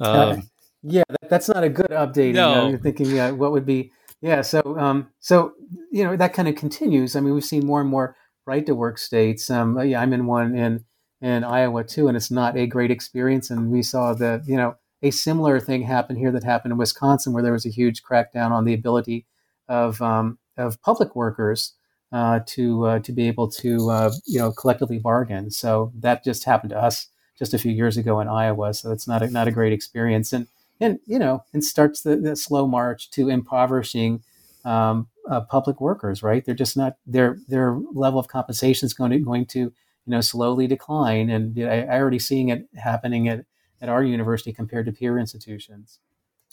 Uh, 0.00 0.30
um, 0.30 0.50
yeah, 0.82 1.02
that, 1.08 1.30
that's 1.30 1.48
not 1.48 1.64
a 1.64 1.68
good 1.68 1.90
update. 1.90 2.34
No. 2.34 2.48
You 2.48 2.54
know, 2.54 2.68
you're 2.68 2.78
thinking, 2.78 3.10
yeah, 3.10 3.30
what 3.30 3.52
would 3.52 3.66
be? 3.66 3.92
Yeah, 4.20 4.42
so 4.42 4.78
um, 4.78 5.08
so 5.20 5.52
you 5.90 6.04
know 6.04 6.16
that 6.16 6.34
kind 6.34 6.48
of 6.48 6.56
continues. 6.56 7.16
I 7.16 7.20
mean, 7.20 7.34
we've 7.34 7.44
seen 7.44 7.66
more 7.66 7.80
and 7.80 7.90
more 7.90 8.16
right 8.46 8.64
to 8.66 8.74
work 8.74 8.98
states. 8.98 9.50
Um, 9.50 9.78
yeah, 9.80 10.00
I'm 10.00 10.12
in 10.12 10.26
one 10.26 10.56
in 10.56 10.84
in 11.20 11.44
Iowa 11.44 11.84
too, 11.84 12.08
and 12.08 12.16
it's 12.16 12.30
not 12.30 12.56
a 12.56 12.66
great 12.66 12.90
experience. 12.90 13.50
And 13.50 13.70
we 13.70 13.82
saw 13.82 14.14
the 14.14 14.42
you 14.46 14.56
know 14.56 14.76
a 15.02 15.10
similar 15.10 15.60
thing 15.60 15.82
happen 15.82 16.16
here 16.16 16.32
that 16.32 16.44
happened 16.44 16.72
in 16.72 16.78
Wisconsin, 16.78 17.32
where 17.32 17.42
there 17.42 17.52
was 17.52 17.66
a 17.66 17.70
huge 17.70 18.02
crackdown 18.02 18.50
on 18.50 18.64
the 18.64 18.74
ability 18.74 19.26
of 19.68 20.00
um, 20.02 20.38
of 20.56 20.80
public 20.82 21.14
workers 21.14 21.74
uh, 22.12 22.40
to 22.46 22.86
uh, 22.86 22.98
to 23.00 23.12
be 23.12 23.28
able 23.28 23.48
to 23.48 23.90
uh, 23.90 24.12
you 24.26 24.38
know 24.38 24.52
collectively 24.52 24.98
bargain. 24.98 25.50
So 25.50 25.92
that 25.98 26.24
just 26.24 26.44
happened 26.44 26.70
to 26.70 26.78
us 26.78 27.08
just 27.38 27.54
a 27.54 27.58
few 27.58 27.72
years 27.72 27.96
ago 27.96 28.20
in 28.20 28.28
Iowa. 28.28 28.74
So 28.74 28.90
it's 28.90 29.06
not 29.06 29.22
a, 29.22 29.28
not 29.28 29.48
a 29.48 29.52
great 29.52 29.72
experience, 29.72 30.32
and 30.32 30.46
and 30.80 30.98
you 31.06 31.18
know 31.18 31.44
and 31.52 31.64
starts 31.64 32.02
the, 32.02 32.16
the 32.16 32.36
slow 32.36 32.66
march 32.66 33.10
to 33.12 33.28
impoverishing 33.28 34.22
um, 34.64 35.08
uh, 35.28 35.42
public 35.42 35.80
workers. 35.80 36.22
Right? 36.22 36.44
They're 36.44 36.54
just 36.54 36.76
not 36.76 36.96
their 37.06 37.38
their 37.48 37.78
level 37.92 38.18
of 38.18 38.28
compensation 38.28 38.86
is 38.86 38.94
going 38.94 39.10
to 39.10 39.18
going 39.18 39.46
to 39.46 39.58
you 39.58 39.72
know 40.06 40.20
slowly 40.20 40.66
decline, 40.66 41.30
and 41.30 41.58
I, 41.62 41.82
I 41.82 41.98
already 41.98 42.18
seeing 42.18 42.48
it 42.48 42.68
happening 42.76 43.28
at 43.28 43.44
at 43.80 43.88
our 43.88 44.02
university 44.02 44.52
compared 44.52 44.86
to 44.86 44.92
peer 44.92 45.18
institutions. 45.18 46.00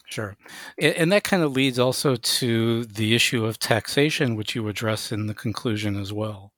Sure. 0.07 0.37
And 0.79 1.11
that 1.11 1.23
kind 1.23 1.43
of 1.43 1.53
leads 1.53 1.79
also 1.79 2.15
to 2.15 2.85
the 2.85 3.15
issue 3.15 3.45
of 3.45 3.59
taxation, 3.59 4.35
which 4.35 4.55
you 4.55 4.67
address 4.67 5.11
in 5.11 5.27
the 5.27 5.33
conclusion 5.33 5.99
as 5.99 6.13
well. 6.13 6.53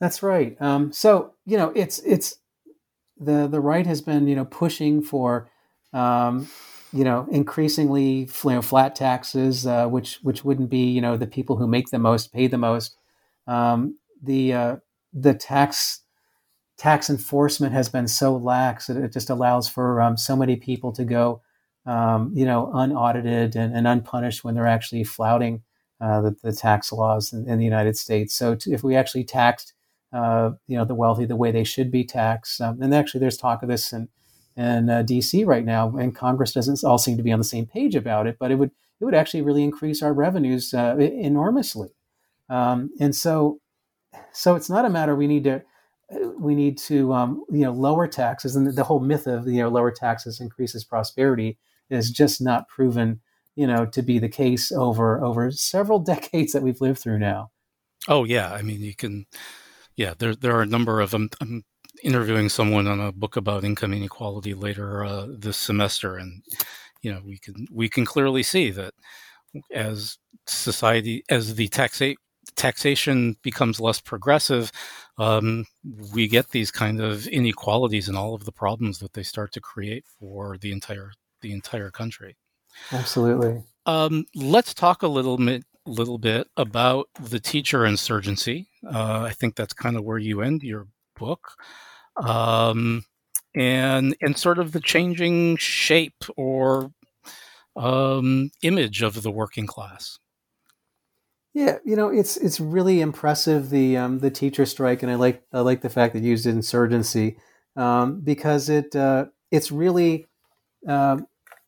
That's 0.00 0.22
right. 0.22 0.60
Um, 0.60 0.92
so 0.92 1.34
you 1.46 1.56
know, 1.56 1.72
it's 1.74 1.98
it's 2.00 2.36
the 3.18 3.46
the 3.46 3.60
right 3.60 3.86
has 3.86 4.02
been 4.02 4.28
you 4.28 4.36
know 4.36 4.44
pushing 4.44 5.02
for 5.02 5.48
um, 5.92 6.48
you 6.92 7.04
know 7.04 7.26
increasingly 7.30 8.26
flat 8.26 8.94
taxes, 8.94 9.66
uh, 9.66 9.88
which 9.88 10.18
which 10.22 10.44
wouldn't 10.44 10.68
be 10.68 10.90
you 10.90 11.00
know 11.00 11.16
the 11.16 11.26
people 11.26 11.56
who 11.56 11.66
make 11.66 11.88
the 11.88 11.98
most 11.98 12.32
pay 12.32 12.46
the 12.46 12.58
most. 12.58 12.96
Um, 13.46 13.98
the 14.22 14.52
uh, 14.52 14.76
the 15.14 15.32
tax 15.32 16.02
tax 16.76 17.08
enforcement 17.08 17.72
has 17.72 17.88
been 17.88 18.06
so 18.06 18.36
lax 18.36 18.88
that 18.88 18.98
it 18.98 19.12
just 19.12 19.30
allows 19.30 19.66
for 19.66 20.02
um, 20.02 20.18
so 20.18 20.36
many 20.36 20.56
people 20.56 20.92
to 20.92 21.04
go 21.04 21.40
um, 21.86 22.32
you 22.34 22.44
know, 22.44 22.70
unaudited 22.74 23.54
and, 23.54 23.74
and, 23.74 23.86
unpunished 23.86 24.42
when 24.42 24.54
they're 24.54 24.66
actually 24.66 25.04
flouting 25.04 25.62
uh, 26.00 26.20
the, 26.20 26.36
the, 26.42 26.52
tax 26.52 26.92
laws 26.92 27.32
in, 27.32 27.48
in, 27.48 27.58
the 27.58 27.64
United 27.64 27.96
States. 27.96 28.34
So 28.34 28.56
to, 28.56 28.72
if 28.72 28.82
we 28.82 28.96
actually 28.96 29.22
taxed, 29.22 29.72
uh, 30.12 30.50
you 30.66 30.76
know, 30.76 30.84
the 30.84 30.96
wealthy 30.96 31.24
the 31.26 31.36
way 31.36 31.52
they 31.52 31.64
should 31.64 31.90
be 31.90 32.04
taxed, 32.04 32.60
um, 32.60 32.82
and 32.82 32.92
actually 32.92 33.20
there's 33.20 33.36
talk 33.36 33.62
of 33.62 33.68
this 33.68 33.92
in, 33.92 34.08
in 34.56 34.90
uh, 34.90 35.02
D.C. 35.02 35.44
right 35.44 35.64
now, 35.64 35.96
and 35.96 36.14
Congress 36.14 36.52
doesn't 36.52 36.82
all 36.82 36.98
seem 36.98 37.16
to 37.16 37.22
be 37.22 37.32
on 37.32 37.38
the 37.38 37.44
same 37.44 37.66
page 37.66 37.94
about 37.94 38.26
it, 38.26 38.36
but 38.38 38.50
it 38.50 38.56
would 38.56 38.72
it 39.00 39.04
would 39.04 39.14
actually 39.14 39.42
really 39.42 39.62
increase 39.62 40.02
our 40.02 40.12
revenues 40.12 40.72
uh, 40.72 40.96
enormously. 40.98 41.90
Um, 42.48 42.90
and 42.98 43.14
so, 43.14 43.60
so 44.32 44.54
it's 44.54 44.70
not 44.70 44.86
a 44.86 44.90
matter 44.90 45.14
we 45.14 45.26
need 45.26 45.44
to 45.44 45.62
we 46.38 46.54
need 46.54 46.78
to 46.78 47.12
um, 47.12 47.44
you 47.50 47.60
know 47.60 47.72
lower 47.72 48.06
taxes, 48.06 48.56
and 48.56 48.66
the 48.74 48.84
whole 48.84 49.00
myth 49.00 49.26
of 49.26 49.46
you 49.46 49.62
know 49.62 49.68
lower 49.68 49.90
taxes 49.90 50.40
increases 50.40 50.84
prosperity 50.84 51.58
is 51.90 52.10
just 52.10 52.40
not 52.40 52.68
proven 52.68 53.20
you 53.56 53.66
know 53.66 53.86
to 53.86 54.02
be 54.02 54.18
the 54.18 54.28
case 54.28 54.70
over 54.70 55.24
over 55.24 55.50
several 55.50 55.98
decades 56.14 56.52
that 56.52 56.62
we've 56.62 56.80
lived 56.80 57.00
through 57.00 57.18
now. 57.18 57.50
Oh 58.06 58.24
yeah, 58.24 58.52
I 58.52 58.62
mean 58.62 58.80
you 58.80 58.94
can, 58.94 59.26
yeah. 59.96 60.14
There 60.16 60.36
there 60.36 60.56
are 60.56 60.62
a 60.62 60.66
number 60.66 61.00
of 61.00 61.10
them. 61.10 61.30
I'm 61.40 61.64
interviewing 62.04 62.48
someone 62.48 62.86
on 62.86 63.00
a 63.00 63.10
book 63.10 63.36
about 63.36 63.64
income 63.64 63.92
inequality 63.92 64.54
later 64.54 65.04
uh, 65.04 65.26
this 65.28 65.56
semester, 65.56 66.16
and 66.16 66.42
you 67.02 67.12
know 67.12 67.20
we 67.24 67.38
can 67.38 67.66
we 67.72 67.88
can 67.88 68.04
clearly 68.04 68.42
see 68.42 68.70
that 68.70 68.94
as 69.72 70.18
society 70.46 71.24
as 71.28 71.56
the 71.56 71.68
taxa- 71.68 72.16
taxation 72.54 73.36
becomes 73.42 73.80
less 73.80 74.00
progressive, 74.00 74.70
um, 75.18 75.64
we 76.12 76.28
get 76.28 76.50
these 76.50 76.70
kind 76.70 77.00
of 77.00 77.26
inequalities 77.26 78.08
and 78.08 78.16
all 78.16 78.34
of 78.34 78.44
the 78.44 78.52
problems 78.52 78.98
that 78.98 79.14
they 79.14 79.22
start 79.22 79.52
to 79.52 79.60
create 79.60 80.04
for 80.20 80.56
the 80.58 80.70
entire 80.70 81.10
the 81.40 81.52
entire 81.52 81.90
country. 81.90 82.36
Absolutely. 82.92 83.62
Um, 83.86 84.26
let's 84.34 84.74
talk 84.74 85.02
a 85.02 85.08
little 85.08 85.36
bit 85.36 85.64
little 85.86 86.18
bit 86.18 86.48
about 86.56 87.08
the 87.20 87.38
teacher 87.38 87.86
insurgency. 87.86 88.66
Uh, 88.84 89.22
I 89.22 89.30
think 89.30 89.54
that's 89.54 89.72
kind 89.72 89.96
of 89.96 90.04
where 90.04 90.18
you 90.18 90.42
end 90.42 90.62
your 90.62 90.88
book, 91.16 91.52
um, 92.16 93.04
and 93.54 94.16
and 94.20 94.36
sort 94.36 94.58
of 94.58 94.72
the 94.72 94.80
changing 94.80 95.56
shape 95.56 96.24
or 96.36 96.90
um, 97.76 98.50
image 98.62 99.02
of 99.02 99.22
the 99.22 99.30
working 99.30 99.66
class. 99.66 100.18
Yeah, 101.54 101.78
you 101.84 101.96
know, 101.96 102.08
it's 102.08 102.36
it's 102.36 102.60
really 102.60 103.00
impressive 103.00 103.70
the 103.70 103.96
um, 103.96 104.18
the 104.18 104.30
teacher 104.30 104.66
strike, 104.66 105.02
and 105.02 105.10
I 105.10 105.14
like 105.14 105.42
I 105.52 105.60
like 105.60 105.80
the 105.80 105.88
fact 105.88 106.12
that 106.12 106.22
you 106.22 106.30
used 106.30 106.46
insurgency 106.46 107.38
um, 107.76 108.20
because 108.20 108.68
it 108.68 108.94
uh, 108.94 109.26
it's 109.50 109.72
really 109.72 110.26
uh, 110.86 111.18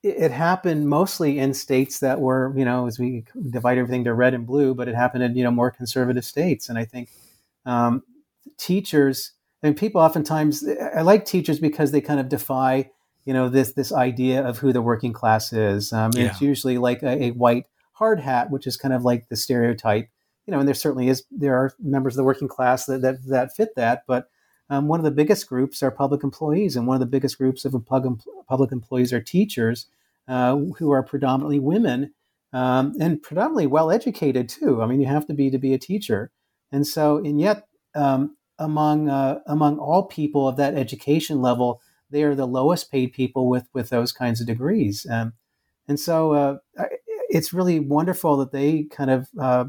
it, 0.02 0.16
it, 0.16 0.30
happened 0.30 0.88
mostly 0.88 1.38
in 1.38 1.54
states 1.54 2.00
that 2.00 2.20
were 2.20 2.52
you 2.56 2.64
know 2.64 2.86
as 2.86 2.98
we 2.98 3.24
divide 3.50 3.78
everything 3.78 4.04
to 4.04 4.14
red 4.14 4.34
and 4.34 4.46
blue, 4.46 4.74
but 4.74 4.88
it 4.88 4.94
happened 4.94 5.24
in 5.24 5.36
you 5.36 5.44
know 5.44 5.50
more 5.50 5.70
conservative 5.70 6.24
states, 6.24 6.68
and 6.68 6.78
I 6.78 6.84
think 6.84 7.10
um, 7.66 8.02
teachers 8.56 9.32
and 9.62 9.76
people 9.76 10.00
oftentimes 10.00 10.64
I 10.94 11.02
like 11.02 11.24
teachers 11.24 11.58
because 11.58 11.90
they 11.90 12.00
kind 12.00 12.20
of 12.20 12.28
defy 12.28 12.90
you 13.24 13.34
know 13.34 13.48
this 13.48 13.72
this 13.72 13.92
idea 13.92 14.42
of 14.42 14.58
who 14.58 14.72
the 14.72 14.82
working 14.82 15.12
class 15.12 15.52
is. 15.52 15.92
Um, 15.92 16.12
yeah. 16.14 16.26
It's 16.26 16.40
usually 16.40 16.78
like 16.78 17.02
a, 17.02 17.24
a 17.24 17.30
white 17.32 17.66
hard 17.92 18.20
hat, 18.20 18.50
which 18.50 18.66
is 18.66 18.76
kind 18.76 18.94
of 18.94 19.04
like 19.04 19.28
the 19.28 19.36
stereotype. 19.36 20.08
You 20.46 20.52
know, 20.52 20.60
and 20.60 20.66
there 20.66 20.74
certainly 20.74 21.08
is 21.08 21.24
there 21.30 21.54
are 21.56 21.74
members 21.78 22.14
of 22.14 22.18
the 22.18 22.24
working 22.24 22.48
class 22.48 22.86
that 22.86 23.02
that, 23.02 23.26
that 23.28 23.54
fit 23.54 23.74
that, 23.76 24.04
but 24.06 24.30
um, 24.70 24.88
one 24.88 25.00
of 25.00 25.04
the 25.04 25.10
biggest 25.10 25.48
groups 25.48 25.82
are 25.82 25.90
public 25.90 26.22
employees, 26.22 26.76
and 26.76 26.86
one 26.86 26.94
of 26.96 27.00
the 27.00 27.06
biggest 27.06 27.38
groups 27.38 27.64
of 27.64 27.74
public 27.86 28.72
employees 28.72 29.12
are 29.12 29.20
teachers, 29.20 29.86
uh, 30.28 30.56
who 30.78 30.90
are 30.90 31.02
predominantly 31.02 31.58
women 31.58 32.12
um, 32.52 32.94
and 33.00 33.22
predominantly 33.22 33.66
well 33.66 33.90
educated 33.90 34.48
too. 34.48 34.82
I 34.82 34.86
mean, 34.86 35.00
you 35.00 35.06
have 35.06 35.26
to 35.26 35.34
be 35.34 35.50
to 35.50 35.58
be 35.58 35.74
a 35.74 35.78
teacher, 35.78 36.30
and 36.72 36.86
so 36.86 37.18
and 37.18 37.40
yet 37.40 37.66
um, 37.94 38.36
among 38.58 39.08
uh, 39.08 39.40
among 39.46 39.78
all 39.78 40.04
people 40.04 40.48
of 40.48 40.56
that 40.56 40.74
education 40.74 41.40
level, 41.40 41.80
they 42.10 42.22
are 42.22 42.34
the 42.34 42.46
lowest 42.46 42.90
paid 42.90 43.12
people 43.12 43.48
with 43.48 43.68
with 43.72 43.90
those 43.90 44.12
kinds 44.12 44.40
of 44.40 44.46
degrees. 44.46 45.06
Um, 45.10 45.34
and 45.86 45.98
so 45.98 46.32
uh, 46.32 46.84
it's 47.30 47.52
really 47.52 47.80
wonderful 47.80 48.36
that 48.38 48.52
they 48.52 48.84
kind 48.84 49.10
of 49.10 49.28
uh, 49.40 49.64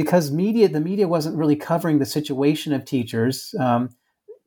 because 0.00 0.30
media 0.30 0.66
the 0.66 0.80
media 0.80 1.06
wasn't 1.06 1.36
really 1.36 1.56
covering 1.56 1.98
the 1.98 2.06
situation 2.06 2.72
of 2.72 2.86
teachers 2.86 3.54
um, 3.60 3.90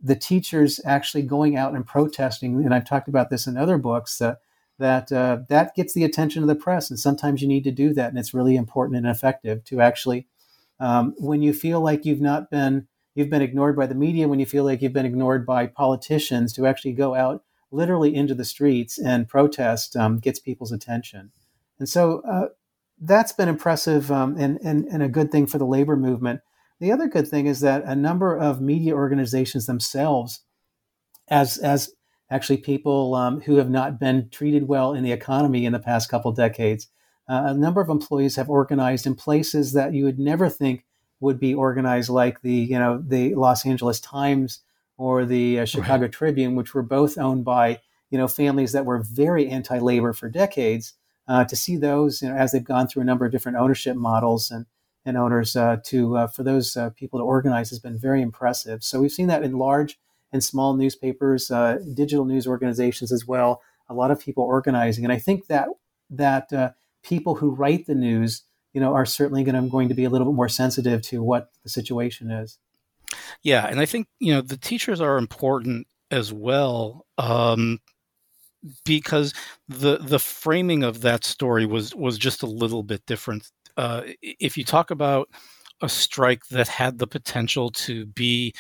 the 0.02 0.16
teachers 0.16 0.82
actually 0.84 1.22
going 1.22 1.56
out 1.56 1.76
and 1.76 1.86
protesting 1.86 2.64
and 2.66 2.74
i've 2.74 2.88
talked 2.88 3.08
about 3.08 3.30
this 3.30 3.46
in 3.46 3.56
other 3.56 3.78
books 3.78 4.20
uh, 4.20 4.34
that 4.80 5.12
uh, 5.12 5.38
that 5.50 5.76
gets 5.76 5.94
the 5.94 6.04
attention 6.04 6.42
of 6.42 6.48
the 6.48 6.56
press 6.56 6.90
and 6.90 7.00
sometimes 7.00 7.40
you 7.40 7.48
need 7.48 7.64
to 7.64 7.72
do 7.72 7.94
that 7.94 8.10
and 8.10 8.18
it's 8.18 8.34
really 8.34 8.56
important 8.56 8.98
and 8.98 9.06
effective 9.06 9.64
to 9.64 9.80
actually 9.80 10.26
um, 10.80 11.14
when 11.20 11.44
you 11.44 11.54
feel 11.54 11.80
like 11.82 12.04
you've 12.04 12.20
not 12.20 12.50
been 12.50 12.88
you've 13.14 13.30
been 13.30 13.44
ignored 13.44 13.76
by 13.76 13.86
the 13.86 13.94
media 13.94 14.28
when 14.28 14.40
you 14.40 14.48
feel 14.48 14.64
like 14.64 14.82
you've 14.82 14.92
been 14.92 15.06
ignored 15.06 15.46
by 15.46 15.68
politicians 15.68 16.52
to 16.54 16.66
actually 16.66 16.94
go 16.94 17.14
out 17.14 17.44
literally 17.72 18.16
into 18.16 18.34
the 18.34 18.46
streets 18.46 18.98
and 18.98 19.30
protest 19.30 19.96
um, 19.96 20.18
gets 20.18 20.40
people's 20.40 20.72
attention. 20.72 21.32
And 21.80 21.88
so 21.88 22.22
uh, 22.22 22.48
that's 23.06 23.32
been 23.32 23.50
impressive 23.50 24.12
um, 24.12 24.36
and, 24.38 24.60
and, 24.64 24.86
and 24.86 25.04
a 25.04 25.10
good 25.10 25.32
thing 25.32 25.46
for 25.46 25.58
the 25.58 25.66
labor 25.66 25.96
movement. 25.96 26.42
The 26.80 26.92
other 26.92 27.08
good 27.08 27.28
thing 27.28 27.46
is 27.46 27.60
that 27.62 27.84
a 27.86 27.96
number 27.96 28.36
of 28.36 28.62
media 28.62 28.94
organizations 28.94 29.66
themselves, 29.66 30.42
as, 31.30 31.58
as 31.58 31.92
actually 32.30 32.58
people 32.58 33.16
um, 33.16 33.42
who 33.42 33.58
have 33.58 33.70
not 33.70 34.00
been 34.00 34.30
treated 34.30 34.68
well 34.68 34.94
in 34.94 35.04
the 35.04 35.12
economy 35.12 35.66
in 35.66 35.74
the 35.74 35.80
past 35.80 36.10
couple 36.10 36.32
decades, 36.32 36.88
uh, 37.30 37.44
a 37.48 37.54
number 37.54 37.80
of 37.80 37.90
employees 37.90 38.36
have 38.36 38.50
organized 38.50 39.06
in 39.06 39.16
places 39.16 39.74
that 39.74 39.94
you 39.94 40.04
would 40.04 40.20
never 40.20 40.50
think 40.50 40.86
would 41.20 41.40
be 41.40 41.54
organized, 41.54 42.10
like 42.10 42.42
the 42.42 42.54
you 42.54 42.78
know 42.78 43.02
the 43.06 43.34
Los 43.36 43.66
Angeles 43.66 44.02
Times 44.02 44.60
or 44.98 45.26
the 45.26 45.62
uh, 45.62 45.66
Chicago 45.66 46.04
right. 46.04 46.12
Tribune, 46.12 46.56
which 46.56 46.74
were 46.74 46.84
both 46.84 47.18
owned 47.18 47.46
by 47.46 47.80
you 48.10 48.18
know 48.18 48.28
families 48.28 48.74
that 48.74 48.86
were 48.86 49.02
very 49.02 49.48
anti-labor 49.48 50.12
for 50.12 50.28
decades. 50.28 50.94
Uh, 51.28 51.46
to 51.46 51.56
see 51.56 51.78
those, 51.78 52.22
you 52.22 52.30
know, 52.30 52.36
as 52.36 52.52
they've 52.52 52.64
gone 52.64 52.88
through 52.88 53.02
a 53.02 53.06
number 53.06 53.26
of 53.26 53.32
different 53.32 53.58
ownership 53.58 53.96
models 53.96 54.52
and 54.52 54.66
and 55.06 55.18
owners, 55.18 55.56
uh, 55.58 55.78
to 55.84 56.18
uh, 56.18 56.28
for 56.28 56.44
those 56.44 56.78
uh, 56.78 56.90
people 56.92 57.20
to 57.20 57.26
organize 57.26 57.70
has 57.70 57.80
been 57.80 57.98
very 57.98 58.22
impressive. 58.22 58.84
So 58.84 59.02
we've 59.02 59.12
seen 59.12 59.28
that 59.28 59.44
in 59.44 59.58
large 59.58 60.00
and 60.32 60.42
small 60.44 60.76
newspapers, 60.76 61.52
uh, 61.52 61.80
digital 61.94 62.24
news 62.24 62.48
organizations 62.48 63.12
as 63.12 63.28
well. 63.28 63.62
A 63.90 63.94
lot 63.94 64.12
of 64.12 64.20
people 64.20 64.46
organizing, 64.46 65.04
and 65.04 65.12
I 65.12 65.20
think 65.20 65.48
that 65.48 65.68
that 66.10 66.76
people 67.04 67.36
who 67.36 67.52
write 67.52 67.86
the 67.86 67.96
news, 67.96 68.44
you 68.74 68.80
know, 68.80 68.94
are 68.94 69.06
certainly 69.06 69.44
going 69.44 69.62
to, 69.62 69.70
going 69.70 69.90
to 69.90 69.94
be 69.94 70.06
a 70.06 70.10
little 70.10 70.28
bit 70.28 70.36
more 70.36 70.50
sensitive 70.50 71.02
to 71.04 71.22
what 71.22 71.52
the 71.64 71.70
situation 71.70 72.32
is. 72.32 72.58
Yeah, 73.44 73.66
and 73.68 73.80
I 73.80 73.86
think 73.86 74.08
you 74.20 74.34
know 74.34 74.42
the 74.42 74.58
teachers 74.58 75.02
are 75.02 75.18
important 75.18 75.88
as 76.12 76.32
well 76.32 77.06
um, 77.18 77.80
because 78.86 79.34
the 79.68 79.98
the 79.98 80.20
framing 80.20 80.84
of 80.84 81.02
that 81.02 81.24
story 81.24 81.66
was 81.66 81.96
was 81.96 82.18
just 82.18 82.44
a 82.44 82.48
little 82.48 82.84
bit 82.84 83.06
different. 83.06 83.50
Uh, 83.78 84.02
if 84.22 84.58
you 84.58 84.64
talk 84.64 84.92
about 84.92 85.30
a 85.82 85.90
strike 85.90 86.46
that 86.52 86.68
had 86.68 86.98
the 87.00 87.08
potential 87.08 87.70
to 87.72 88.06
be 88.08 88.54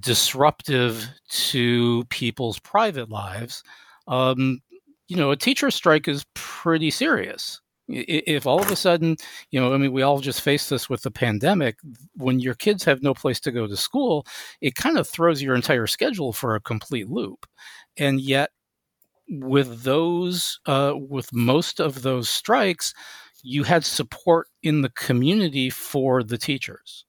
disruptive 0.00 1.06
to 1.30 2.04
people's 2.10 2.58
private 2.60 3.08
lives, 3.10 3.62
um, 4.06 4.60
you 5.08 5.16
know, 5.16 5.30
a 5.30 5.36
teacher 5.36 5.70
strike 5.70 6.08
is 6.08 6.24
pretty 6.34 6.90
serious 6.90 7.60
if 7.90 8.46
all 8.46 8.60
of 8.60 8.70
a 8.70 8.76
sudden, 8.76 9.16
you 9.50 9.58
know, 9.58 9.72
I 9.72 9.78
mean, 9.78 9.92
we 9.92 10.02
all 10.02 10.20
just 10.20 10.42
face 10.42 10.68
this 10.68 10.90
with 10.90 11.02
the 11.02 11.10
pandemic. 11.10 11.78
When 12.16 12.38
your 12.38 12.54
kids 12.54 12.84
have 12.84 13.02
no 13.02 13.14
place 13.14 13.40
to 13.40 13.50
go 13.50 13.66
to 13.66 13.76
school, 13.78 14.26
it 14.60 14.74
kind 14.74 14.98
of 14.98 15.08
throws 15.08 15.42
your 15.42 15.54
entire 15.54 15.86
schedule 15.86 16.34
for 16.34 16.54
a 16.54 16.60
complete 16.60 17.08
loop. 17.08 17.46
And 17.96 18.20
yet, 18.20 18.50
with 19.28 19.82
those, 19.82 20.60
uh, 20.66 20.94
with 20.96 21.32
most 21.32 21.80
of 21.80 22.02
those 22.02 22.30
strikes, 22.30 22.94
you 23.42 23.64
had 23.64 23.84
support 23.84 24.48
in 24.62 24.82
the 24.82 24.88
community 24.90 25.70
for 25.70 26.22
the 26.22 26.38
teachers. 26.38 27.04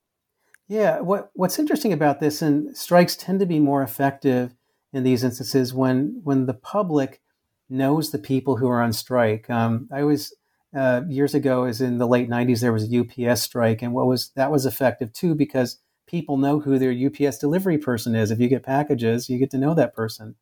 Yeah, 0.68 1.00
what 1.00 1.32
what's 1.34 1.58
interesting 1.58 1.94
about 1.94 2.20
this, 2.20 2.42
and 2.42 2.78
strikes 2.78 3.16
tend 3.16 3.40
to 3.40 3.48
be 3.48 3.60
more 3.60 3.82
effective 3.82 4.54
in 4.94 5.04
these 5.04 5.24
instances 5.24 5.74
when 5.74 6.22
when 6.24 6.46
the 6.46 6.54
public 6.54 7.22
knows 7.70 8.12
the 8.12 8.20
people 8.20 8.58
who 8.58 8.70
are 8.70 8.82
on 8.82 8.94
strike. 8.94 9.50
Um, 9.50 9.90
I 9.92 10.04
was 10.04 10.34
uh, 10.76 11.02
years 11.08 11.34
ago 11.34 11.66
is 11.66 11.82
in 11.82 11.98
the 11.98 12.08
late 12.08 12.30
90s 12.30 12.62
there 12.62 12.74
was 12.74 12.92
a 12.92 13.00
UPS 13.00 13.42
strike 13.42 13.82
and 13.82 13.94
what 13.94 14.06
was 14.06 14.30
that 14.36 14.52
was 14.52 14.66
effective 14.66 15.12
too 15.12 15.34
because 15.34 15.80
people 16.06 16.38
know 16.38 16.60
who 16.60 16.78
their 16.78 16.92
UPS 16.92 17.40
delivery 17.40 17.78
person 17.78 18.16
is 18.16 18.30
if 18.30 18.40
you 18.40 18.48
get 18.48 18.62
packages 18.62 19.30
you 19.30 19.40
get 19.40 19.50
to 19.50 19.58
know 19.58 19.74
that 19.74 19.96
person 19.96 20.36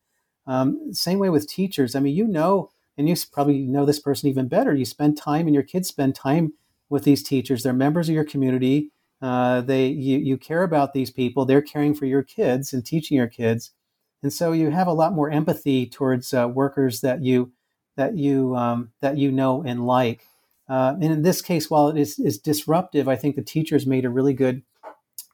um, 0.47 0.93
same 0.93 1.19
way 1.19 1.29
with 1.29 1.47
teachers. 1.47 1.95
I 1.95 1.99
mean 1.99 2.15
you 2.15 2.27
know 2.27 2.71
and 2.97 3.07
you 3.07 3.15
probably 3.31 3.59
know 3.59 3.85
this 3.85 3.99
person 3.99 4.27
even 4.27 4.47
better. 4.47 4.73
You 4.73 4.85
spend 4.85 5.17
time 5.17 5.45
and 5.45 5.53
your 5.53 5.63
kids 5.63 5.87
spend 5.87 6.15
time 6.15 6.53
with 6.89 7.03
these 7.03 7.21
teachers. 7.21 7.63
They're 7.63 7.73
members 7.73 8.09
of 8.09 8.15
your 8.15 8.23
community. 8.23 8.91
Uh, 9.21 9.61
they 9.61 9.87
you, 9.87 10.17
you 10.17 10.37
care 10.37 10.63
about 10.63 10.93
these 10.93 11.11
people. 11.11 11.45
They're 11.45 11.61
caring 11.61 11.93
for 11.93 12.05
your 12.05 12.23
kids 12.23 12.73
and 12.73 12.85
teaching 12.85 13.17
your 13.17 13.27
kids. 13.27 13.71
And 14.23 14.33
so 14.33 14.51
you 14.51 14.71
have 14.71 14.87
a 14.87 14.93
lot 14.93 15.13
more 15.13 15.29
empathy 15.29 15.85
towards 15.87 16.33
uh, 16.33 16.47
workers 16.47 17.01
that 17.01 17.23
you 17.23 17.51
that 17.95 18.17
you 18.17 18.55
um, 18.55 18.91
that 19.01 19.17
you 19.17 19.31
know 19.31 19.63
and 19.63 19.85
like. 19.85 20.25
Uh, 20.69 20.95
and 21.01 21.05
in 21.05 21.21
this 21.21 21.41
case, 21.41 21.69
while 21.69 21.87
it 21.87 21.97
is, 21.97 22.19
is 22.19 22.37
disruptive, 22.37 23.07
I 23.07 23.15
think 23.15 23.35
the 23.35 23.41
teachers 23.41 23.87
made 23.87 24.05
a 24.05 24.09
really 24.09 24.33
good 24.33 24.63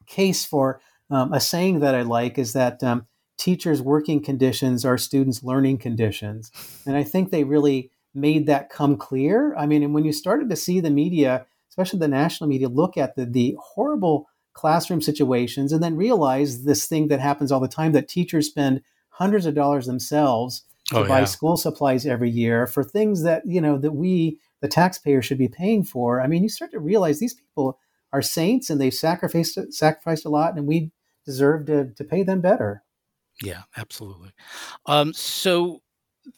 case 0.06 0.44
for 0.44 0.80
um, 1.10 1.32
a 1.32 1.40
saying 1.40 1.80
that 1.80 1.94
I 1.94 2.02
like 2.02 2.38
is 2.38 2.52
that 2.52 2.82
um, 2.84 3.06
teachers' 3.36 3.82
working 3.82 4.22
conditions 4.22 4.84
are 4.84 4.98
students' 4.98 5.42
learning 5.42 5.78
conditions, 5.78 6.50
and 6.86 6.96
I 6.96 7.04
think 7.04 7.30
they 7.30 7.44
really 7.44 7.90
made 8.14 8.46
that 8.46 8.70
come 8.70 8.96
clear. 8.96 9.54
I 9.56 9.66
mean, 9.66 9.82
and 9.82 9.92
when 9.92 10.04
you 10.04 10.12
started 10.12 10.48
to 10.50 10.56
see 10.56 10.80
the 10.80 10.90
media, 10.90 11.46
especially 11.68 11.98
the 11.98 12.08
national 12.08 12.48
media, 12.48 12.68
look 12.68 12.96
at 12.96 13.16
the 13.16 13.26
the 13.26 13.56
horrible 13.60 14.28
classroom 14.54 15.02
situations 15.02 15.72
and 15.72 15.82
then 15.82 15.96
realize 15.96 16.64
this 16.64 16.86
thing 16.86 17.08
that 17.08 17.20
happens 17.20 17.50
all 17.52 17.60
the 17.60 17.68
time 17.68 17.92
that 17.92 18.08
teachers 18.08 18.46
spend 18.46 18.80
hundreds 19.10 19.46
of 19.46 19.54
dollars 19.54 19.86
themselves 19.86 20.64
to 20.86 20.98
oh, 20.98 21.06
buy 21.06 21.20
yeah. 21.20 21.24
school 21.24 21.56
supplies 21.56 22.06
every 22.06 22.30
year 22.30 22.66
for 22.66 22.84
things 22.84 23.22
that 23.22 23.42
you 23.44 23.60
know 23.60 23.76
that 23.78 23.92
we 23.92 24.38
the 24.60 24.68
taxpayer 24.68 25.20
should 25.20 25.38
be 25.38 25.48
paying 25.48 25.82
for 25.82 26.20
i 26.20 26.26
mean 26.26 26.42
you 26.42 26.48
start 26.48 26.70
to 26.70 26.78
realize 26.78 27.18
these 27.18 27.34
people 27.34 27.78
are 28.12 28.22
saints 28.22 28.70
and 28.70 28.80
they've 28.80 28.94
sacrificed 28.94 29.58
sacrificed 29.72 30.24
a 30.24 30.28
lot 30.28 30.56
and 30.56 30.66
we 30.66 30.90
deserve 31.24 31.66
to, 31.66 31.90
to 31.94 32.04
pay 32.04 32.22
them 32.22 32.40
better 32.40 32.82
yeah 33.42 33.62
absolutely 33.76 34.30
um, 34.86 35.12
so 35.12 35.80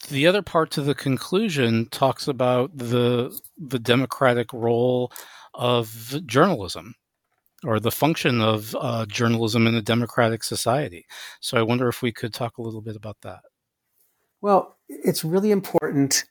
the 0.09 0.27
other 0.27 0.43
part 0.43 0.71
to 0.73 0.83
the 0.83 0.95
conclusion 0.95 1.87
talks 1.91 2.27
about 2.27 2.77
the 2.77 3.39
the 3.57 3.79
democratic 3.79 4.53
role 4.53 5.13
of 5.55 6.21
journalism 6.27 6.95
or 7.65 7.81
the 7.81 7.91
function 7.91 8.41
of 8.41 8.77
uh, 8.79 9.07
journalism 9.07 9.67
in 9.67 9.75
a 9.75 9.83
democratic 9.83 10.45
society. 10.45 11.07
So 11.41 11.57
I 11.57 11.63
wonder 11.63 11.89
if 11.89 12.03
we 12.03 12.13
could 12.13 12.35
talk 12.35 12.59
a 12.59 12.63
little 12.63 12.83
bit 12.83 12.97
about 12.97 13.17
that. 13.23 13.41
Well, 14.41 14.77
it's 14.89 15.25
really 15.25 15.51
important 15.51 16.25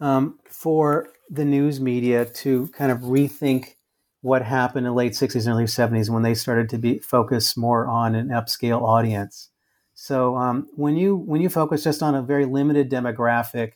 um, 0.00 0.38
for 0.48 1.08
the 1.30 1.44
news 1.44 1.80
media 1.80 2.26
to 2.26 2.68
kind 2.68 2.92
of 2.92 2.98
rethink 2.98 3.74
what 4.20 4.42
happened 4.42 4.86
in 4.86 4.92
the 4.92 4.96
late 4.96 5.12
60s 5.12 5.46
and 5.46 5.54
early 5.54 5.64
70s 5.64 6.10
when 6.10 6.22
they 6.22 6.34
started 6.34 6.68
to 6.68 6.78
be 6.78 6.98
focused 6.98 7.56
more 7.56 7.86
on 7.86 8.14
an 8.14 8.28
upscale 8.28 8.82
audience. 8.82 9.50
So 9.98 10.36
um, 10.36 10.68
when 10.76 10.96
you 10.96 11.16
when 11.16 11.40
you 11.40 11.48
focus 11.48 11.82
just 11.82 12.02
on 12.02 12.14
a 12.14 12.20
very 12.20 12.44
limited 12.44 12.90
demographic, 12.90 13.72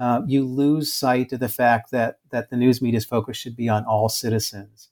uh, 0.00 0.22
you 0.26 0.44
lose 0.44 0.92
sight 0.92 1.32
of 1.32 1.38
the 1.38 1.48
fact 1.48 1.92
that 1.92 2.18
that 2.30 2.50
the 2.50 2.56
news 2.56 2.82
media's 2.82 3.04
focus 3.04 3.36
should 3.36 3.54
be 3.54 3.68
on 3.68 3.84
all 3.84 4.08
citizens, 4.08 4.88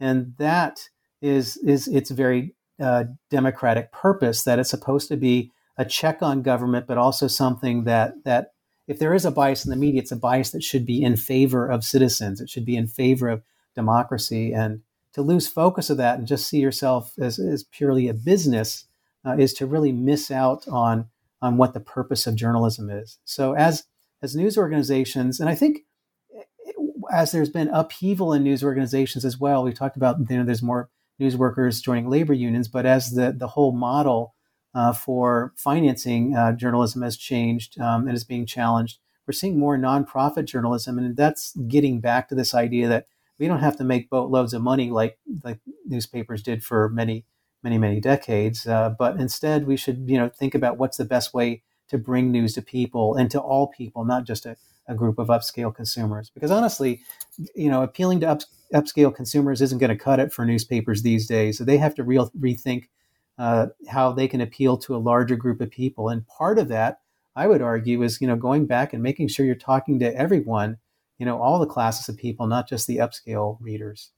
and 0.00 0.34
that 0.38 0.88
is 1.20 1.58
is 1.58 1.86
its 1.86 2.10
very 2.10 2.54
uh, 2.80 3.04
democratic 3.28 3.92
purpose. 3.92 4.44
That 4.44 4.58
it's 4.58 4.70
supposed 4.70 5.08
to 5.08 5.18
be 5.18 5.52
a 5.76 5.84
check 5.84 6.22
on 6.22 6.40
government, 6.40 6.86
but 6.86 6.96
also 6.96 7.28
something 7.28 7.84
that 7.84 8.24
that 8.24 8.54
if 8.88 8.98
there 8.98 9.12
is 9.12 9.26
a 9.26 9.30
bias 9.30 9.66
in 9.66 9.70
the 9.70 9.76
media, 9.76 10.00
it's 10.00 10.12
a 10.12 10.16
bias 10.16 10.50
that 10.52 10.64
should 10.64 10.86
be 10.86 11.02
in 11.02 11.16
favor 11.16 11.66
of 11.66 11.84
citizens. 11.84 12.40
It 12.40 12.48
should 12.48 12.64
be 12.64 12.76
in 12.76 12.86
favor 12.86 13.28
of 13.28 13.42
democracy, 13.74 14.54
and 14.54 14.80
to 15.12 15.20
lose 15.20 15.46
focus 15.46 15.90
of 15.90 15.98
that 15.98 16.18
and 16.18 16.26
just 16.26 16.48
see 16.48 16.60
yourself 16.60 17.12
as, 17.18 17.38
as 17.38 17.64
purely 17.64 18.08
a 18.08 18.14
business 18.14 18.86
uh, 19.26 19.36
is 19.38 19.52
to 19.54 19.66
really 19.66 19.92
miss 19.92 20.30
out 20.30 20.66
on 20.68 21.08
on 21.40 21.56
what 21.56 21.74
the 21.74 21.80
purpose 21.80 22.26
of 22.26 22.36
journalism 22.36 22.88
is. 22.88 23.18
So 23.24 23.54
as 23.54 23.84
as 24.22 24.36
news 24.36 24.56
organizations, 24.56 25.40
and 25.40 25.48
I 25.48 25.54
think 25.54 25.80
as 27.12 27.32
there's 27.32 27.50
been 27.50 27.68
upheaval 27.68 28.32
in 28.32 28.44
news 28.44 28.62
organizations 28.62 29.24
as 29.24 29.38
well, 29.38 29.64
we 29.64 29.72
talked 29.72 29.96
about 29.96 30.18
you 30.28 30.36
know 30.36 30.44
there's 30.44 30.62
more 30.62 30.88
news 31.18 31.36
workers 31.36 31.80
joining 31.80 32.08
labor 32.08 32.32
unions, 32.32 32.68
but 32.68 32.86
as 32.86 33.12
the 33.12 33.32
the 33.32 33.48
whole 33.48 33.72
model 33.72 34.34
uh, 34.74 34.92
for 34.92 35.52
financing 35.56 36.34
uh, 36.34 36.52
journalism 36.52 37.02
has 37.02 37.16
changed 37.16 37.78
um, 37.80 38.06
and 38.06 38.16
is 38.16 38.24
being 38.24 38.46
challenged, 38.46 38.98
we're 39.26 39.32
seeing 39.32 39.58
more 39.58 39.76
nonprofit 39.76 40.44
journalism, 40.44 40.98
and 40.98 41.16
that's 41.16 41.54
getting 41.68 42.00
back 42.00 42.28
to 42.28 42.34
this 42.34 42.54
idea 42.54 42.88
that 42.88 43.06
we 43.38 43.48
don't 43.48 43.60
have 43.60 43.76
to 43.76 43.84
make 43.84 44.08
boatloads 44.08 44.54
of 44.54 44.62
money 44.62 44.90
like 44.90 45.18
like 45.42 45.58
newspapers 45.86 46.42
did 46.42 46.62
for 46.62 46.88
many 46.88 47.24
many 47.62 47.78
many 47.78 48.00
decades. 48.00 48.66
Uh, 48.66 48.90
but 48.90 49.18
instead, 49.18 49.66
we 49.66 49.76
should 49.76 50.04
you 50.08 50.18
know 50.18 50.28
think 50.28 50.54
about 50.54 50.78
what's 50.78 50.96
the 50.96 51.04
best 51.04 51.34
way 51.34 51.62
to 51.88 51.98
bring 51.98 52.32
news 52.32 52.54
to 52.54 52.62
people 52.62 53.14
and 53.14 53.30
to 53.30 53.38
all 53.38 53.68
people, 53.68 54.04
not 54.04 54.24
just 54.24 54.46
a, 54.46 54.56
a 54.88 54.94
group 54.94 55.18
of 55.18 55.28
upscale 55.28 55.74
consumers. 55.74 56.30
Because 56.30 56.50
honestly, 56.50 57.02
you 57.54 57.70
know, 57.70 57.82
appealing 57.82 58.20
to 58.20 58.30
up, 58.30 58.40
upscale 58.74 59.14
consumers 59.14 59.60
isn't 59.60 59.78
going 59.78 59.90
to 59.90 59.96
cut 59.96 60.18
it 60.18 60.32
for 60.32 60.44
newspapers 60.44 61.02
these 61.02 61.26
days. 61.26 61.58
So 61.58 61.64
they 61.64 61.76
have 61.76 61.94
to 61.96 62.02
real 62.02 62.30
rethink 62.38 62.88
uh, 63.38 63.66
how 63.88 64.12
they 64.12 64.26
can 64.26 64.40
appeal 64.40 64.76
to 64.78 64.96
a 64.96 64.98
larger 64.98 65.36
group 65.36 65.60
of 65.60 65.70
people. 65.70 66.08
And 66.08 66.26
part 66.26 66.58
of 66.58 66.68
that, 66.68 67.00
I 67.36 67.46
would 67.46 67.62
argue, 67.62 68.02
is 68.02 68.20
you 68.20 68.26
know 68.26 68.36
going 68.36 68.66
back 68.66 68.92
and 68.92 69.02
making 69.02 69.28
sure 69.28 69.46
you're 69.46 69.54
talking 69.54 69.98
to 70.00 70.16
everyone, 70.16 70.78
you 71.18 71.26
know, 71.26 71.40
all 71.40 71.58
the 71.58 71.66
classes 71.66 72.08
of 72.08 72.16
people, 72.16 72.46
not 72.46 72.68
just 72.68 72.86
the 72.86 72.98
upscale 72.98 73.58
readers. 73.60 74.10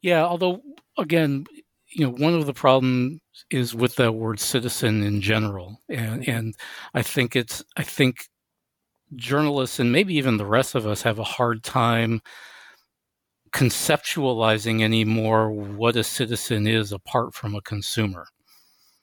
Yeah, 0.00 0.24
although 0.24 0.62
again, 0.98 1.46
you 1.94 2.06
know, 2.06 2.12
one 2.12 2.34
of 2.34 2.46
the 2.46 2.54
problems 2.54 3.20
is 3.50 3.74
with 3.74 3.96
that 3.96 4.12
word 4.12 4.40
citizen 4.40 5.02
in 5.02 5.20
general, 5.20 5.80
and 5.88 6.26
and 6.28 6.54
I 6.94 7.02
think 7.02 7.36
it's 7.36 7.62
I 7.76 7.82
think 7.82 8.28
journalists 9.14 9.78
and 9.78 9.92
maybe 9.92 10.14
even 10.14 10.38
the 10.38 10.46
rest 10.46 10.74
of 10.74 10.86
us 10.86 11.02
have 11.02 11.18
a 11.18 11.24
hard 11.24 11.62
time 11.62 12.22
conceptualizing 13.52 14.82
anymore 14.82 15.50
what 15.50 15.96
a 15.96 16.02
citizen 16.02 16.66
is 16.66 16.92
apart 16.92 17.34
from 17.34 17.54
a 17.54 17.60
consumer. 17.60 18.26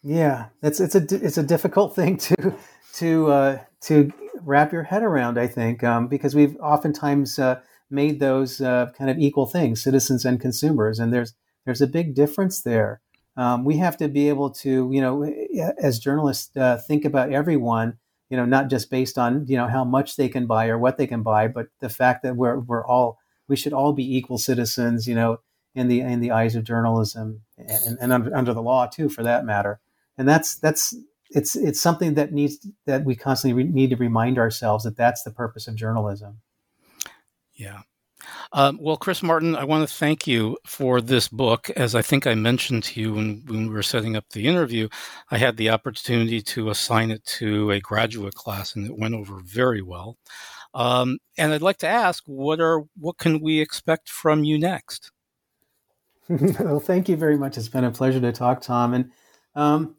Yeah, 0.01 0.47
it's 0.63 0.79
it's 0.79 0.95
a 0.95 1.05
it's 1.11 1.37
a 1.37 1.43
difficult 1.43 1.95
thing 1.95 2.17
to 2.17 2.55
to 2.95 3.31
uh, 3.31 3.57
to 3.81 4.11
wrap 4.41 4.71
your 4.71 4.83
head 4.83 5.03
around. 5.03 5.37
I 5.37 5.47
think 5.47 5.83
um, 5.83 6.07
because 6.07 6.35
we've 6.35 6.57
oftentimes 6.57 7.37
uh, 7.37 7.59
made 7.89 8.19
those 8.19 8.61
uh, 8.61 8.91
kind 8.97 9.09
of 9.09 9.17
equal 9.17 9.45
things, 9.45 9.83
citizens 9.83 10.25
and 10.25 10.39
consumers, 10.39 10.99
and 10.99 11.13
there's 11.13 11.33
there's 11.69 11.81
a 11.81 11.87
big 11.87 12.15
difference 12.15 12.61
there. 12.61 12.99
Um, 13.37 13.63
we 13.63 13.77
have 13.77 13.95
to 13.97 14.07
be 14.07 14.27
able 14.27 14.49
to, 14.49 14.89
you 14.91 14.99
know, 14.99 15.23
as 15.79 15.99
journalists, 15.99 16.49
uh, 16.57 16.77
think 16.77 17.05
about 17.05 17.31
everyone, 17.31 17.99
you 18.27 18.37
know, 18.37 18.45
not 18.45 18.71
just 18.71 18.89
based 18.89 19.19
on, 19.19 19.45
you 19.47 19.55
know, 19.55 19.67
how 19.67 19.83
much 19.83 20.15
they 20.15 20.29
can 20.29 20.47
buy 20.47 20.67
or 20.69 20.79
what 20.79 20.97
they 20.97 21.05
can 21.05 21.21
buy, 21.21 21.47
but 21.47 21.67
the 21.79 21.87
fact 21.89 22.23
that 22.23 22.35
we're 22.35 22.57
we're 22.57 22.83
all 22.83 23.19
we 23.47 23.55
should 23.55 23.71
all 23.71 23.93
be 23.93 24.17
equal 24.17 24.39
citizens, 24.39 25.07
you 25.07 25.13
know, 25.13 25.41
in 25.75 25.89
the 25.89 25.99
in 25.99 26.21
the 26.21 26.31
eyes 26.31 26.55
of 26.55 26.63
journalism 26.63 27.41
and, 27.55 27.99
and 28.01 28.11
under, 28.11 28.35
under 28.35 28.53
the 28.55 28.63
law 28.63 28.87
too, 28.87 29.07
for 29.07 29.21
that 29.21 29.45
matter. 29.45 29.79
And 30.17 30.27
that's 30.27 30.55
that's 30.55 30.95
it's 31.29 31.55
it's 31.55 31.79
something 31.79 32.15
that 32.15 32.33
needs 32.33 32.65
that 32.87 33.05
we 33.05 33.15
constantly 33.15 33.63
re- 33.63 33.71
need 33.71 33.91
to 33.91 33.95
remind 33.95 34.39
ourselves 34.39 34.85
that 34.85 34.97
that's 34.97 35.21
the 35.21 35.29
purpose 35.31 35.67
of 35.67 35.75
journalism. 35.75 36.39
Yeah. 37.53 37.83
Um, 38.51 38.79
well, 38.81 38.97
Chris 38.97 39.21
Martin, 39.21 39.55
I 39.55 39.63
want 39.63 39.87
to 39.87 39.93
thank 39.93 40.25
you 40.25 40.57
for 40.65 41.01
this 41.01 41.27
book. 41.27 41.69
As 41.71 41.95
I 41.95 42.01
think 42.01 42.25
I 42.25 42.35
mentioned 42.35 42.83
to 42.85 42.99
you 42.99 43.13
when, 43.13 43.43
when, 43.45 43.67
we 43.67 43.73
were 43.73 43.83
setting 43.83 44.15
up 44.15 44.25
the 44.29 44.47
interview, 44.47 44.89
I 45.29 45.37
had 45.37 45.57
the 45.57 45.69
opportunity 45.69 46.41
to 46.41 46.69
assign 46.69 47.11
it 47.11 47.23
to 47.37 47.71
a 47.71 47.79
graduate 47.79 48.35
class, 48.35 48.75
and 48.75 48.85
it 48.85 48.97
went 48.97 49.13
over 49.13 49.39
very 49.43 49.81
well. 49.81 50.17
Um, 50.73 51.19
and 51.37 51.53
I'd 51.53 51.61
like 51.61 51.77
to 51.79 51.87
ask, 51.87 52.23
what 52.25 52.59
are 52.59 52.83
what 52.97 53.17
can 53.17 53.41
we 53.41 53.59
expect 53.59 54.09
from 54.09 54.43
you 54.43 54.59
next? 54.59 55.11
well, 56.29 56.79
thank 56.79 57.09
you 57.09 57.15
very 57.15 57.37
much. 57.37 57.57
It's 57.57 57.69
been 57.69 57.83
a 57.83 57.91
pleasure 57.91 58.21
to 58.21 58.31
talk, 58.31 58.61
Tom. 58.61 58.93
And 58.93 59.11
um, 59.55 59.95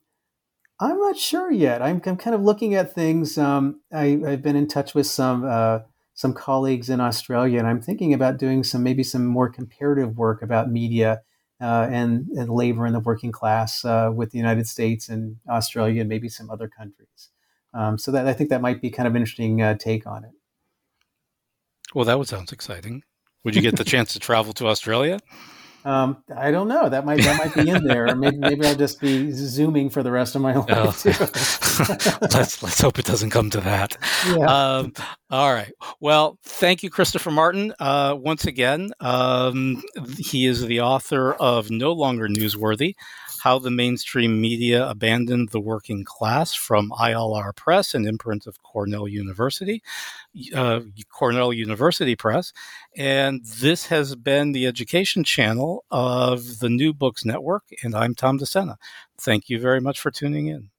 I'm 0.79 0.99
not 0.99 1.19
sure 1.19 1.51
yet. 1.51 1.83
I'm, 1.83 2.01
I'm, 2.07 2.17
kind 2.17 2.35
of 2.35 2.43
looking 2.43 2.75
at 2.75 2.95
things. 2.95 3.37
Um, 3.37 3.81
I, 3.93 4.21
have 4.25 4.43
been 4.43 4.57
in 4.57 4.69
touch 4.69 4.95
with 4.95 5.07
some. 5.07 5.45
Uh, 5.45 5.81
some 6.21 6.35
colleagues 6.35 6.91
in 6.91 7.01
Australia, 7.01 7.59
and 7.59 7.67
I'm 7.67 7.81
thinking 7.81 8.13
about 8.13 8.37
doing 8.37 8.63
some 8.63 8.83
maybe 8.83 9.03
some 9.03 9.25
more 9.25 9.49
comparative 9.49 10.19
work 10.19 10.43
about 10.43 10.71
media 10.71 11.23
uh, 11.63 11.89
and, 11.91 12.29
and, 12.37 12.51
labor 12.51 12.87
in 12.87 12.93
the 12.93 13.01
working 13.01 13.33
class 13.33 13.87
uh, 13.87 14.11
with 14.15 14.31
the 14.31 14.37
United 14.37 14.67
States 14.69 15.09
and 15.09 15.37
Australia 15.49 16.01
and 16.01 16.11
maybe 16.11 16.29
some 16.29 16.51
other 16.51 16.69
countries. 16.69 17.31
Um, 17.73 17.97
so 17.97 18.11
that 18.13 18.27
I 18.27 18.35
think 18.35 18.51
that 18.51 18.61
might 18.61 18.83
be 18.83 18.91
kind 18.91 19.07
of 19.07 19.17
interesting 19.17 19.63
uh, 19.63 19.77
take 19.79 20.07
on 20.07 20.25
it. 20.25 20.33
Well, 21.95 22.05
that 22.05 22.19
would 22.19 22.29
sounds 22.29 22.53
exciting. 22.53 23.03
Would 23.45 23.57
you 23.57 23.63
get 23.63 23.77
the 23.77 23.85
chance 23.85 24.13
to 24.13 24.19
travel 24.19 24.53
to 24.55 24.67
Australia? 24.67 25.21
Um, 25.85 26.23
I 26.37 26.51
don't 26.51 26.69
know. 26.69 26.89
That 26.89 27.05
might 27.05 27.23
that 27.23 27.39
might 27.39 27.55
be 27.55 27.71
in 27.71 27.85
there. 27.85 28.09
Or 28.09 28.15
maybe 28.15 28.37
maybe 28.37 28.67
I'll 28.67 28.75
just 28.75 29.01
be 29.01 29.31
zooming 29.33 29.91
for 29.91 30.03
the 30.03 30.11
rest 30.11 30.35
of 30.35 30.43
my 30.43 30.55
life. 30.57 30.67
Oh. 30.69 30.95
let's 32.21 32.63
let's 32.63 32.81
hope 32.81 32.99
it 32.99 33.07
doesn't 33.07 33.31
come 33.31 33.51
to 33.51 33.61
that. 33.61 33.97
Yeah. 34.27 34.45
Um, 34.79 34.93
all 35.31 35.53
right. 35.53 35.73
Well, 36.01 36.39
thank 36.45 36.83
you, 36.83 36.91
Christopher 36.91 37.31
Martin. 37.31 37.73
Uh, 37.79 38.17
once 38.19 38.47
again, 38.47 38.91
um, 39.01 39.83
he 40.19 40.47
is 40.47 40.67
the 40.67 40.81
author 40.81 41.33
of 41.35 41.71
No 41.71 41.93
Longer 41.93 42.29
Newsworthy: 42.29 42.95
how 43.43 43.59
the 43.59 43.71
Mainstream 43.71 44.41
Media 44.41 44.89
Abandoned 44.89 45.51
the 45.51 45.61
Working 45.61 46.05
Class 46.05 46.55
from 46.55 46.91
ILR 46.91 47.55
Press, 47.55 47.95
an 47.95 48.07
imprint 48.07 48.47
of 48.47 48.63
Cornell 48.63 49.09
University, 49.09 49.83
uh, 50.55 50.81
Cornell 51.11 51.53
University 51.53 52.17
Press. 52.17 52.53
And 52.97 53.45
this 53.45 53.87
has 53.87 54.17
been 54.17 54.53
the 54.53 54.67
education 54.67 55.25
channel 55.25 55.85
of 55.91 56.59
the 56.61 56.69
New 56.69 56.93
Books 56.93 57.25
Network. 57.25 57.65
And 57.83 57.95
I'm 57.95 58.15
Tom 58.15 58.37
Discenna. 58.37 58.79
Thank 59.21 59.49
you 59.49 59.59
very 59.59 59.81
much 59.81 60.01
for 60.01 60.11
tuning 60.11 60.49
in. 60.49 60.71